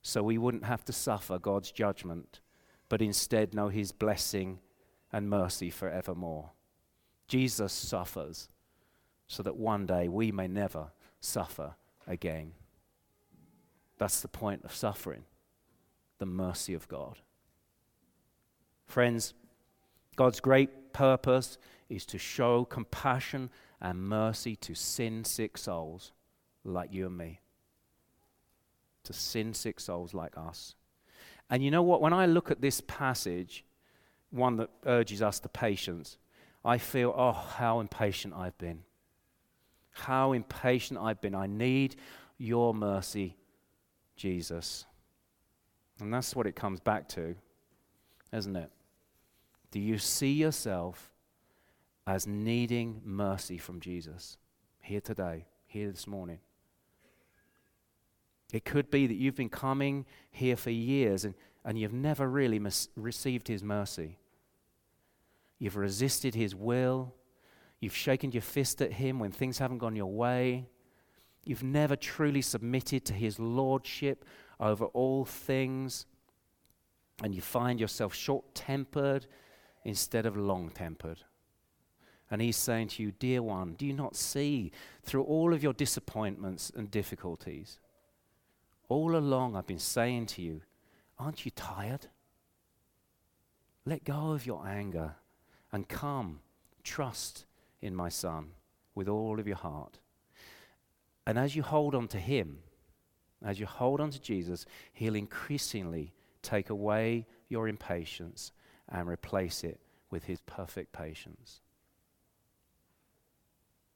so 0.00 0.22
we 0.22 0.38
wouldn't 0.38 0.64
have 0.64 0.82
to 0.86 0.94
suffer 0.94 1.38
God's 1.38 1.70
judgment, 1.70 2.40
but 2.88 3.02
instead 3.02 3.52
know 3.52 3.68
his 3.68 3.92
blessing 3.92 4.60
and 5.12 5.28
mercy 5.28 5.68
forevermore. 5.68 6.52
Jesus 7.28 7.70
suffers 7.70 8.48
so 9.26 9.42
that 9.42 9.56
one 9.56 9.84
day 9.84 10.08
we 10.08 10.32
may 10.32 10.48
never 10.48 10.92
suffer 11.20 11.74
again. 12.06 12.52
That's 13.98 14.22
the 14.22 14.28
point 14.28 14.64
of 14.64 14.74
suffering, 14.74 15.24
the 16.18 16.24
mercy 16.24 16.72
of 16.72 16.88
God. 16.88 17.18
Friends, 18.86 19.34
God's 20.16 20.40
great 20.40 20.70
purpose 20.92 21.58
is 21.88 22.06
to 22.06 22.18
show 22.18 22.64
compassion 22.64 23.50
and 23.80 24.02
mercy 24.02 24.56
to 24.56 24.74
sin 24.74 25.24
sick 25.24 25.58
souls 25.58 26.12
like 26.64 26.92
you 26.92 27.06
and 27.06 27.16
me. 27.16 27.40
To 29.04 29.12
sin 29.12 29.54
sick 29.54 29.80
souls 29.80 30.14
like 30.14 30.36
us. 30.36 30.74
And 31.48 31.64
you 31.64 31.70
know 31.70 31.82
what? 31.82 32.00
When 32.00 32.12
I 32.12 32.26
look 32.26 32.50
at 32.50 32.60
this 32.60 32.80
passage, 32.82 33.64
one 34.30 34.56
that 34.56 34.70
urges 34.86 35.22
us 35.22 35.40
to 35.40 35.48
patience, 35.48 36.18
I 36.64 36.78
feel, 36.78 37.12
oh, 37.16 37.32
how 37.32 37.80
impatient 37.80 38.34
I've 38.34 38.56
been. 38.58 38.82
How 39.90 40.32
impatient 40.32 41.00
I've 41.00 41.20
been. 41.20 41.34
I 41.34 41.46
need 41.46 41.96
your 42.38 42.72
mercy, 42.72 43.36
Jesus. 44.16 44.84
And 45.98 46.12
that's 46.12 46.36
what 46.36 46.46
it 46.46 46.54
comes 46.54 46.80
back 46.80 47.08
to, 47.10 47.34
isn't 48.32 48.56
it? 48.56 48.70
Do 49.70 49.78
you 49.78 49.98
see 49.98 50.32
yourself 50.32 51.12
as 52.06 52.26
needing 52.26 53.02
mercy 53.04 53.58
from 53.58 53.80
Jesus 53.80 54.36
here 54.80 55.00
today, 55.00 55.46
here 55.66 55.90
this 55.90 56.06
morning? 56.06 56.40
It 58.52 58.64
could 58.64 58.90
be 58.90 59.06
that 59.06 59.14
you've 59.14 59.36
been 59.36 59.48
coming 59.48 60.06
here 60.30 60.56
for 60.56 60.70
years 60.70 61.24
and, 61.24 61.34
and 61.64 61.78
you've 61.78 61.92
never 61.92 62.28
really 62.28 62.58
mis- 62.58 62.88
received 62.96 63.46
his 63.46 63.62
mercy. 63.62 64.18
You've 65.58 65.76
resisted 65.76 66.34
his 66.34 66.54
will. 66.54 67.14
You've 67.78 67.94
shaken 67.94 68.32
your 68.32 68.42
fist 68.42 68.82
at 68.82 68.94
him 68.94 69.20
when 69.20 69.30
things 69.30 69.58
haven't 69.58 69.78
gone 69.78 69.94
your 69.94 70.10
way. 70.10 70.66
You've 71.44 71.62
never 71.62 71.94
truly 71.96 72.42
submitted 72.42 73.04
to 73.06 73.12
his 73.12 73.38
lordship 73.38 74.24
over 74.58 74.86
all 74.86 75.24
things. 75.24 76.06
And 77.22 77.34
you 77.34 77.40
find 77.40 77.78
yourself 77.78 78.14
short 78.14 78.54
tempered 78.54 79.26
instead 79.84 80.26
of 80.26 80.36
long 80.36 80.70
tempered. 80.70 81.20
And 82.30 82.40
he's 82.40 82.56
saying 82.56 82.88
to 82.88 83.02
you, 83.02 83.10
Dear 83.10 83.42
one, 83.42 83.74
do 83.74 83.84
you 83.84 83.92
not 83.92 84.14
see 84.14 84.70
through 85.02 85.24
all 85.24 85.52
of 85.52 85.62
your 85.62 85.72
disappointments 85.72 86.70
and 86.74 86.90
difficulties? 86.90 87.78
All 88.88 89.16
along, 89.16 89.56
I've 89.56 89.66
been 89.66 89.78
saying 89.78 90.26
to 90.26 90.42
you, 90.42 90.62
Aren't 91.18 91.44
you 91.44 91.50
tired? 91.50 92.06
Let 93.84 94.04
go 94.04 94.32
of 94.32 94.46
your 94.46 94.66
anger 94.66 95.16
and 95.72 95.88
come, 95.88 96.40
trust 96.84 97.46
in 97.82 97.94
my 97.94 98.08
Son 98.08 98.52
with 98.94 99.08
all 99.08 99.40
of 99.40 99.46
your 99.46 99.56
heart. 99.56 99.98
And 101.26 101.38
as 101.38 101.56
you 101.56 101.62
hold 101.62 101.94
on 101.94 102.08
to 102.08 102.18
Him, 102.18 102.58
as 103.44 103.58
you 103.58 103.66
hold 103.66 104.00
on 104.00 104.10
to 104.10 104.20
Jesus, 104.20 104.66
He'll 104.92 105.14
increasingly 105.14 106.12
take 106.42 106.70
away 106.70 107.26
your 107.48 107.68
impatience 107.68 108.52
and 108.90 109.08
replace 109.08 109.64
it 109.64 109.80
with 110.10 110.24
His 110.24 110.40
perfect 110.42 110.92
patience. 110.92 111.60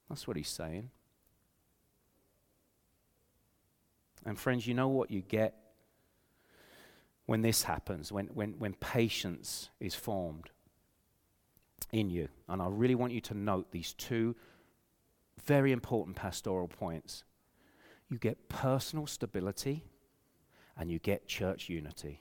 That's 0.08 0.26
what 0.26 0.36
He's 0.36 0.48
saying. 0.48 0.90
And 4.24 4.38
friends, 4.38 4.66
you 4.66 4.74
know 4.74 4.88
what 4.88 5.10
you 5.10 5.20
get 5.20 5.54
when 7.26 7.42
this 7.42 7.62
happens, 7.64 8.10
when, 8.10 8.26
when, 8.28 8.52
when 8.58 8.74
patience 8.74 9.70
is 9.80 9.94
formed? 9.94 10.50
in 11.94 12.10
you. 12.10 12.28
And 12.48 12.60
I 12.60 12.66
really 12.68 12.96
want 12.96 13.12
you 13.12 13.20
to 13.22 13.34
note 13.34 13.70
these 13.70 13.92
two 13.92 14.34
very 15.44 15.70
important 15.70 16.16
pastoral 16.16 16.66
points. 16.66 17.22
You 18.08 18.18
get 18.18 18.48
personal 18.48 19.06
stability 19.06 19.84
and 20.76 20.90
you 20.90 20.98
get 20.98 21.28
church 21.28 21.68
unity. 21.68 22.20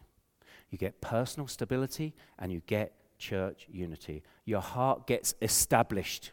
You 0.74 0.80
get 0.80 1.02
personal 1.02 1.46
stability 1.46 2.16
and 2.40 2.52
you 2.52 2.64
get 2.66 2.94
church 3.20 3.68
unity. 3.72 4.24
Your 4.44 4.60
heart 4.60 5.06
gets 5.06 5.36
established. 5.40 6.32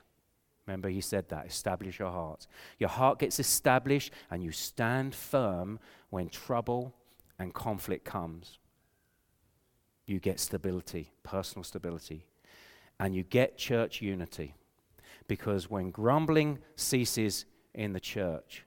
Remember, 0.66 0.88
he 0.88 1.03
said 1.03 1.28
that 1.28 1.45
establish 1.45 1.99
your 1.99 2.11
heart. 2.11 2.47
Your 2.78 2.88
heart 2.88 3.18
gets 3.18 3.38
established 3.38 4.14
and 4.30 4.43
you 4.43 4.51
stand 4.51 5.14
firm 5.14 5.78
when 6.09 6.30
trouble 6.30 6.95
and 7.38 7.53
conflict 7.53 8.07
comes. 8.07 8.59
You 10.07 10.20
get 10.20 10.41
stability, 10.41 11.12
personal 11.22 11.62
stability 11.62 12.24
and 12.99 13.14
you 13.14 13.24
get 13.24 13.59
church 13.59 14.01
unity. 14.01 14.55
Because 15.28 15.68
when 15.68 15.91
grumbling 15.91 16.61
ceases 16.76 17.45
in 17.74 17.93
the 17.93 18.01
church, 18.01 18.64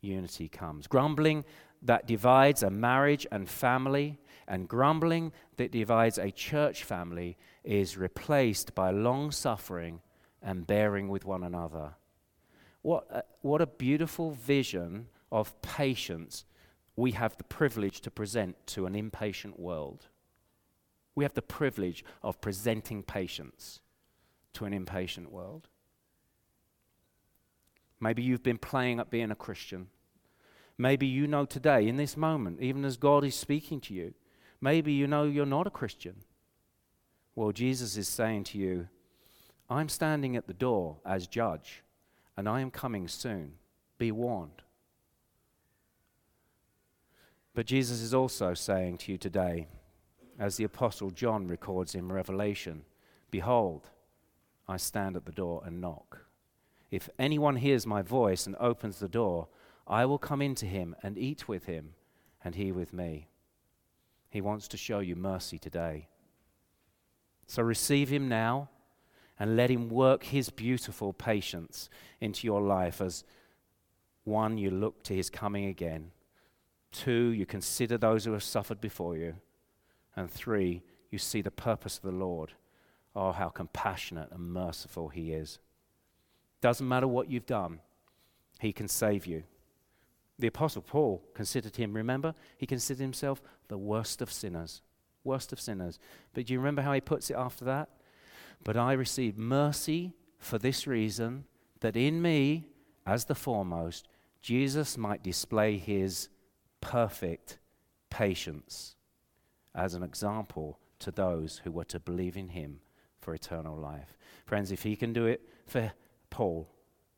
unity 0.00 0.48
comes. 0.48 0.86
Grumbling 0.86 1.44
that 1.82 2.06
divides 2.06 2.62
a 2.62 2.70
marriage 2.70 3.26
and 3.30 3.48
family, 3.48 4.18
and 4.46 4.68
grumbling 4.68 5.32
that 5.56 5.72
divides 5.72 6.18
a 6.18 6.30
church 6.30 6.84
family, 6.84 7.36
is 7.64 7.96
replaced 7.96 8.74
by 8.74 8.90
long 8.90 9.30
suffering 9.30 10.00
and 10.42 10.66
bearing 10.66 11.08
with 11.08 11.24
one 11.24 11.42
another. 11.42 11.94
What 12.82 13.06
a, 13.10 13.22
what 13.42 13.60
a 13.60 13.66
beautiful 13.66 14.30
vision 14.30 15.08
of 15.30 15.60
patience 15.62 16.44
we 16.96 17.12
have 17.12 17.36
the 17.36 17.44
privilege 17.44 18.00
to 18.00 18.10
present 18.10 18.56
to 18.66 18.86
an 18.86 18.96
impatient 18.96 19.58
world. 19.58 20.06
We 21.14 21.24
have 21.24 21.34
the 21.34 21.42
privilege 21.42 22.04
of 22.22 22.40
presenting 22.40 23.02
patience 23.02 23.80
to 24.54 24.64
an 24.64 24.72
impatient 24.72 25.30
world. 25.30 25.68
Maybe 28.00 28.22
you've 28.22 28.42
been 28.42 28.58
playing 28.58 29.00
at 29.00 29.10
being 29.10 29.30
a 29.30 29.36
Christian. 29.36 29.88
Maybe 30.78 31.06
you 31.06 31.26
know 31.26 31.44
today, 31.44 31.88
in 31.88 31.96
this 31.96 32.16
moment, 32.16 32.60
even 32.60 32.84
as 32.84 32.96
God 32.96 33.24
is 33.24 33.34
speaking 33.34 33.80
to 33.82 33.94
you, 33.94 34.14
maybe 34.60 34.92
you 34.92 35.08
know 35.08 35.24
you're 35.24 35.44
not 35.44 35.66
a 35.66 35.70
Christian. 35.70 36.14
Well, 37.34 37.50
Jesus 37.50 37.96
is 37.96 38.08
saying 38.08 38.44
to 38.44 38.58
you, 38.58 38.88
I'm 39.68 39.88
standing 39.88 40.36
at 40.36 40.46
the 40.46 40.54
door 40.54 40.98
as 41.04 41.26
judge, 41.26 41.82
and 42.36 42.48
I 42.48 42.60
am 42.60 42.70
coming 42.70 43.08
soon. 43.08 43.54
Be 43.98 44.12
warned. 44.12 44.62
But 47.54 47.66
Jesus 47.66 48.00
is 48.00 48.14
also 48.14 48.54
saying 48.54 48.98
to 48.98 49.12
you 49.12 49.18
today, 49.18 49.66
as 50.38 50.56
the 50.56 50.64
Apostle 50.64 51.10
John 51.10 51.48
records 51.48 51.96
in 51.96 52.12
Revelation 52.12 52.84
Behold, 53.30 53.90
I 54.66 54.76
stand 54.76 55.16
at 55.16 55.26
the 55.26 55.32
door 55.32 55.62
and 55.66 55.80
knock. 55.80 56.26
If 56.90 57.10
anyone 57.18 57.56
hears 57.56 57.86
my 57.86 58.00
voice 58.00 58.46
and 58.46 58.56
opens 58.58 59.00
the 59.00 59.08
door, 59.08 59.48
I 59.88 60.04
will 60.04 60.18
come 60.18 60.42
into 60.42 60.66
him 60.66 60.94
and 61.02 61.16
eat 61.16 61.48
with 61.48 61.64
him, 61.64 61.94
and 62.44 62.54
he 62.54 62.70
with 62.70 62.92
me. 62.92 63.28
He 64.28 64.40
wants 64.40 64.68
to 64.68 64.76
show 64.76 64.98
you 64.98 65.16
mercy 65.16 65.58
today. 65.58 66.08
So 67.46 67.62
receive 67.62 68.10
him 68.10 68.28
now 68.28 68.68
and 69.38 69.56
let 69.56 69.70
him 69.70 69.88
work 69.88 70.24
his 70.24 70.50
beautiful 70.50 71.14
patience 71.14 71.88
into 72.20 72.46
your 72.46 72.60
life 72.60 73.00
as 73.00 73.24
one, 74.24 74.58
you 74.58 74.70
look 74.70 75.02
to 75.04 75.14
his 75.14 75.30
coming 75.30 75.64
again. 75.64 76.10
Two, 76.92 77.30
you 77.30 77.46
consider 77.46 77.96
those 77.96 78.26
who 78.26 78.32
have 78.32 78.42
suffered 78.42 78.80
before 78.80 79.16
you. 79.16 79.36
And 80.14 80.30
three, 80.30 80.82
you 81.10 81.16
see 81.18 81.40
the 81.40 81.50
purpose 81.50 81.96
of 81.96 82.02
the 82.02 82.10
Lord. 82.10 82.52
Oh, 83.16 83.32
how 83.32 83.48
compassionate 83.48 84.30
and 84.30 84.52
merciful 84.52 85.08
he 85.08 85.32
is. 85.32 85.58
Doesn't 86.60 86.86
matter 86.86 87.08
what 87.08 87.30
you've 87.30 87.46
done, 87.46 87.80
he 88.60 88.72
can 88.72 88.88
save 88.88 89.24
you. 89.24 89.44
The 90.38 90.46
Apostle 90.46 90.82
Paul 90.82 91.22
considered 91.34 91.76
him, 91.76 91.92
remember? 91.92 92.34
He 92.56 92.66
considered 92.66 93.02
himself 93.02 93.42
the 93.68 93.78
worst 93.78 94.22
of 94.22 94.32
sinners. 94.32 94.82
Worst 95.24 95.52
of 95.52 95.60
sinners. 95.60 95.98
But 96.32 96.46
do 96.46 96.52
you 96.52 96.58
remember 96.58 96.82
how 96.82 96.92
he 96.92 97.00
puts 97.00 97.30
it 97.30 97.36
after 97.36 97.64
that? 97.64 97.88
But 98.62 98.76
I 98.76 98.92
received 98.92 99.38
mercy 99.38 100.12
for 100.38 100.58
this 100.58 100.86
reason, 100.86 101.44
that 101.80 101.96
in 101.96 102.22
me, 102.22 102.66
as 103.06 103.24
the 103.24 103.34
foremost, 103.34 104.06
Jesus 104.40 104.96
might 104.96 105.22
display 105.22 105.76
his 105.76 106.28
perfect 106.80 107.58
patience 108.10 108.94
as 109.74 109.94
an 109.94 110.02
example 110.02 110.78
to 111.00 111.10
those 111.10 111.60
who 111.64 111.72
were 111.72 111.84
to 111.84 112.00
believe 112.00 112.36
in 112.36 112.48
him 112.50 112.80
for 113.20 113.34
eternal 113.34 113.76
life. 113.76 114.16
Friends, 114.46 114.70
if 114.70 114.82
he 114.82 114.96
can 114.96 115.12
do 115.12 115.26
it 115.26 115.42
for 115.66 115.92
Paul, 116.30 116.68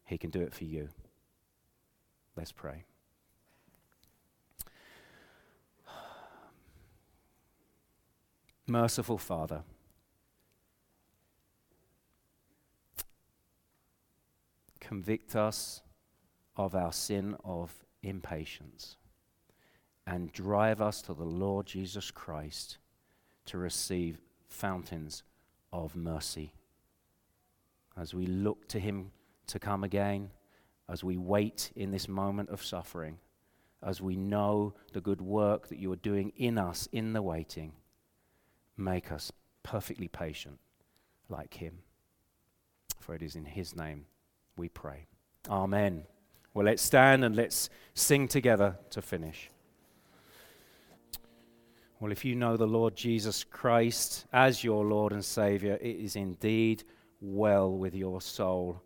he 0.04 0.18
can 0.18 0.30
do 0.30 0.40
it 0.40 0.54
for 0.54 0.64
you. 0.64 0.88
Let's 2.36 2.52
pray. 2.52 2.84
Merciful 8.70 9.18
Father, 9.18 9.62
convict 14.78 15.34
us 15.34 15.82
of 16.56 16.76
our 16.76 16.92
sin 16.92 17.36
of 17.44 17.74
impatience 18.04 18.96
and 20.06 20.32
drive 20.32 20.80
us 20.80 21.02
to 21.02 21.14
the 21.14 21.24
Lord 21.24 21.66
Jesus 21.66 22.12
Christ 22.12 22.78
to 23.46 23.58
receive 23.58 24.20
fountains 24.46 25.24
of 25.72 25.96
mercy. 25.96 26.52
As 27.96 28.14
we 28.14 28.26
look 28.26 28.68
to 28.68 28.78
Him 28.78 29.10
to 29.48 29.58
come 29.58 29.82
again, 29.82 30.30
as 30.88 31.02
we 31.02 31.16
wait 31.16 31.72
in 31.74 31.90
this 31.90 32.06
moment 32.06 32.50
of 32.50 32.64
suffering, 32.64 33.18
as 33.82 34.00
we 34.00 34.14
know 34.14 34.74
the 34.92 35.00
good 35.00 35.20
work 35.20 35.66
that 35.68 35.78
you 35.78 35.90
are 35.90 35.96
doing 35.96 36.32
in 36.36 36.56
us 36.56 36.88
in 36.92 37.12
the 37.12 37.22
waiting, 37.22 37.72
make 38.76 39.12
us 39.12 39.32
perfectly 39.62 40.08
patient 40.08 40.58
like 41.28 41.54
Him. 41.54 41.78
For 42.98 43.14
it 43.14 43.22
is 43.22 43.36
in 43.36 43.44
His 43.44 43.74
name 43.76 44.06
we 44.56 44.68
pray. 44.68 45.06
Amen. 45.48 46.04
Well, 46.52 46.66
let's 46.66 46.82
stand 46.82 47.24
and 47.24 47.36
let's 47.36 47.70
sing 47.94 48.28
together 48.28 48.76
to 48.90 49.00
finish. 49.00 49.50
Well, 52.00 52.12
if 52.12 52.24
you 52.24 52.34
know 52.34 52.56
the 52.56 52.66
Lord 52.66 52.96
Jesus 52.96 53.44
Christ 53.44 54.24
as 54.32 54.64
your 54.64 54.84
Lord 54.84 55.12
and 55.12 55.24
Savior, 55.24 55.78
it 55.80 55.96
is 55.96 56.16
indeed 56.16 56.82
well 57.20 57.70
with 57.70 57.94
your 57.94 58.20
soul. 58.20 58.82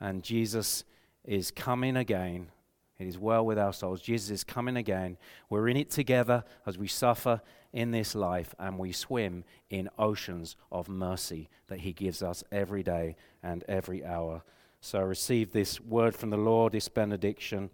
And 0.00 0.22
Jesus 0.22 0.84
is 1.24 1.50
coming 1.50 1.96
again. 1.96 2.48
It 2.98 3.06
is 3.06 3.18
well 3.18 3.44
with 3.44 3.58
our 3.58 3.72
souls. 3.72 4.00
Jesus 4.00 4.30
is 4.30 4.44
coming 4.44 4.76
again. 4.76 5.16
We're 5.50 5.68
in 5.68 5.76
it 5.76 5.90
together 5.90 6.44
as 6.66 6.78
we 6.78 6.86
suffer 6.86 7.40
in 7.72 7.90
this 7.90 8.14
life 8.14 8.54
and 8.58 8.78
we 8.78 8.92
swim 8.92 9.44
in 9.68 9.90
oceans 9.98 10.56
of 10.70 10.88
mercy 10.88 11.48
that 11.66 11.80
He 11.80 11.92
gives 11.92 12.22
us 12.22 12.44
every 12.52 12.82
day 12.82 13.16
and 13.42 13.64
every 13.68 14.04
hour. 14.04 14.42
So 14.80 15.00
receive 15.00 15.52
this 15.52 15.80
word 15.80 16.14
from 16.14 16.30
the 16.30 16.36
Lord, 16.36 16.72
this 16.72 16.88
benediction. 16.88 17.70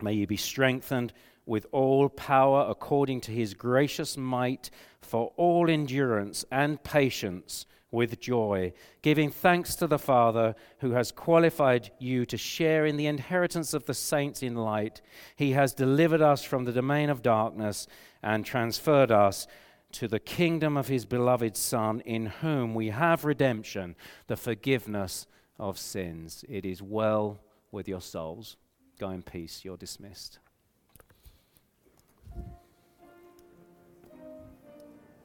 May 0.00 0.12
you 0.12 0.26
be 0.26 0.36
strengthened 0.36 1.12
with 1.48 1.66
all 1.72 2.08
power 2.08 2.66
according 2.68 3.22
to 3.22 3.32
his 3.32 3.54
gracious 3.54 4.16
might 4.16 4.70
for 5.00 5.32
all 5.36 5.68
endurance 5.70 6.44
and 6.52 6.82
patience 6.84 7.66
with 7.90 8.20
joy, 8.20 8.72
giving 9.02 9.30
thanks 9.30 9.74
to 9.76 9.86
the 9.86 9.98
Father 9.98 10.54
who 10.80 10.92
has 10.92 11.10
qualified 11.10 11.90
you 11.98 12.26
to 12.26 12.36
share 12.36 12.84
in 12.84 12.96
the 12.96 13.06
inheritance 13.06 13.72
of 13.72 13.86
the 13.86 13.94
saints 13.94 14.42
in 14.42 14.54
light. 14.54 15.00
He 15.36 15.52
has 15.52 15.72
delivered 15.72 16.20
us 16.20 16.42
from 16.42 16.64
the 16.64 16.72
domain 16.72 17.08
of 17.08 17.22
darkness 17.22 17.86
and 18.22 18.44
transferred 18.44 19.10
us 19.10 19.46
to 19.92 20.06
the 20.06 20.20
kingdom 20.20 20.76
of 20.76 20.88
his 20.88 21.06
beloved 21.06 21.56
Son, 21.56 22.00
in 22.00 22.26
whom 22.26 22.74
we 22.74 22.88
have 22.90 23.24
redemption, 23.24 23.96
the 24.26 24.36
forgiveness 24.36 25.26
of 25.58 25.78
sins. 25.78 26.44
It 26.48 26.66
is 26.66 26.82
well 26.82 27.40
with 27.72 27.88
your 27.88 28.02
souls. 28.02 28.56
Go 28.98 29.10
in 29.10 29.22
peace. 29.22 29.64
You're 29.64 29.78
dismissed. 29.78 30.40